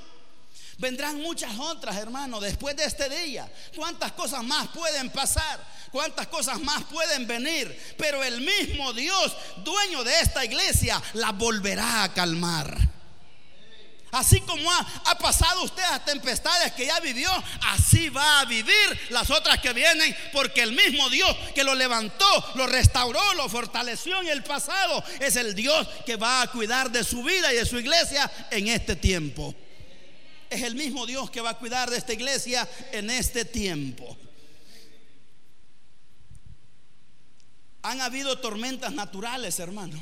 Vendrán 0.78 1.20
muchas 1.20 1.58
otras, 1.58 1.96
hermano, 1.96 2.38
después 2.38 2.76
de 2.76 2.84
este 2.84 3.08
día. 3.08 3.50
¿Cuántas 3.74 4.12
cosas 4.12 4.44
más 4.44 4.68
pueden 4.68 5.10
pasar? 5.10 5.60
Cuántas 5.90 6.26
cosas 6.28 6.60
más 6.60 6.84
pueden 6.84 7.26
venir, 7.26 7.94
pero 7.96 8.22
el 8.22 8.40
mismo 8.40 8.92
Dios, 8.92 9.36
dueño 9.64 10.04
de 10.04 10.20
esta 10.20 10.44
iglesia, 10.44 11.00
la 11.14 11.32
volverá 11.32 12.04
a 12.04 12.14
calmar. 12.14 12.90
Así 14.12 14.40
como 14.40 14.68
ha, 14.72 15.18
pasado 15.18 15.62
usted 15.62 15.84
a 15.84 16.04
tempestades 16.04 16.72
que 16.72 16.86
ya 16.86 16.98
vivió, 16.98 17.30
así 17.68 18.08
va 18.08 18.40
a 18.40 18.44
vivir 18.44 18.74
las 19.10 19.30
otras 19.30 19.60
que 19.60 19.72
vienen, 19.72 20.16
porque 20.32 20.62
el 20.62 20.72
mismo 20.72 21.08
Dios 21.10 21.36
que 21.54 21.62
lo 21.62 21.74
levantó, 21.76 22.26
lo 22.56 22.66
restauró, 22.66 23.34
lo 23.34 23.48
fortaleció 23.48 24.20
en 24.20 24.28
el 24.28 24.42
pasado, 24.42 25.04
es 25.20 25.36
el 25.36 25.54
Dios 25.54 25.86
que 26.06 26.16
va 26.16 26.42
a 26.42 26.50
cuidar 26.50 26.90
de 26.90 27.04
su 27.04 27.22
vida 27.22 27.52
y 27.52 27.56
de 27.56 27.66
su 27.66 27.78
iglesia 27.78 28.30
en 28.50 28.66
este 28.66 28.96
tiempo. 28.96 29.54
Es 30.48 30.62
el 30.62 30.74
mismo 30.74 31.06
Dios 31.06 31.30
que 31.30 31.40
va 31.40 31.50
a 31.50 31.58
cuidar 31.58 31.88
de 31.88 31.98
esta 31.98 32.12
iglesia 32.12 32.68
en 32.90 33.10
este 33.10 33.44
tiempo. 33.44 34.18
Han 37.82 38.00
habido 38.00 38.38
tormentas 38.38 38.92
naturales, 38.92 39.58
hermano. 39.58 40.00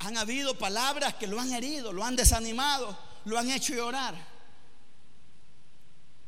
Han 0.00 0.16
habido 0.16 0.56
palabras 0.56 1.14
que 1.14 1.26
lo 1.26 1.40
han 1.40 1.52
herido, 1.52 1.92
lo 1.92 2.04
han 2.04 2.14
desanimado, 2.14 2.96
lo 3.24 3.38
han 3.38 3.50
hecho 3.50 3.74
llorar. 3.74 4.14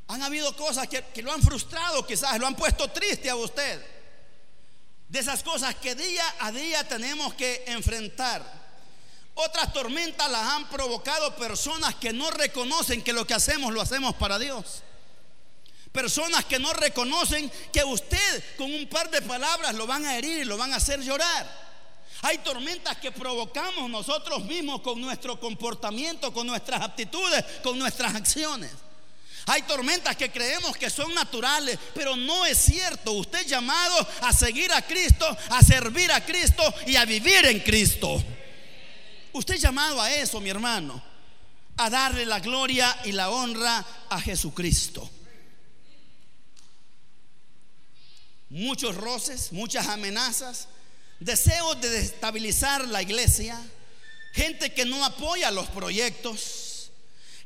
Han 0.08 0.22
habido 0.22 0.56
cosas 0.56 0.88
que, 0.88 1.22
lo 1.22 1.32
han 1.32 1.40
frustrado, 1.40 2.04
quizás 2.04 2.36
lo 2.40 2.46
han 2.48 2.56
puesto 2.56 2.90
triste 2.90 3.30
a 3.30 3.36
usted. 3.36 3.80
De 5.08 5.20
esas 5.20 5.42
cosas 5.44 5.76
que 5.76 5.94
día 5.94 6.24
a 6.40 6.50
día 6.50 6.86
tenemos 6.88 7.34
que 7.34 7.62
enfrentar. 7.68 8.42
Otras 9.34 9.72
tormentas 9.72 10.28
las 10.28 10.46
han 10.48 10.68
provocado 10.68 11.36
personas 11.36 11.94
que 11.94 12.12
no 12.12 12.28
reconocen 12.32 13.02
que 13.02 13.12
lo 13.12 13.24
que 13.24 13.34
hacemos 13.34 13.72
lo 13.72 13.80
hacemos 13.80 14.16
para 14.16 14.40
Dios. 14.40 14.82
Personas 15.92 16.44
que 16.44 16.58
no 16.58 16.72
reconocen 16.72 17.50
que 17.72 17.82
usted 17.82 18.56
con 18.56 18.72
un 18.72 18.86
par 18.88 19.10
de 19.10 19.22
palabras 19.22 19.74
lo 19.74 19.86
van 19.86 20.04
a 20.06 20.16
herir 20.16 20.38
y 20.40 20.44
lo 20.44 20.56
van 20.56 20.72
a 20.72 20.76
hacer 20.76 21.00
llorar. 21.00 21.70
Hay 22.22 22.38
tormentas 22.38 22.98
que 22.98 23.10
provocamos 23.10 23.90
nosotros 23.90 24.44
mismos 24.44 24.82
con 24.82 25.00
nuestro 25.00 25.40
comportamiento, 25.40 26.32
con 26.32 26.46
nuestras 26.46 26.82
actitudes, 26.82 27.44
con 27.62 27.78
nuestras 27.78 28.14
acciones. 28.14 28.70
Hay 29.46 29.62
tormentas 29.62 30.16
que 30.16 30.30
creemos 30.30 30.76
que 30.76 30.90
son 30.90 31.12
naturales, 31.14 31.78
pero 31.94 32.14
no 32.14 32.46
es 32.46 32.58
cierto. 32.58 33.12
Usted 33.12 33.40
es 33.40 33.46
llamado 33.46 34.06
a 34.20 34.32
seguir 34.32 34.70
a 34.72 34.82
Cristo, 34.82 35.26
a 35.48 35.62
servir 35.62 36.12
a 36.12 36.24
Cristo 36.24 36.62
y 36.86 36.94
a 36.94 37.04
vivir 37.04 37.46
en 37.46 37.60
Cristo. 37.60 38.22
Usted 39.32 39.54
es 39.54 39.62
llamado 39.62 40.00
a 40.00 40.12
eso, 40.12 40.40
mi 40.40 40.50
hermano, 40.50 41.02
a 41.78 41.90
darle 41.90 42.26
la 42.26 42.38
gloria 42.38 42.96
y 43.04 43.12
la 43.12 43.30
honra 43.30 43.84
a 44.08 44.20
Jesucristo. 44.20 45.10
Muchos 48.50 48.96
roces, 48.96 49.52
muchas 49.52 49.86
amenazas, 49.86 50.68
deseos 51.20 51.80
de 51.80 51.88
destabilizar 51.88 52.86
la 52.88 53.00
iglesia, 53.00 53.58
gente 54.32 54.74
que 54.74 54.84
no 54.84 55.04
apoya 55.04 55.50
los 55.50 55.68
proyectos, 55.68 56.90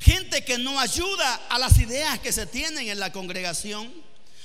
gente 0.01 0.45
que 0.45 0.59
no 0.59 0.81
ayuda 0.81 1.35
a 1.49 1.59
las 1.59 1.79
ideas 1.79 2.19
que 2.19 2.33
se 2.33 2.47
tienen 2.47 2.89
en 2.89 2.99
la 2.99 3.13
congregación, 3.13 3.93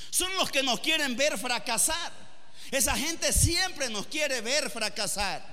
son 0.10 0.34
los 0.36 0.52
que 0.52 0.64
nos 0.64 0.80
quieren 0.80 1.16
ver 1.16 1.38
fracasar. 1.38 2.12
Esa 2.72 2.96
gente 2.96 3.32
siempre 3.34 3.90
nos 3.90 4.06
quiere 4.08 4.42
ver 4.42 4.70
fracasar. 4.70 5.44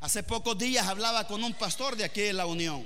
Hace 0.00 0.22
pocos 0.22 0.58
días 0.58 0.86
hablaba 0.86 1.26
con 1.26 1.42
un 1.44 1.54
pastor 1.54 1.96
de 1.96 2.04
aquí 2.04 2.22
en 2.22 2.36
la 2.36 2.46
Unión. 2.46 2.84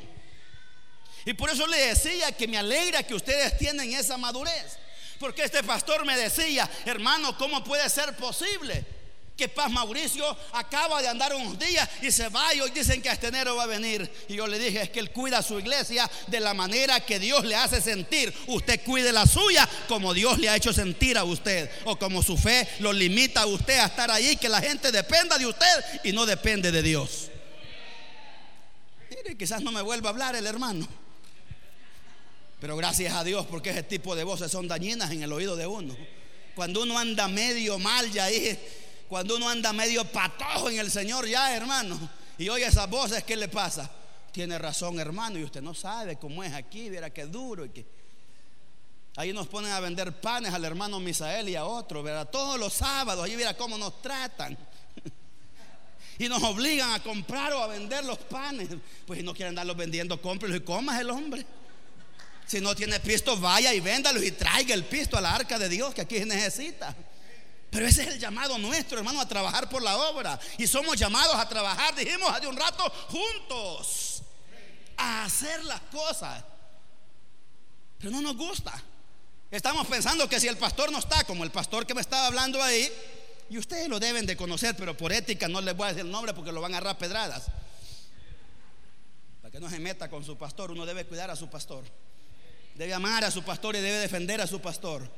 Y 1.25 1.35
por 1.35 1.51
eso 1.51 1.67
le 1.67 1.89
decía 1.89 2.33
que 2.33 2.47
me 2.47 2.59
alegra 2.59 3.03
que 3.03 3.15
ustedes 3.15 3.59
tienen 3.59 3.93
esa 3.95 4.17
madurez. 4.17 4.79
Porque 5.19 5.45
este 5.45 5.63
pastor 5.63 6.05
me 6.05 6.17
decía, 6.17 6.69
hermano, 6.85 7.37
¿cómo 7.39 7.65
puede 7.65 7.89
ser 7.89 8.15
posible? 8.17 8.85
Que 9.37 9.49
Paz 9.49 9.71
Mauricio 9.71 10.25
acaba 10.53 11.03
de 11.03 11.09
andar 11.09 11.35
unos 11.35 11.59
días 11.59 11.87
y 12.01 12.11
se 12.11 12.29
va 12.31 12.55
y 12.55 12.61
hoy 12.61 12.71
dicen 12.71 13.03
que 13.03 13.11
este 13.11 13.29
enero 13.29 13.57
va 13.57 13.65
a 13.65 13.67
venir. 13.67 14.11
Y 14.29 14.37
yo 14.37 14.47
le 14.47 14.59
dije, 14.59 14.83
es 14.83 14.91
que 14.91 14.99
él 14.99 15.11
cuida 15.11 15.39
a 15.39 15.43
su 15.43 15.59
iglesia 15.59 16.11
de 16.27 16.41
la 16.41 16.55
manera 16.55 17.01
que 17.01 17.19
Dios 17.19 17.45
le 17.45 17.55
hace 17.55 17.83
sentir. 17.83 18.33
Usted 18.47 18.83
cuide 18.83 19.13
la 19.13 19.27
suya 19.27 19.69
como 19.89 20.15
Dios 20.15 20.39
le 20.39 20.49
ha 20.49 20.57
hecho 20.57 20.73
sentir 20.73 21.19
a 21.19 21.25
usted. 21.25 21.71
O 21.85 21.99
como 21.99 22.23
su 22.23 22.39
fe 22.39 22.67
lo 22.79 22.95
limita 22.95 23.43
a 23.43 23.47
usted 23.47 23.79
a 23.79 23.87
estar 23.87 24.11
ahí, 24.11 24.37
que 24.37 24.49
la 24.49 24.63
gente 24.63 24.91
dependa 24.91 25.37
de 25.37 25.47
usted 25.47 25.85
y 26.05 26.13
no 26.13 26.25
depende 26.25 26.73
de 26.73 26.83
Dios. 26.83 27.31
Mire, 29.11 29.37
quizás 29.37 29.61
no 29.61 29.71
me 29.71 29.83
vuelva 29.83 30.09
a 30.09 30.13
hablar 30.13 30.35
el 30.35 30.47
hermano. 30.47 30.89
Pero 32.61 32.77
gracias 32.77 33.15
a 33.15 33.25
Dios 33.25 33.47
porque 33.47 33.71
ese 33.71 33.83
tipo 33.83 34.17
de 34.17 34.25
voces 34.25 34.51
son 34.51 34.69
dañinas 34.69 35.11
en 35.11 35.23
el 35.23 35.33
oído 35.33 35.57
de 35.57 35.67
uno. 35.67 35.97
Cuando 36.55 36.83
uno 36.83 36.99
anda 36.99 37.29
medio 37.29 37.79
mal 37.79 38.11
ya 38.11 38.25
ahí, 38.25 38.59
cuando 39.09 39.37
uno 39.37 39.49
anda 39.49 39.73
medio 39.73 40.05
patojo 40.05 40.71
en 40.71 40.79
el 40.79 40.91
Señor 40.91 41.27
ya, 41.29 41.55
hermano, 41.55 41.99
y 42.39 42.49
oye 42.49 42.67
esas 42.67 42.89
voces, 42.89 43.25
¿qué 43.25 43.37
le 43.37 43.49
pasa? 43.49 43.91
Tiene 44.33 44.59
razón, 44.59 44.99
hermano, 44.99 45.39
y 45.39 45.45
usted 45.45 45.63
no 45.63 45.75
sabe 45.75 46.17
cómo 46.17 46.43
es 46.43 46.53
aquí, 46.53 46.89
verá 46.91 47.11
qué 47.11 47.27
duro 47.27 47.65
y 47.65 47.71
que 47.71 47.97
Ahí 49.17 49.33
nos 49.33 49.47
ponen 49.47 49.73
a 49.73 49.81
vender 49.81 50.21
panes 50.21 50.53
al 50.53 50.63
hermano 50.67 51.01
Misael 51.01 51.49
y 51.49 51.57
a 51.57 51.65
otro, 51.65 52.03
¿verdad? 52.03 52.29
Todos 52.29 52.61
los 52.61 52.75
sábados, 52.75 53.25
ahí 53.25 53.35
verá 53.35 53.57
cómo 53.57 53.79
nos 53.79 54.03
tratan. 54.03 54.57
y 56.19 56.29
nos 56.29 56.43
obligan 56.43 56.93
a 56.93 57.03
comprar 57.03 57.55
o 57.55 57.63
a 57.63 57.67
vender 57.67 58.05
los 58.05 58.19
panes. 58.19 58.69
Pues 59.07 59.19
si 59.19 59.25
no 59.25 59.33
quieren 59.33 59.55
darlos 59.55 59.75
vendiendo, 59.75 60.21
cómprelos 60.21 60.59
y 60.59 60.61
comas 60.61 61.01
el 61.01 61.09
hombre. 61.09 61.47
Si 62.47 62.61
no 62.61 62.75
tiene 62.77 63.01
pisto, 63.01 63.37
vaya 63.39 63.75
y 63.75 63.81
véndalo 63.81 64.23
y 64.23 64.31
traiga 64.31 64.75
el 64.75 64.85
pisto 64.85 65.19
a 65.19 65.21
la 65.21 65.35
arca 65.35 65.59
de 65.59 65.69
Dios 65.69 65.93
que 65.95 66.03
aquí 66.03 66.21
necesita. 66.21 66.95
Pero 67.71 67.87
ese 67.87 68.03
es 68.03 68.09
el 68.09 68.19
llamado 68.21 68.57
nuestro, 68.57 68.99
hermano, 68.99 69.21
a 69.21 69.29
trabajar 69.29 69.69
por 69.69 69.83
la 69.83 69.97
obra. 69.97 70.39
Y 70.57 70.67
somos 70.67 70.97
llamados 70.97 71.35
a 71.35 71.49
trabajar, 71.49 71.95
dijimos 71.97 72.31
hace 72.31 72.47
un 72.47 72.57
rato, 72.57 72.89
juntos. 73.09 74.23
A 74.97 75.25
hacer 75.25 75.65
las 75.65 75.81
cosas. 75.93 76.45
Pero 77.99 78.13
no 78.13 78.23
nos 78.23 78.37
gusta. 78.37 78.73
Estamos 79.51 79.87
pensando 79.87 80.29
que 80.29 80.39
si 80.39 80.47
el 80.47 80.57
pastor 80.57 80.93
no 80.93 80.99
está, 80.99 81.25
como 81.25 81.45
el 81.45 81.51
pastor 81.51 81.85
que 81.85 81.95
me 81.95 82.01
estaba 82.01 82.27
hablando 82.27 82.63
ahí, 82.63 82.91
y 83.51 83.59
ustedes 83.59 83.89
lo 83.89 83.99
deben 84.01 84.27
de 84.27 84.37
conocer, 84.37 84.77
pero 84.77 84.97
por 84.97 85.13
ética 85.13 85.49
no 85.49 85.61
les 85.61 85.77
voy 85.77 85.87
a 85.87 85.89
decir 85.89 86.05
el 86.05 86.11
nombre 86.11 86.35
porque 86.35 86.53
lo 86.53 86.61
van 86.61 86.75
a 86.75 86.79
agarrar 86.79 86.99
pedradas. 86.99 87.47
Para 89.43 89.53
que 89.53 89.61
no 89.61 89.69
se 89.69 89.79
meta 89.79 90.09
con 90.09 90.25
su 90.25 90.37
pastor, 90.37 90.71
uno 90.71 90.87
debe 90.87 91.07
cuidar 91.07 91.31
a 91.31 91.37
su 91.37 91.49
pastor. 91.49 91.85
Debe 92.77 92.93
amar 92.93 93.25
a 93.25 93.31
su 93.31 93.43
pastor 93.43 93.75
y 93.77 93.81
debe 93.81 93.99
defender 93.99 94.41
a 94.41 94.47
su 94.47 94.61
pastor. 94.61 95.09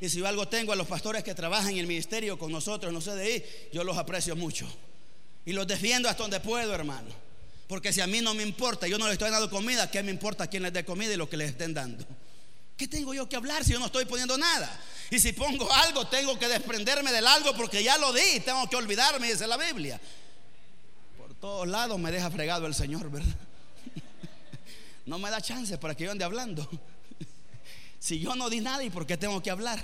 Y 0.00 0.08
si 0.08 0.18
yo 0.18 0.26
algo 0.26 0.48
tengo 0.48 0.72
a 0.72 0.76
los 0.76 0.86
pastores 0.86 1.22
que 1.22 1.34
trabajan 1.34 1.72
en 1.72 1.78
el 1.78 1.86
ministerio 1.86 2.38
con 2.38 2.50
nosotros, 2.50 2.92
no 2.92 3.00
sé 3.00 3.14
de 3.14 3.22
ahí, 3.22 3.44
yo 3.72 3.84
los 3.84 3.96
aprecio 3.96 4.34
mucho. 4.34 4.66
Y 5.44 5.52
los 5.52 5.66
defiendo 5.66 6.08
hasta 6.08 6.22
donde 6.22 6.40
puedo, 6.40 6.74
hermano. 6.74 7.08
Porque 7.68 7.92
si 7.92 8.00
a 8.00 8.06
mí 8.06 8.20
no 8.20 8.34
me 8.34 8.42
importa, 8.42 8.86
yo 8.86 8.98
no 8.98 9.06
le 9.06 9.12
estoy 9.12 9.30
dando 9.30 9.50
comida, 9.50 9.90
¿qué 9.90 10.02
me 10.02 10.10
importa 10.10 10.46
quién 10.46 10.62
les 10.62 10.72
dé 10.72 10.84
comida 10.84 11.12
y 11.12 11.16
lo 11.16 11.28
que 11.28 11.36
les 11.36 11.50
estén 11.50 11.74
dando? 11.74 12.04
¿Qué 12.76 12.88
tengo 12.88 13.14
yo 13.14 13.28
que 13.28 13.36
hablar 13.36 13.64
si 13.64 13.72
yo 13.72 13.78
no 13.78 13.86
estoy 13.86 14.04
poniendo 14.04 14.36
nada? 14.36 14.80
Y 15.10 15.18
si 15.18 15.32
pongo 15.32 15.70
algo, 15.72 16.06
tengo 16.08 16.38
que 16.38 16.48
desprenderme 16.48 17.12
del 17.12 17.26
algo 17.26 17.54
porque 17.54 17.82
ya 17.82 17.96
lo 17.98 18.12
di, 18.12 18.40
tengo 18.40 18.68
que 18.68 18.76
olvidarme, 18.76 19.30
dice 19.30 19.46
la 19.46 19.56
Biblia. 19.56 20.00
Por 21.16 21.34
todos 21.34 21.68
lados 21.68 21.98
me 21.98 22.10
deja 22.10 22.30
fregado 22.30 22.66
el 22.66 22.74
Señor, 22.74 23.10
¿verdad? 23.10 23.34
No 25.06 25.18
me 25.18 25.28
da 25.28 25.38
chance 25.38 25.76
para 25.76 25.94
que 25.94 26.04
yo 26.04 26.10
ande 26.10 26.24
hablando. 26.24 26.66
Si 28.04 28.20
yo 28.20 28.36
no 28.36 28.50
di 28.50 28.60
nada, 28.60 28.84
¿y 28.84 28.90
por 28.90 29.06
qué 29.06 29.16
tengo 29.16 29.42
que 29.42 29.50
hablar? 29.50 29.82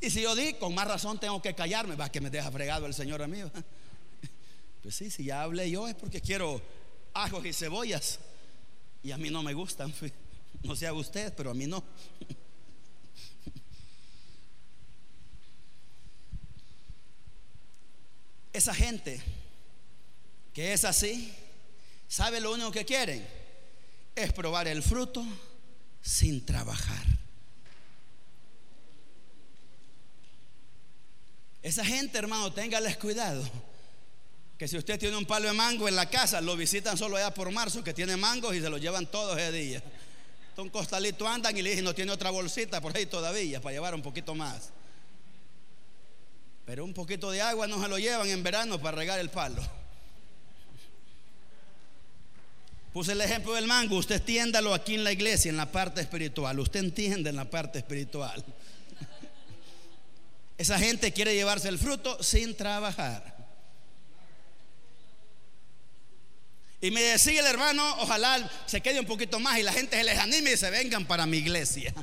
Y 0.00 0.08
si 0.08 0.22
yo 0.22 0.36
di, 0.36 0.54
con 0.54 0.72
más 0.72 0.86
razón 0.86 1.18
tengo 1.18 1.42
que 1.42 1.52
callarme, 1.52 1.96
va 1.96 2.08
que 2.08 2.20
me 2.20 2.30
deja 2.30 2.48
fregado 2.52 2.86
el 2.86 2.94
Señor 2.94 3.20
a 3.22 3.26
mí. 3.26 3.40
Pues 4.82 4.94
sí, 4.94 5.10
si 5.10 5.24
ya 5.24 5.42
hablé 5.42 5.68
yo 5.68 5.88
es 5.88 5.96
porque 5.96 6.20
quiero 6.20 6.62
ajos 7.12 7.44
y 7.44 7.52
cebollas. 7.52 8.20
Y 9.02 9.10
a 9.10 9.18
mí 9.18 9.30
no 9.30 9.42
me 9.42 9.52
gustan. 9.52 9.92
No 10.62 10.76
sea 10.76 10.92
usted, 10.92 11.34
pero 11.34 11.50
a 11.50 11.54
mí 11.54 11.66
no. 11.66 11.82
Esa 18.52 18.74
gente 18.74 19.20
que 20.54 20.72
es 20.72 20.84
así, 20.84 21.34
¿sabe 22.06 22.40
lo 22.40 22.52
único 22.52 22.70
que 22.70 22.84
quieren? 22.84 23.26
Es 24.14 24.32
probar 24.32 24.68
el 24.68 24.84
fruto 24.84 25.26
sin 26.00 26.46
trabajar. 26.46 27.19
Esa 31.62 31.84
gente, 31.84 32.18
hermano, 32.18 32.52
téngales 32.52 32.96
cuidado. 32.96 33.42
Que 34.56 34.68
si 34.68 34.76
usted 34.76 34.98
tiene 34.98 35.16
un 35.16 35.24
palo 35.24 35.48
de 35.48 35.54
mango 35.54 35.88
en 35.88 35.96
la 35.96 36.08
casa, 36.08 36.40
lo 36.40 36.56
visitan 36.56 36.96
solo 36.96 37.16
allá 37.16 37.32
por 37.32 37.50
marzo, 37.50 37.82
que 37.82 37.94
tiene 37.94 38.16
mangos 38.16 38.54
y 38.54 38.60
se 38.60 38.68
lo 38.68 38.78
llevan 38.78 39.06
todos 39.06 39.38
ese 39.38 39.52
día. 39.52 39.82
Un 40.60 40.68
costalito 40.68 41.26
andan 41.26 41.56
y 41.56 41.62
le 41.62 41.70
dicen, 41.70 41.84
no 41.84 41.94
tiene 41.94 42.12
otra 42.12 42.30
bolsita 42.30 42.80
por 42.80 42.94
ahí 42.94 43.06
todavía 43.06 43.60
para 43.60 43.72
llevar 43.72 43.94
un 43.94 44.02
poquito 44.02 44.34
más. 44.34 44.70
Pero 46.66 46.84
un 46.84 46.92
poquito 46.92 47.30
de 47.30 47.40
agua 47.40 47.66
no 47.66 47.82
se 47.82 47.88
lo 47.88 47.98
llevan 47.98 48.28
en 48.28 48.42
verano 48.42 48.78
para 48.78 48.98
regar 48.98 49.18
el 49.18 49.30
palo. 49.30 49.62
Puse 52.92 53.12
el 53.12 53.20
ejemplo 53.20 53.54
del 53.54 53.66
mango, 53.66 53.96
usted 53.96 54.16
entiéndalo 54.16 54.74
aquí 54.74 54.96
en 54.96 55.04
la 55.04 55.12
iglesia, 55.12 55.48
en 55.48 55.56
la 55.56 55.70
parte 55.70 56.00
espiritual. 56.00 56.58
Usted 56.58 56.80
entiende 56.80 57.30
en 57.30 57.36
la 57.36 57.48
parte 57.48 57.78
espiritual. 57.78 58.44
Esa 60.60 60.78
gente 60.78 61.10
quiere 61.10 61.34
llevarse 61.34 61.70
el 61.70 61.78
fruto 61.78 62.22
sin 62.22 62.54
trabajar. 62.54 63.34
Y 66.82 66.90
me 66.90 67.00
decía 67.00 67.40
el 67.40 67.46
hermano, 67.46 67.82
ojalá 68.00 68.46
se 68.66 68.82
quede 68.82 69.00
un 69.00 69.06
poquito 69.06 69.40
más 69.40 69.58
y 69.58 69.62
la 69.62 69.72
gente 69.72 69.96
se 69.96 70.04
les 70.04 70.18
anime 70.18 70.52
y 70.52 70.56
se 70.58 70.68
vengan 70.68 71.06
para 71.06 71.24
mi 71.24 71.38
iglesia. 71.38 71.94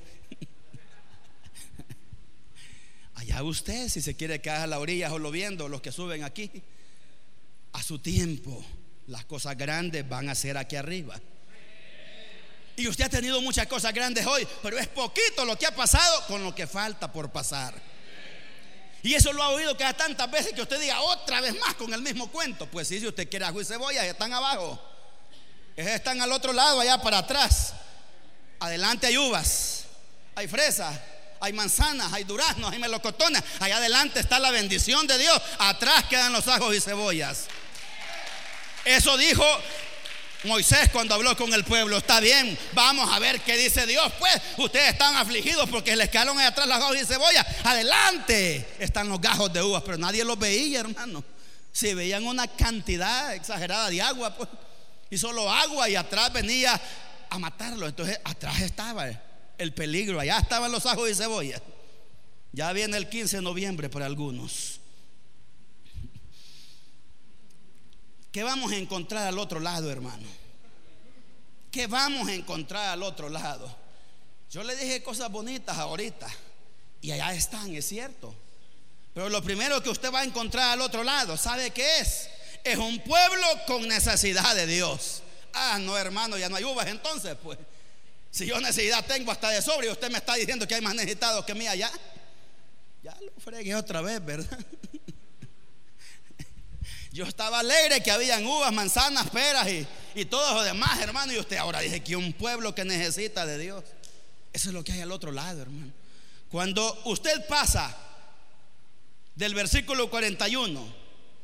Allá 3.14 3.44
usted, 3.44 3.90
si 3.90 4.02
se 4.02 4.16
quiere 4.16 4.42
quedar 4.42 4.62
a 4.62 4.68
la 4.68 4.80
orilla 4.80 5.14
o 5.14 5.20
lo 5.20 5.30
viendo, 5.30 5.70
los 5.70 5.84
que 5.84 5.92
suben 5.92 6.24
aquí, 6.24 6.50
a 7.74 7.84
su 7.84 8.00
tiempo, 8.00 8.66
las 9.06 9.24
cosas 9.26 9.56
grandes 9.56 10.10
van 10.10 10.30
a 10.30 10.34
ser 10.34 10.58
aquí 10.58 10.78
arriba. 10.78 11.22
Y 12.76 12.88
usted 12.88 13.06
ha 13.06 13.10
tenido 13.10 13.40
muchas 13.40 13.68
cosas 13.68 13.94
grandes 13.94 14.26
hoy, 14.26 14.48
pero 14.64 14.80
es 14.80 14.88
poquito 14.88 15.46
lo 15.46 15.60
que 15.60 15.68
ha 15.68 15.76
pasado 15.76 16.26
con 16.26 16.44
lo 16.44 16.56
que 16.56 16.66
falta 16.66 17.14
por 17.14 17.32
pasar. 17.32 17.97
Y 19.08 19.16
eso 19.16 19.32
lo 19.32 19.42
ha 19.42 19.48
oído 19.52 19.78
cada 19.78 19.94
tantas 19.94 20.30
veces 20.30 20.52
que 20.52 20.62
usted 20.62 20.82
diga 20.82 21.00
otra 21.00 21.40
vez 21.40 21.58
más 21.62 21.76
con 21.76 21.94
el 21.94 22.02
mismo 22.02 22.30
cuento. 22.30 22.66
Pues 22.66 22.90
sí, 22.90 23.00
si 23.00 23.08
usted 23.08 23.30
quiere 23.30 23.46
ajo 23.46 23.62
y 23.62 23.64
cebolla, 23.64 24.06
están 24.06 24.34
abajo. 24.34 24.78
Están 25.78 26.22
al 26.22 26.30
otro 26.34 26.52
lado, 26.52 26.82
allá 26.82 27.02
para 27.02 27.20
atrás. 27.20 27.72
Adelante 28.60 29.08
hay 29.08 29.18
uvas, 29.18 29.86
hay 30.36 30.50
fresas, 30.50 30.94
hay 31.40 31.54
manzanas, 31.54 32.12
hay 32.12 32.26
duraznos, 32.26 32.74
hay 32.74 32.80
melocotones. 32.80 33.42
Allá 33.62 33.78
adelante 33.78 34.20
está 34.20 34.40
la 34.40 34.52
bendición 34.52 35.08
de 35.08 35.18
Dios. 35.18 35.42
Atrás 35.58 36.04
quedan 36.10 36.34
los 36.34 36.46
ajos 36.50 36.76
y 36.76 36.82
cebollas. 36.82 37.46
Eso 38.84 39.16
dijo 39.16 39.46
Moisés 40.44 40.90
cuando 40.92 41.16
habló 41.16 41.36
con 41.36 41.54
el 41.54 41.64
pueblo, 41.64 41.98
está 41.98 42.20
bien, 42.20 42.58
vamos 42.74 43.12
a 43.12 43.20
ver 43.20 43.42
qué 43.42 43.58
dice 43.58 43.86
Dios. 43.86 44.12
Pues 44.20 44.40
ustedes 44.58 44.94
están 44.94 45.16
afligidos 45.16 45.70
porque 45.70 45.96
les 45.96 46.10
quedaron 46.10 46.38
ahí 46.38 46.46
atrás 46.46 46.68
las 46.68 46.82
hojas 46.82 47.02
y 47.02 47.06
cebolla. 47.06 47.46
Adelante 47.64 48.68
están 48.80 49.10
los 49.10 49.20
gajos 49.20 49.52
de 49.52 49.64
uvas, 49.64 49.84
pero 49.84 49.98
nadie 49.98 50.24
los 50.24 50.38
veía, 50.38 50.82
hermano. 50.82 51.24
Si 51.72 51.94
veían 51.94 52.26
una 52.26 52.48
cantidad 52.48 53.34
exagerada 53.34 53.90
de 53.90 54.02
agua, 54.02 54.36
pues, 54.36 54.50
y 55.10 55.18
solo 55.18 55.52
agua, 55.52 55.90
y 55.90 55.96
atrás 55.96 56.32
venía 56.34 56.80
a 57.30 57.40
matarlo. 57.40 57.88
Entonces 57.88 58.20
atrás 58.24 58.62
estaba 58.62 59.08
el 59.58 59.74
peligro, 59.74 60.20
allá 60.20 60.38
estaban 60.40 60.72
los 60.72 60.86
ajos 60.86 61.10
y 61.10 61.16
cebolla. 61.16 61.62
Ya 62.52 62.72
viene 62.74 62.98
el 62.98 63.10
15 63.10 63.38
de 63.38 63.42
noviembre 63.42 63.90
para 63.90 64.06
algunos. 64.06 64.77
¿Qué 68.38 68.44
vamos 68.44 68.72
a 68.72 68.76
encontrar 68.76 69.26
al 69.26 69.40
otro 69.40 69.60
lado, 69.60 69.90
hermano? 69.90 70.28
¿Qué 71.72 71.88
vamos 71.88 72.28
a 72.28 72.36
encontrar 72.36 72.90
al 72.90 73.02
otro 73.02 73.30
lado? 73.30 73.76
Yo 74.52 74.64
le 74.64 74.76
dije 74.76 75.02
cosas 75.02 75.32
bonitas 75.32 75.76
ahorita 75.76 76.28
y 77.02 77.10
allá 77.10 77.34
están, 77.34 77.74
es 77.74 77.88
cierto. 77.88 78.36
Pero 79.16 79.28
lo 79.30 79.42
primero 79.42 79.82
que 79.82 79.90
usted 79.90 80.14
va 80.14 80.20
a 80.20 80.24
encontrar 80.24 80.70
al 80.70 80.82
otro 80.82 81.04
lado, 81.04 81.36
¿sabe 81.36 81.72
qué 81.72 81.98
es? 81.98 82.30
Es 82.64 82.78
un 82.78 83.00
pueblo 83.00 83.48
con 83.66 83.88
necesidad 83.88 84.54
de 84.54 84.68
Dios. 84.68 85.24
Ah, 85.54 85.80
no, 85.82 85.98
hermano, 85.98 86.38
ya 86.38 86.48
no 86.48 86.58
hay 86.58 86.64
uvas 86.64 86.86
entonces, 86.90 87.36
pues. 87.42 87.58
Si 88.30 88.46
yo 88.46 88.62
necesidad 88.62 89.04
tengo 89.04 89.32
hasta 89.32 89.50
de 89.50 89.64
sobre 89.64 89.88
y 89.88 89.90
usted 89.90 90.12
me 90.12 90.20
está 90.20 90.36
diciendo 90.36 90.68
que 90.68 90.76
hay 90.76 90.82
más 90.82 90.94
necesitados 90.94 91.44
que 91.44 91.56
mí 91.56 91.68
allá, 91.68 91.90
ya 93.02 93.18
lo 93.20 93.32
fregué 93.42 93.74
otra 93.74 94.02
vez, 94.02 94.24
¿verdad? 94.24 94.60
Yo 97.18 97.26
estaba 97.26 97.62
alegre 97.62 98.04
que 98.04 98.12
habían 98.12 98.46
uvas, 98.46 98.72
manzanas, 98.72 99.32
peras 99.32 99.68
y, 99.68 99.88
y 100.14 100.26
todo 100.26 100.54
lo 100.54 100.62
demás, 100.62 101.00
hermano. 101.00 101.34
Y 101.34 101.40
usted 101.40 101.58
ahora 101.58 101.80
dice 101.80 102.04
que 102.04 102.16
un 102.16 102.32
pueblo 102.32 102.76
que 102.76 102.86
necesita 102.86 103.44
de 103.48 103.58
Dios. 103.58 103.84
Eso 104.54 104.70
es 104.70 104.74
lo 104.76 104.84
que 104.84 104.92
hay 104.92 105.02
al 105.02 105.12
otro 105.12 105.32
lado, 105.32 105.64
hermano. 105.64 105.92
Cuando 106.48 107.02
usted 107.06 107.48
pasa 107.48 107.98
del 109.34 109.56
versículo 109.56 110.12
41, 110.12 110.94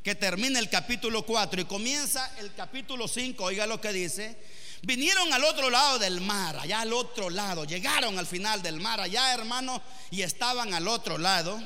que 0.04 0.14
termina 0.14 0.60
el 0.60 0.70
capítulo 0.70 1.26
4 1.26 1.62
y 1.62 1.66
comienza 1.66 2.32
el 2.38 2.54
capítulo 2.54 3.08
5, 3.08 3.44
oiga 3.44 3.66
lo 3.66 3.82
que 3.82 3.92
dice. 3.92 4.38
Vinieron 4.84 5.34
al 5.34 5.44
otro 5.44 5.72
lado 5.72 5.98
del 5.98 6.22
mar, 6.22 6.56
allá 6.60 6.82
al 6.82 6.94
otro 6.94 7.32
lado. 7.32 7.66
Llegaron 7.66 8.20
al 8.20 8.28
final 8.28 8.62
del 8.62 8.80
mar, 8.80 9.00
allá, 9.00 9.34
hermano, 9.34 9.82
y 10.12 10.22
estaban 10.22 10.72
al 10.76 10.88
otro 10.88 11.18
lado, 11.18 11.60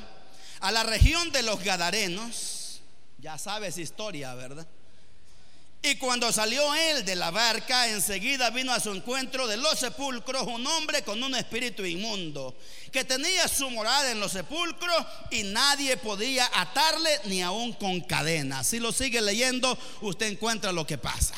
a 0.62 0.72
la 0.72 0.84
región 0.84 1.30
de 1.34 1.44
los 1.44 1.62
Gadarenos. 1.62 2.57
Ya 3.20 3.38
sabes 3.38 3.78
historia, 3.78 4.36
¿verdad? 4.36 4.68
Y 5.82 5.96
cuando 5.96 6.32
salió 6.32 6.74
él 6.76 7.06
de 7.06 7.16
la 7.16 7.32
barca, 7.32 7.88
enseguida 7.88 8.50
vino 8.50 8.74
a 8.74 8.80
su 8.80 8.92
encuentro 8.92 9.48
de 9.48 9.58
los 9.58 9.80
sepulcros 9.80 10.44
un 10.44 10.66
hombre 10.66 11.04
con 11.04 11.22
un 11.22 11.36
espíritu 11.36 11.86
inmundo, 11.86 12.58
que 12.92 13.06
tenía 13.06 13.48
su 13.48 13.70
morada 13.70 14.12
en 14.12 14.20
los 14.20 14.32
sepulcros 14.32 15.06
y 15.32 15.44
nadie 15.44 15.96
podía 15.98 16.50
atarle 16.54 17.10
ni 17.26 17.42
aún 17.42 17.74
con 17.74 18.02
cadenas. 18.02 18.68
Si 18.68 18.80
lo 18.80 18.92
sigue 18.92 19.22
leyendo, 19.22 19.78
usted 20.02 20.28
encuentra 20.28 20.72
lo 20.72 20.86
que 20.86 20.98
pasa. 20.98 21.36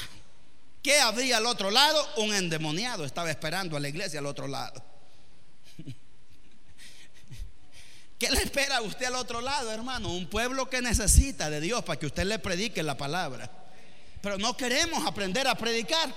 ¿Qué 0.82 0.99
había 0.99 1.38
al 1.38 1.45
otro 1.45 1.69
lado? 1.69 2.07
Un 2.17 2.34
endemoniado 2.34 3.03
estaba 3.03 3.30
esperando 3.30 3.75
a 3.75 3.80
la 3.80 3.89
iglesia 3.89 4.19
al 4.19 4.25
otro 4.25 4.47
lado. 4.47 4.89
¿Qué 8.20 8.30
le 8.30 8.39
espera 8.41 8.78
a 8.78 8.82
usted 8.82 9.05
al 9.05 9.15
otro 9.15 9.39
lado, 9.39 9.72
hermano? 9.72 10.09
Un 10.09 10.28
pueblo 10.28 10.70
que 10.70 10.82
necesita 10.82 11.49
de 11.49 11.61
Dios 11.61 11.86
para 11.86 11.97
que 11.97 12.05
usted 12.05 12.26
le 12.26 12.38
predique 12.38 12.84
la 12.84 12.97
palabra. 12.97 13.49
Pero 14.22 14.38
no 14.38 14.57
queremos 14.57 15.07
aprender 15.07 15.47
a 15.47 15.55
predicar. 15.55 16.13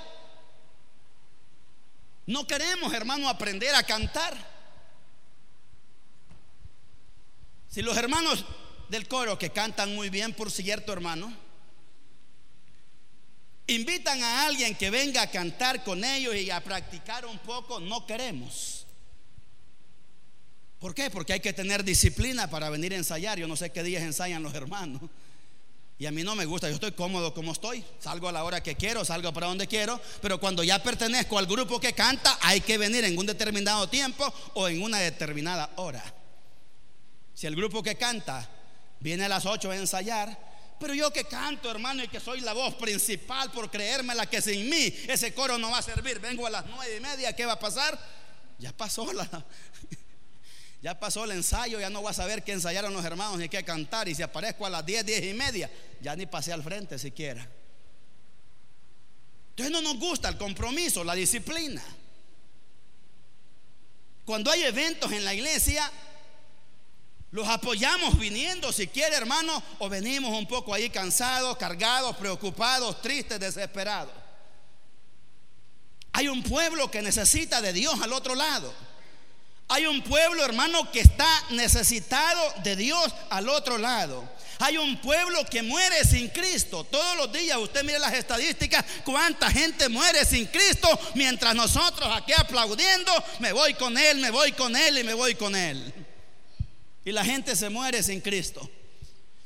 No 2.26 2.44
queremos, 2.44 2.92
hermano, 2.92 3.28
aprender 3.28 3.72
a 3.76 3.84
cantar. 3.84 4.36
Si 7.68 7.82
los 7.82 7.96
hermanos 7.96 8.44
del 8.88 9.06
coro 9.06 9.38
que 9.38 9.50
cantan 9.50 9.94
muy 9.94 10.10
bien, 10.10 10.34
por 10.34 10.50
cierto, 10.50 10.92
hermano, 10.92 11.32
invitan 13.68 14.20
a 14.24 14.46
alguien 14.46 14.74
que 14.74 14.90
venga 14.90 15.22
a 15.22 15.30
cantar 15.30 15.84
con 15.84 16.04
ellos 16.04 16.34
y 16.34 16.50
a 16.50 16.62
practicar 16.64 17.26
un 17.26 17.38
poco, 17.38 17.78
no 17.78 18.04
queremos. 18.06 18.81
¿Por 20.82 20.96
qué? 20.96 21.10
Porque 21.10 21.32
hay 21.32 21.38
que 21.38 21.52
tener 21.52 21.84
disciplina 21.84 22.50
para 22.50 22.68
venir 22.68 22.92
a 22.92 22.96
ensayar. 22.96 23.38
Yo 23.38 23.46
no 23.46 23.54
sé 23.54 23.70
qué 23.70 23.84
días 23.84 24.02
ensayan 24.02 24.42
los 24.42 24.52
hermanos. 24.52 25.00
Y 25.96 26.06
a 26.06 26.10
mí 26.10 26.24
no 26.24 26.34
me 26.34 26.44
gusta, 26.44 26.68
yo 26.68 26.74
estoy 26.74 26.90
cómodo 26.90 27.32
como 27.32 27.52
estoy. 27.52 27.84
Salgo 28.00 28.28
a 28.28 28.32
la 28.32 28.42
hora 28.42 28.64
que 28.64 28.74
quiero, 28.74 29.04
salgo 29.04 29.32
para 29.32 29.46
donde 29.46 29.68
quiero. 29.68 30.00
Pero 30.20 30.40
cuando 30.40 30.64
ya 30.64 30.82
pertenezco 30.82 31.38
al 31.38 31.46
grupo 31.46 31.78
que 31.78 31.92
canta, 31.92 32.36
hay 32.42 32.62
que 32.62 32.78
venir 32.78 33.04
en 33.04 33.16
un 33.16 33.26
determinado 33.26 33.88
tiempo 33.88 34.34
o 34.54 34.66
en 34.66 34.82
una 34.82 34.98
determinada 34.98 35.70
hora. 35.76 36.02
Si 37.32 37.46
el 37.46 37.54
grupo 37.54 37.80
que 37.80 37.94
canta 37.94 38.50
viene 38.98 39.26
a 39.26 39.28
las 39.28 39.46
8 39.46 39.70
a 39.70 39.76
ensayar, 39.76 40.36
Pero 40.80 40.94
yo 40.94 41.12
que 41.12 41.22
canto, 41.26 41.70
hermano, 41.70 42.02
y 42.02 42.08
que 42.08 42.18
soy 42.18 42.40
la 42.40 42.54
voz 42.54 42.74
principal 42.74 43.52
por 43.52 43.70
creerme 43.70 44.16
la 44.16 44.26
que 44.26 44.42
sin 44.42 44.68
mí 44.68 44.92
ese 45.06 45.32
coro 45.32 45.56
no 45.56 45.70
va 45.70 45.78
a 45.78 45.82
servir. 45.82 46.18
Vengo 46.18 46.44
a 46.44 46.50
las 46.50 46.66
nueve 46.66 46.96
y 46.96 47.00
media, 47.00 47.36
¿qué 47.36 47.46
va 47.46 47.52
a 47.52 47.58
pasar? 47.60 47.96
Ya 48.58 48.72
pasó 48.72 49.12
la, 49.12 49.28
ya 50.82 50.98
pasó 50.98 51.24
el 51.24 51.30
ensayo, 51.30 51.78
ya 51.78 51.90
no 51.90 52.00
voy 52.00 52.10
a 52.10 52.14
saber 52.14 52.42
qué 52.42 52.52
ensayaron 52.52 52.92
los 52.92 53.04
hermanos 53.04 53.38
ni 53.38 53.48
qué 53.48 53.64
cantar. 53.64 54.08
Y 54.08 54.16
si 54.16 54.22
aparezco 54.22 54.66
a 54.66 54.70
las 54.70 54.84
diez, 54.84 55.06
diez 55.06 55.22
y 55.24 55.32
media, 55.32 55.70
ya 56.00 56.16
ni 56.16 56.26
pasé 56.26 56.52
al 56.52 56.62
frente 56.62 56.98
siquiera. 56.98 57.48
Entonces 59.50 59.70
no 59.70 59.80
nos 59.80 59.98
gusta 60.00 60.28
el 60.28 60.36
compromiso, 60.36 61.04
la 61.04 61.14
disciplina. 61.14 61.82
Cuando 64.24 64.50
hay 64.50 64.64
eventos 64.64 65.12
en 65.12 65.24
la 65.24 65.32
iglesia, 65.32 65.88
los 67.30 67.46
apoyamos 67.46 68.18
viniendo, 68.18 68.72
si 68.72 68.88
quiere 68.88 69.14
hermano, 69.14 69.62
o 69.78 69.88
venimos 69.88 70.36
un 70.36 70.48
poco 70.48 70.74
ahí 70.74 70.90
cansados, 70.90 71.56
cargados, 71.58 72.16
preocupados, 72.16 73.00
tristes, 73.00 73.38
desesperados. 73.38 74.12
Hay 76.12 76.26
un 76.26 76.42
pueblo 76.42 76.90
que 76.90 77.02
necesita 77.02 77.60
de 77.60 77.72
Dios 77.72 78.00
al 78.00 78.12
otro 78.12 78.34
lado. 78.34 78.74
Hay 79.72 79.86
un 79.86 80.02
pueblo, 80.02 80.44
hermano, 80.44 80.92
que 80.92 81.00
está 81.00 81.26
necesitado 81.48 82.52
de 82.62 82.76
Dios 82.76 83.10
al 83.30 83.48
otro 83.48 83.78
lado. 83.78 84.28
Hay 84.58 84.76
un 84.76 85.00
pueblo 85.00 85.46
que 85.46 85.62
muere 85.62 86.04
sin 86.04 86.28
Cristo. 86.28 86.84
Todos 86.84 87.16
los 87.16 87.32
días 87.32 87.56
usted 87.56 87.82
mire 87.82 87.98
las 87.98 88.12
estadísticas, 88.12 88.84
cuánta 89.02 89.50
gente 89.50 89.88
muere 89.88 90.26
sin 90.26 90.44
Cristo, 90.44 90.88
mientras 91.14 91.54
nosotros 91.54 92.06
aquí 92.14 92.34
aplaudiendo, 92.36 93.12
me 93.38 93.54
voy 93.54 93.72
con 93.72 93.96
Él, 93.96 94.18
me 94.18 94.28
voy 94.28 94.52
con 94.52 94.76
Él 94.76 94.98
y 94.98 95.04
me 95.04 95.14
voy 95.14 95.36
con 95.36 95.56
Él. 95.56 95.90
Y 97.06 97.10
la 97.10 97.24
gente 97.24 97.56
se 97.56 97.70
muere 97.70 98.02
sin 98.02 98.20
Cristo. 98.20 98.70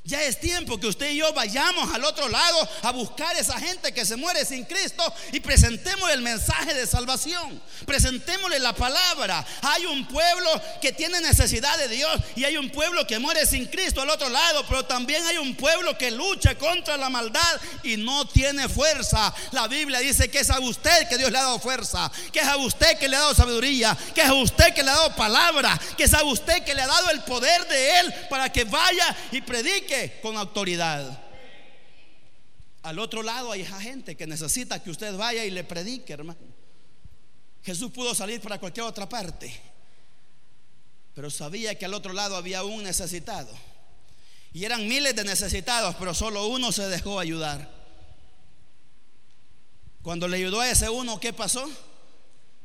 Ya 0.06 0.22
es 0.22 0.38
tiempo 0.38 0.78
que 0.78 0.86
usted 0.86 1.10
y 1.10 1.16
yo 1.16 1.32
vayamos 1.32 1.92
al 1.92 2.04
otro 2.04 2.28
lado 2.28 2.68
a 2.82 2.92
buscar 2.92 3.36
esa 3.36 3.58
gente 3.58 3.92
que 3.92 4.06
se 4.06 4.14
muere 4.14 4.44
sin 4.44 4.64
Cristo 4.64 5.02
y 5.32 5.40
presentemos 5.40 6.08
el 6.10 6.22
mensaje 6.22 6.74
de 6.74 6.86
salvación. 6.86 7.60
Presentémosle 7.84 8.60
la 8.60 8.72
palabra. 8.72 9.44
Hay 9.62 9.84
un 9.86 10.06
pueblo 10.06 10.48
que 10.80 10.92
tiene 10.92 11.20
necesidad 11.20 11.76
de 11.78 11.88
Dios 11.88 12.20
y 12.36 12.44
hay 12.44 12.56
un 12.56 12.70
pueblo 12.70 13.04
que 13.04 13.18
muere 13.18 13.46
sin 13.46 13.66
Cristo 13.66 14.00
al 14.00 14.10
otro 14.10 14.28
lado, 14.28 14.64
pero 14.68 14.84
también 14.84 15.26
hay 15.26 15.38
un 15.38 15.56
pueblo 15.56 15.98
que 15.98 16.12
lucha 16.12 16.56
contra 16.56 16.96
la 16.96 17.10
maldad 17.10 17.60
y 17.82 17.96
no 17.96 18.28
tiene 18.28 18.68
fuerza. 18.68 19.34
La 19.50 19.66
Biblia 19.66 19.98
dice 19.98 20.30
que 20.30 20.38
es 20.38 20.50
a 20.50 20.60
usted 20.60 21.08
que 21.08 21.18
Dios 21.18 21.32
le 21.32 21.38
ha 21.38 21.42
dado 21.42 21.58
fuerza, 21.58 22.12
que 22.32 22.38
es 22.38 22.46
a 22.46 22.56
usted 22.58 22.96
que 22.96 23.08
le 23.08 23.16
ha 23.16 23.20
dado 23.20 23.34
sabiduría, 23.34 23.98
que 24.14 24.20
es 24.20 24.28
a 24.28 24.34
usted 24.34 24.72
que 24.72 24.84
le 24.84 24.90
ha 24.90 24.94
dado 24.94 25.16
palabra, 25.16 25.76
que 25.96 26.04
es 26.04 26.14
a 26.14 26.22
usted 26.22 26.62
que 26.62 26.74
le 26.76 26.82
ha 26.82 26.86
dado 26.86 27.10
el 27.10 27.24
poder 27.24 27.66
de 27.66 27.98
Él 27.98 28.14
para 28.30 28.52
que 28.52 28.62
vaya 28.62 29.16
y 29.32 29.40
predique 29.40 29.95
con 30.22 30.36
autoridad. 30.36 31.22
Al 32.82 32.98
otro 32.98 33.22
lado 33.22 33.50
hay 33.50 33.64
gente 33.64 34.16
que 34.16 34.26
necesita 34.26 34.82
que 34.82 34.90
usted 34.90 35.16
vaya 35.16 35.44
y 35.44 35.50
le 35.50 35.64
predique, 35.64 36.12
hermano. 36.12 36.38
Jesús 37.64 37.90
pudo 37.90 38.14
salir 38.14 38.40
para 38.40 38.60
cualquier 38.60 38.86
otra 38.86 39.08
parte, 39.08 39.52
pero 41.14 41.30
sabía 41.30 41.76
que 41.76 41.84
al 41.84 41.94
otro 41.94 42.12
lado 42.12 42.36
había 42.36 42.62
un 42.62 42.84
necesitado. 42.84 43.52
Y 44.52 44.64
eran 44.64 44.86
miles 44.86 45.16
de 45.16 45.24
necesitados, 45.24 45.96
pero 45.96 46.14
solo 46.14 46.46
uno 46.46 46.70
se 46.70 46.88
dejó 46.88 47.18
ayudar. 47.18 47.68
Cuando 50.02 50.28
le 50.28 50.36
ayudó 50.36 50.60
a 50.60 50.70
ese 50.70 50.88
uno, 50.88 51.18
¿qué 51.18 51.32
pasó? 51.32 51.68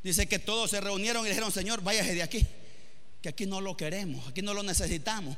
Dice 0.03 0.27
que 0.27 0.37
todos 0.37 0.69
se 0.69 0.79
reunieron 0.79 1.25
y 1.25 1.29
dijeron, 1.29 1.51
Señor, 1.51 1.81
váyase 1.81 2.13
de 2.13 2.21
aquí, 2.21 2.45
que 3.21 3.29
aquí 3.29 3.47
no 3.47 3.59
lo 3.59 3.75
queremos, 3.75 4.27
aquí 4.27 4.43
no 4.43 4.53
lo 4.53 4.61
necesitamos. 4.61 5.35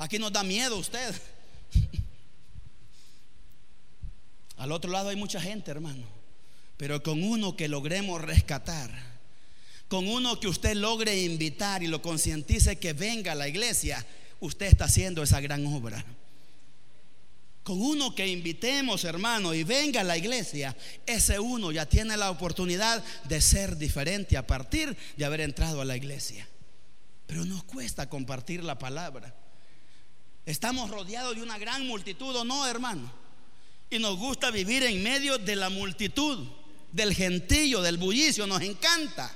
Aquí 0.00 0.18
nos 0.18 0.32
da 0.32 0.42
miedo 0.42 0.78
usted. 0.78 1.14
Al 4.56 4.72
otro 4.72 4.90
lado 4.90 5.10
hay 5.10 5.16
mucha 5.16 5.38
gente, 5.38 5.70
hermano. 5.70 6.06
Pero 6.78 7.02
con 7.02 7.22
uno 7.22 7.54
que 7.54 7.68
logremos 7.68 8.18
rescatar, 8.18 8.90
con 9.88 10.08
uno 10.08 10.40
que 10.40 10.48
usted 10.48 10.74
logre 10.74 11.20
invitar 11.20 11.82
y 11.82 11.86
lo 11.86 12.00
concientice 12.00 12.78
que 12.78 12.94
venga 12.94 13.32
a 13.32 13.34
la 13.34 13.46
iglesia, 13.46 14.06
usted 14.40 14.66
está 14.66 14.86
haciendo 14.86 15.22
esa 15.22 15.42
gran 15.42 15.66
obra. 15.66 16.02
Con 17.62 17.82
uno 17.82 18.14
que 18.14 18.26
invitemos, 18.26 19.04
hermano, 19.04 19.52
y 19.52 19.64
venga 19.64 20.00
a 20.00 20.04
la 20.04 20.16
iglesia, 20.16 20.74
ese 21.04 21.38
uno 21.38 21.72
ya 21.72 21.84
tiene 21.84 22.16
la 22.16 22.30
oportunidad 22.30 23.04
de 23.24 23.42
ser 23.42 23.76
diferente 23.76 24.38
a 24.38 24.46
partir 24.46 24.96
de 25.18 25.24
haber 25.26 25.42
entrado 25.42 25.82
a 25.82 25.84
la 25.84 25.98
iglesia. 25.98 26.48
Pero 27.26 27.44
nos 27.44 27.64
cuesta 27.64 28.08
compartir 28.08 28.64
la 28.64 28.78
palabra. 28.78 29.34
Estamos 30.50 30.90
rodeados 30.90 31.36
de 31.36 31.42
una 31.42 31.58
gran 31.58 31.86
multitud, 31.86 32.34
¿o 32.34 32.42
no, 32.42 32.66
hermano? 32.66 33.08
Y 33.88 34.00
nos 34.00 34.16
gusta 34.16 34.50
vivir 34.50 34.82
en 34.82 35.00
medio 35.00 35.38
de 35.38 35.54
la 35.54 35.70
multitud, 35.70 36.44
del 36.90 37.14
gentillo, 37.14 37.80
del 37.80 37.98
bullicio, 37.98 38.48
nos 38.48 38.60
encanta. 38.60 39.30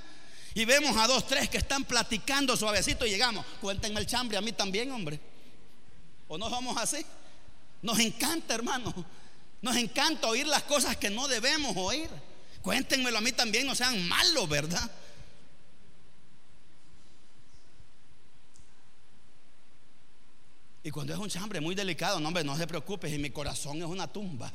Y 0.54 0.64
vemos 0.64 0.96
a 0.96 1.06
dos, 1.06 1.24
tres 1.28 1.48
que 1.48 1.58
están 1.58 1.84
platicando 1.84 2.56
suavecito 2.56 3.06
y 3.06 3.10
llegamos. 3.10 3.46
Cuéntenme 3.60 4.00
el 4.00 4.06
chambre 4.08 4.36
a 4.36 4.40
mí 4.40 4.50
también, 4.50 4.90
hombre. 4.90 5.20
¿O 6.26 6.36
no 6.36 6.50
somos 6.50 6.76
así? 6.78 7.06
Nos 7.80 8.00
encanta, 8.00 8.54
hermano. 8.54 8.92
Nos 9.62 9.76
encanta 9.76 10.26
oír 10.26 10.48
las 10.48 10.64
cosas 10.64 10.96
que 10.96 11.10
no 11.10 11.28
debemos 11.28 11.76
oír. 11.76 12.10
Cuéntenmelo 12.60 13.18
a 13.18 13.20
mí 13.20 13.30
también, 13.30 13.68
no 13.68 13.76
sean 13.76 14.08
malos, 14.08 14.48
¿verdad? 14.48 14.90
Y 20.85 20.91
cuando 20.91 21.14
es 21.14 21.18
un 21.18 21.30
chambre 21.30 21.62
muy 21.62 21.74
delicado, 21.74 22.20
no, 22.20 22.28
hombre, 22.28 22.45
no 22.45 22.59
se 22.59 22.66
preocupe, 22.66 23.09
y 23.09 23.18
mi 23.18 23.30
corazón 23.30 23.78
es 23.78 23.87
una 23.87 24.07
tumba. 24.07 24.53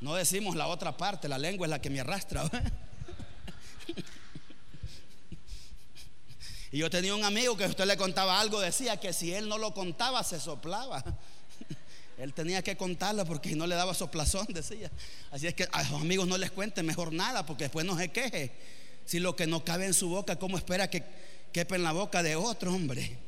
No 0.00 0.14
decimos 0.14 0.54
la 0.54 0.68
otra 0.68 0.96
parte, 0.96 1.26
la 1.26 1.36
lengua 1.36 1.66
es 1.66 1.70
la 1.70 1.80
que 1.80 1.90
me 1.90 1.98
arrastra. 1.98 2.48
y 6.70 6.78
yo 6.78 6.88
tenía 6.88 7.12
un 7.12 7.24
amigo 7.24 7.56
que 7.56 7.66
usted 7.66 7.86
le 7.86 7.96
contaba 7.96 8.38
algo, 8.38 8.60
decía 8.60 8.98
que 8.98 9.12
si 9.12 9.34
él 9.34 9.48
no 9.48 9.58
lo 9.58 9.74
contaba, 9.74 10.22
se 10.22 10.38
soplaba. 10.38 11.04
Él 12.18 12.32
tenía 12.34 12.62
que 12.62 12.76
contarlo 12.76 13.24
porque 13.24 13.56
no 13.56 13.66
le 13.66 13.74
daba 13.74 13.94
soplazón, 13.94 14.46
decía. 14.50 14.92
Así 15.32 15.48
es 15.48 15.54
que 15.54 15.68
a 15.72 15.84
sus 15.84 16.00
amigos 16.00 16.28
no 16.28 16.38
les 16.38 16.52
cuente 16.52 16.84
mejor 16.84 17.12
nada 17.12 17.44
porque 17.44 17.64
después 17.64 17.84
no 17.84 17.98
se 17.98 18.10
queje. 18.10 18.52
Si 19.04 19.18
lo 19.18 19.34
que 19.34 19.48
no 19.48 19.64
cabe 19.64 19.86
en 19.86 19.94
su 19.94 20.08
boca, 20.08 20.36
¿cómo 20.36 20.56
espera 20.56 20.88
que 20.88 21.02
quepa 21.52 21.74
en 21.74 21.82
la 21.82 21.90
boca 21.90 22.22
de 22.22 22.36
otro 22.36 22.72
hombre? 22.72 23.27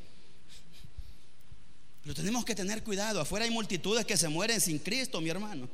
Pero 2.11 2.22
tenemos 2.22 2.44
que 2.44 2.56
tener 2.56 2.82
cuidado. 2.82 3.20
Afuera 3.20 3.44
hay 3.44 3.52
multitudes 3.52 4.04
que 4.04 4.16
se 4.16 4.28
mueren 4.28 4.61
sin 4.61 4.80
Cristo, 4.80 5.20
mi 5.20 5.30
hermano. 5.30 5.68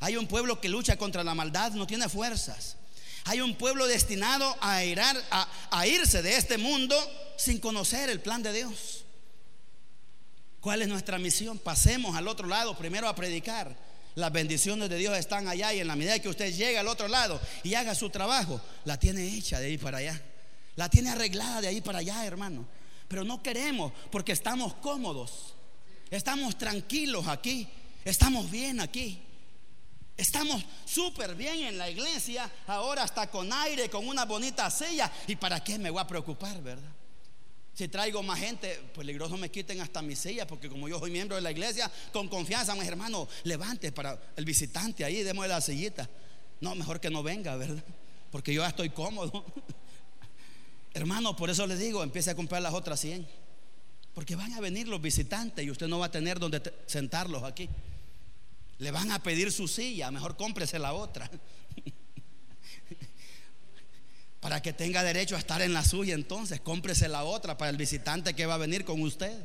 Hay 0.00 0.16
un 0.16 0.26
pueblo 0.26 0.60
que 0.60 0.68
lucha 0.68 0.96
contra 0.96 1.22
la 1.22 1.36
maldad, 1.36 1.70
no 1.70 1.86
tiene 1.86 2.08
fuerzas. 2.08 2.74
Hay 3.26 3.40
un 3.40 3.54
pueblo 3.54 3.86
destinado 3.86 4.56
a, 4.60 4.80
a, 5.70 5.86
irse 5.86 6.20
de 6.20 6.36
este 6.36 6.58
mundo 6.58 6.96
sin 7.36 7.60
conocer 7.60 8.10
el 8.10 8.18
plan 8.18 8.42
de 8.42 8.52
Dios. 8.54 9.04
¿Cuál 10.60 10.82
es 10.82 10.88
nuestra 10.88 11.16
misión? 11.16 11.60
Pasemos 11.60 12.16
al 12.16 12.26
otro 12.26 12.48
lado 12.48 12.76
primero 12.76 13.08
a 13.08 13.14
predicar. 13.14 13.76
Las 14.16 14.32
bendiciones 14.32 14.90
de 14.90 14.96
Dios 14.96 15.16
están 15.16 15.46
allá 15.46 15.72
y 15.74 15.78
en 15.78 15.86
la 15.86 15.94
medida 15.94 16.18
que 16.18 16.28
usted 16.28 16.52
llegue 16.52 16.78
al 16.78 16.88
otro 16.88 17.06
lado 17.06 17.40
y 17.62 17.74
haga 17.74 17.94
su 17.94 18.10
trabajo, 18.10 18.60
la 18.84 18.98
tiene 18.98 19.32
hecha 19.32 19.60
de 19.60 19.66
ahí 19.66 19.78
para 19.78 19.98
allá. 19.98 20.20
La 20.74 20.88
tiene 20.90 21.10
arreglada 21.10 21.60
de 21.60 21.68
ahí 21.68 21.80
para 21.80 22.00
allá, 22.00 22.26
hermano. 22.26 22.66
Pero 23.06 23.22
no 23.22 23.44
queremos 23.44 23.92
porque 24.10 24.32
estamos 24.32 24.74
cómodos. 24.74 25.54
Estamos 26.10 26.56
tranquilos 26.56 27.26
aquí. 27.26 27.68
Estamos 28.04 28.50
bien 28.50 28.80
aquí. 28.80 29.20
Estamos 30.16 30.64
súper 30.84 31.34
bien 31.34 31.58
en 31.60 31.78
la 31.78 31.88
iglesia. 31.88 32.50
Ahora 32.66 33.04
está 33.04 33.30
con 33.30 33.52
aire, 33.52 33.88
con 33.88 34.06
una 34.08 34.24
bonita 34.24 34.70
silla. 34.70 35.10
¿Y 35.26 35.36
para 35.36 35.62
qué 35.62 35.78
me 35.78 35.90
voy 35.90 36.00
a 36.00 36.06
preocupar, 36.06 36.60
verdad? 36.62 36.90
Si 37.78 37.86
traigo 37.86 38.24
más 38.24 38.40
gente, 38.40 38.74
peligroso 38.92 39.36
me 39.36 39.52
quiten 39.52 39.80
hasta 39.80 40.02
mi 40.02 40.16
silla, 40.16 40.48
porque 40.48 40.68
como 40.68 40.88
yo 40.88 40.98
soy 40.98 41.12
miembro 41.12 41.36
de 41.36 41.42
la 41.42 41.52
iglesia, 41.52 41.88
con 42.12 42.26
confianza, 42.26 42.74
mis 42.74 42.88
hermanos, 42.88 43.28
levante 43.44 43.92
para 43.92 44.20
el 44.34 44.44
visitante 44.44 45.04
ahí, 45.04 45.22
démosle 45.22 45.50
la 45.50 45.60
sillita. 45.60 46.10
No, 46.60 46.74
mejor 46.74 46.98
que 46.98 47.08
no 47.08 47.22
venga, 47.22 47.54
¿verdad? 47.54 47.84
Porque 48.32 48.52
yo 48.52 48.62
ya 48.62 48.68
estoy 48.68 48.90
cómodo. 48.90 49.44
Hermano, 50.92 51.36
por 51.36 51.50
eso 51.50 51.68
le 51.68 51.76
digo, 51.76 52.02
empiece 52.02 52.30
a 52.30 52.34
comprar 52.34 52.60
las 52.62 52.74
otras 52.74 52.98
100. 52.98 53.28
Porque 54.18 54.34
van 54.34 54.52
a 54.54 54.58
venir 54.58 54.88
los 54.88 55.00
visitantes 55.00 55.64
y 55.64 55.70
usted 55.70 55.86
no 55.86 56.00
va 56.00 56.06
a 56.06 56.10
tener 56.10 56.40
donde 56.40 56.60
sentarlos 56.86 57.44
aquí. 57.44 57.68
Le 58.78 58.90
van 58.90 59.12
a 59.12 59.22
pedir 59.22 59.52
su 59.52 59.68
silla, 59.68 60.10
mejor 60.10 60.36
cómprese 60.36 60.80
la 60.80 60.92
otra. 60.92 61.30
para 64.40 64.60
que 64.60 64.72
tenga 64.72 65.04
derecho 65.04 65.36
a 65.36 65.38
estar 65.38 65.62
en 65.62 65.72
la 65.72 65.84
suya, 65.84 66.14
entonces 66.14 66.60
cómprese 66.60 67.06
la 67.06 67.22
otra 67.22 67.56
para 67.56 67.70
el 67.70 67.76
visitante 67.76 68.34
que 68.34 68.44
va 68.44 68.54
a 68.54 68.58
venir 68.58 68.84
con 68.84 69.00
usted. 69.02 69.40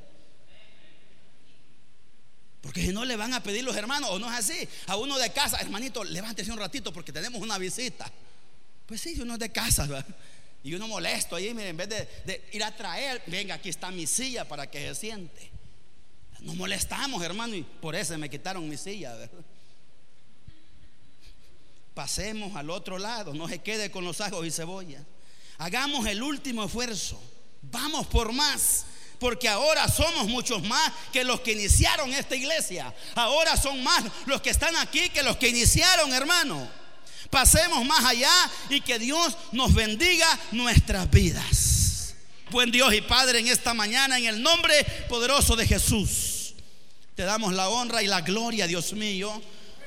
Porque 2.60 2.82
si 2.82 2.94
no 2.94 3.06
le 3.06 3.16
van 3.16 3.36
a 3.36 3.44
pedir 3.44 3.64
los 3.64 3.76
hermanos, 3.76 4.10
o 4.10 4.18
no 4.18 4.28
es 4.28 4.40
así, 4.40 4.68
a 4.88 4.96
uno 4.96 5.20
de 5.20 5.32
casa, 5.32 5.62
hermanito, 5.62 6.04
levántese 6.04 6.52
un 6.52 6.58
ratito 6.58 6.92
porque 6.92 7.14
tenemos 7.14 7.44
una 7.44 7.60
visita. 7.60 8.12
Pues 8.88 9.02
sí, 9.02 9.22
uno 9.22 9.34
es 9.34 9.40
de 9.40 9.52
casa, 9.52 9.86
¿verdad? 9.86 10.16
Y 10.64 10.74
uno 10.74 10.88
molesto 10.88 11.36
ahí, 11.36 11.50
en 11.50 11.78
vez 11.78 11.90
de, 11.90 12.50
ir 12.54 12.64
a 12.64 12.74
traer, 12.74 13.22
venga, 13.28 13.56
aquí 13.56 13.70
está 13.70 13.92
mi 13.92 14.08
silla 14.08 14.48
para 14.48 14.70
que 14.70 14.80
se 14.88 14.96
siente. 14.96 15.52
Nos 16.40 16.56
molestamos, 16.56 17.22
hermano, 17.22 17.56
y 17.56 17.64
por 17.64 17.96
eso 17.96 18.18
me 18.18 18.30
quitaron 18.30 18.68
mi 18.68 18.78
silla. 18.78 19.14
Pasemos 21.94 22.56
al 22.56 22.70
otro 22.70 22.98
lado, 22.98 23.34
no 23.34 23.48
se 23.48 23.60
quede 23.60 23.92
con 23.92 24.06
los 24.06 24.22
ajos 24.22 24.46
y 24.46 24.52
cebollas. 24.52 25.04
Hagamos 25.58 26.08
el 26.08 26.24
último 26.24 26.64
esfuerzo. 26.64 27.22
Vamos 27.62 28.08
por 28.08 28.32
más. 28.32 28.86
Porque 29.20 29.48
ahora 29.48 29.88
somos 29.88 30.28
muchos 30.28 30.64
más 30.64 30.92
que 31.14 31.24
los 31.24 31.40
que 31.42 31.54
iniciaron 31.54 32.14
esta 32.14 32.36
iglesia. 32.36 32.94
Ahora 33.16 33.56
son 33.56 33.82
más 33.84 34.04
los 34.26 34.42
que 34.42 34.50
están 34.50 34.76
aquí 34.78 35.10
que 35.10 35.24
los 35.24 35.38
que 35.38 35.50
iniciaron, 35.50 36.12
hermano. 36.14 36.83
Pasemos 37.34 37.84
más 37.84 38.06
allá 38.06 38.32
y 38.70 38.80
que 38.80 39.00
Dios 39.00 39.36
nos 39.52 39.74
bendiga 39.74 40.28
nuestras 40.52 41.10
vidas. 41.10 42.14
Buen 42.52 42.70
Dios 42.70 42.94
y 42.94 43.02
Padre, 43.02 43.40
en 43.40 43.48
esta 43.48 43.74
mañana, 43.74 44.20
en 44.20 44.26
el 44.26 44.44
nombre 44.44 44.86
poderoso 45.10 45.56
de 45.56 45.66
Jesús, 45.66 46.54
te 47.16 47.24
damos 47.24 47.56
la 47.56 47.70
honra 47.70 48.04
y 48.04 48.06
la 48.06 48.22
gloria, 48.22 48.68
Dios 48.68 48.94
mío 48.94 49.42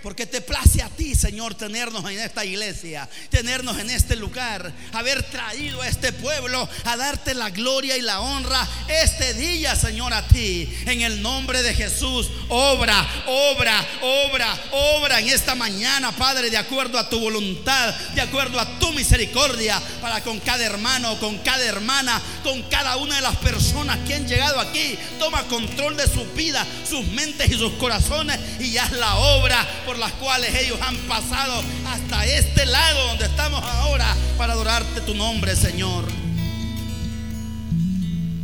porque 0.07 0.25
te 0.25 0.41
place 0.41 0.85
a 0.85 0.89
ti, 0.89 1.17
Señor, 1.17 1.57
tenernos 1.57 2.09
en 2.09 2.21
esta 2.21 2.45
iglesia, 2.45 3.09
tenernos 3.29 3.77
en 3.81 3.91
este 3.91 4.15
lugar, 4.15 4.73
haber 4.93 5.21
traído 5.25 5.83
a 5.83 5.89
este 5.89 6.13
pueblo 6.13 6.69
a 6.85 6.97
darte 6.97 7.35
la 7.35 7.51
gloria 7.51 7.97
y 7.97 8.03
la 8.03 8.21
honra 8.21 8.69
este 8.87 9.35
día, 9.35 9.75
Señor, 9.75 10.15
a 10.15 10.25
ti. 10.29 10.73
En 10.87 11.01
el 11.01 11.21
nombre 11.23 11.61
de 11.65 11.75
Jesús, 11.75 12.31
obra, 12.49 13.05
obra, 13.27 13.85
obra, 14.01 14.57
obra 14.71 15.19
en 15.19 15.29
esta 15.29 15.57
mañana, 15.57 16.13
Padre, 16.13 16.51
de 16.51 16.57
acuerdo 16.57 17.01
a 17.01 17.11
tu 17.11 17.19
voluntad, 17.19 17.93
de 18.15 18.21
acuerdo 18.21 18.61
a 18.61 18.79
tu 18.79 18.93
misericordia, 18.93 19.83
para 20.01 20.23
con 20.23 20.39
cada 20.39 20.65
hermano, 20.65 21.19
con 21.19 21.39
cada 21.39 21.65
hermana, 21.65 22.23
con 22.45 22.63
cada 22.71 22.97
una 22.99 23.17
de 23.17 23.23
las 23.23 23.35
personas 23.39 23.99
que 24.07 24.15
han 24.15 24.29
llegado 24.29 24.61
aquí. 24.61 24.97
Toma 25.19 25.43
control 25.49 25.97
de 25.97 26.07
su 26.07 26.25
vida, 26.27 26.65
sus 26.89 27.05
mentes 27.09 27.51
y 27.51 27.55
sus 27.55 27.73
corazones 27.73 28.39
y 28.61 28.79
haz 28.79 28.93
la 28.93 29.17
obra 29.17 29.67
las 29.99 30.13
cuales 30.13 30.55
ellos 30.55 30.79
han 30.81 30.97
pasado 31.09 31.63
hasta 31.89 32.27
este 32.27 32.67
lado 32.67 33.09
donde 33.09 33.27
estamos 33.27 33.63
ahora 33.63 34.15
para 34.37 34.53
adorarte 34.53 35.01
tu 35.03 35.15
nombre, 35.15 35.57
Señor. 35.57 36.05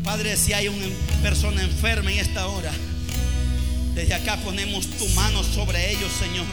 Padre, 0.05 0.36
si 0.36 0.53
hay 0.53 0.68
una 0.68 0.86
persona 1.22 1.62
enferma 1.62 2.11
en 2.12 2.18
esta 2.18 2.46
hora, 2.46 2.72
desde 3.94 4.14
acá 4.14 4.36
ponemos 4.38 4.86
tu 4.86 5.07
mano 5.11 5.44
sobre 5.44 5.92
ellos, 5.92 6.11
Señor. 6.18 6.46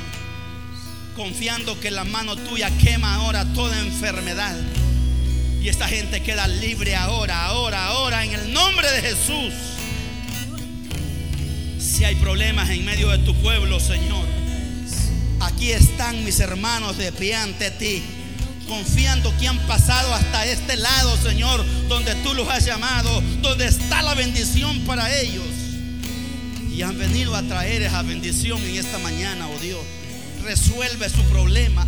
Confiando 1.15 1.79
que 1.79 1.91
la 1.91 2.03
mano 2.03 2.35
tuya 2.35 2.69
quema 2.77 3.15
ahora 3.15 3.45
toda 3.53 3.79
enfermedad. 3.79 4.55
Y 5.61 5.67
esta 5.67 5.87
gente 5.87 6.21
queda 6.21 6.47
libre 6.47 6.95
ahora, 6.95 7.45
ahora, 7.45 7.87
ahora, 7.87 8.23
en 8.23 8.33
el 8.33 8.53
nombre 8.53 8.89
de 8.91 9.01
Jesús. 9.01 9.53
Si 11.79 12.05
hay 12.05 12.15
problemas 12.15 12.69
en 12.69 12.85
medio 12.85 13.09
de 13.09 13.17
tu 13.19 13.33
pueblo, 13.35 13.79
Señor, 13.79 14.25
Aquí 15.41 15.71
están 15.71 16.23
mis 16.25 16.39
hermanos 16.39 16.97
de 16.97 17.11
pie 17.11 17.35
ante 17.35 17.71
ti, 17.71 18.03
confiando 18.67 19.35
que 19.37 19.47
han 19.47 19.57
pasado 19.67 20.13
hasta 20.13 20.45
este 20.45 20.75
lado, 20.75 21.17
Señor, 21.17 21.65
donde 21.87 22.13
tú 22.15 22.33
los 22.33 22.47
has 22.49 22.65
llamado, 22.65 23.21
donde 23.41 23.67
está 23.67 24.01
la 24.01 24.15
bendición 24.15 24.79
para 24.81 25.13
ellos. 25.19 25.45
Y 26.71 26.81
han 26.81 26.97
venido 26.97 27.35
a 27.35 27.41
traer 27.43 27.81
esa 27.81 28.01
bendición 28.01 28.61
en 28.63 28.75
esta 28.75 28.99
mañana, 28.99 29.47
oh 29.47 29.59
Dios. 29.59 29.81
Resuelve 30.43 31.09
su 31.09 31.21
problema, 31.23 31.85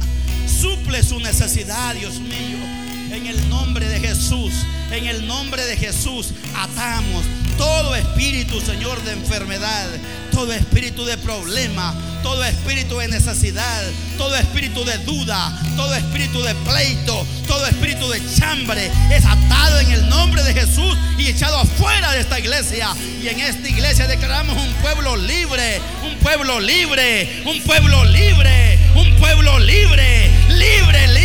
suple 0.62 1.04
su 1.04 1.20
necesidad, 1.20 1.96
Dios 1.96 2.20
mío. 2.20 2.58
En 3.12 3.28
el 3.28 3.50
nombre 3.50 3.88
de 3.88 4.00
Jesús, 4.00 4.54
en 4.92 5.06
el 5.06 5.28
nombre 5.28 5.66
de 5.66 5.76
Jesús, 5.76 6.34
atamos 6.56 7.26
todo 7.58 7.96
espíritu, 7.96 8.62
Señor, 8.62 9.02
de 9.04 9.12
enfermedad, 9.12 9.90
todo 10.32 10.54
espíritu 10.54 11.06
de 11.06 11.18
problema, 11.18 11.94
todo 12.24 12.44
espíritu 12.44 12.98
de 12.98 13.08
necesidad, 13.10 13.84
todo 14.18 14.36
espíritu 14.36 14.84
de 14.86 14.98
duda, 15.00 15.60
todo 15.76 15.94
espíritu 15.96 16.42
de 16.42 16.56
pleito, 16.56 17.26
todo 17.48 17.66
espíritu 17.68 18.10
de 18.10 18.22
chambre 18.36 18.92
es 19.12 19.26
atado 19.26 19.80
en 19.80 19.92
el 19.92 20.10
nombre 20.10 20.44
de 20.44 20.54
Jesús 20.54 20.98
y 21.18 21.28
echado 21.28 21.58
afuera 21.58 22.14
de 22.14 22.22
esta 22.22 22.40
iglesia. 22.40 22.90
Y 23.22 23.28
en 23.28 23.40
esta 23.40 23.68
iglesia 23.68 24.08
declaramos 24.08 24.58
un 24.58 24.74
pueblo 24.76 25.16
libre, 25.16 25.82
un 26.04 26.18
pueblo 26.20 26.60
libre, 26.60 27.44
un 27.46 27.62
pueblo 27.62 28.04
libre, 28.06 28.80
un 28.96 29.16
pueblo 29.18 29.60
libre, 29.60 30.32
libre, 30.50 31.08
libre, 31.08 31.21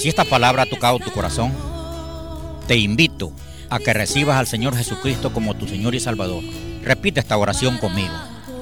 Si 0.00 0.08
esta 0.08 0.24
palabra 0.24 0.62
ha 0.62 0.66
tocado 0.66 0.98
tu 0.98 1.10
corazón, 1.12 1.52
te 2.66 2.78
invito 2.78 3.34
a 3.68 3.78
que 3.78 3.92
recibas 3.92 4.38
al 4.38 4.46
Señor 4.46 4.74
Jesucristo 4.74 5.30
como 5.30 5.52
tu 5.52 5.68
Señor 5.68 5.94
y 5.94 6.00
Salvador. 6.00 6.42
Repite 6.82 7.20
esta 7.20 7.36
oración 7.36 7.76
conmigo. 7.76 8.14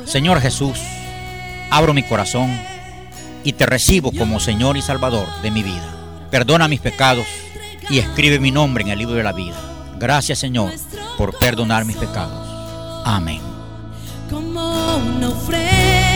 Señor 0.04 0.40
Jesús, 0.40 0.76
abro 1.70 1.94
mi 1.94 2.02
corazón 2.02 2.60
y 3.44 3.52
te 3.52 3.66
recibo 3.66 4.10
como 4.10 4.40
Señor 4.40 4.76
y 4.76 4.82
Salvador 4.82 5.28
de 5.40 5.52
mi 5.52 5.62
vida. 5.62 6.26
Perdona 6.28 6.66
mis 6.66 6.80
pecados 6.80 7.28
y 7.88 8.00
escribe 8.00 8.40
mi 8.40 8.50
nombre 8.50 8.82
en 8.82 8.90
el 8.90 8.98
libro 8.98 9.14
de 9.14 9.22
la 9.22 9.32
vida. 9.32 9.54
Gracias 10.00 10.40
Señor 10.40 10.72
por 11.16 11.38
perdonar 11.38 11.84
mis 11.84 11.98
pecados. 11.98 12.48
Amén. 13.04 13.40
Como 14.28 14.96
una 14.96 15.28
ofrenda 15.28 16.07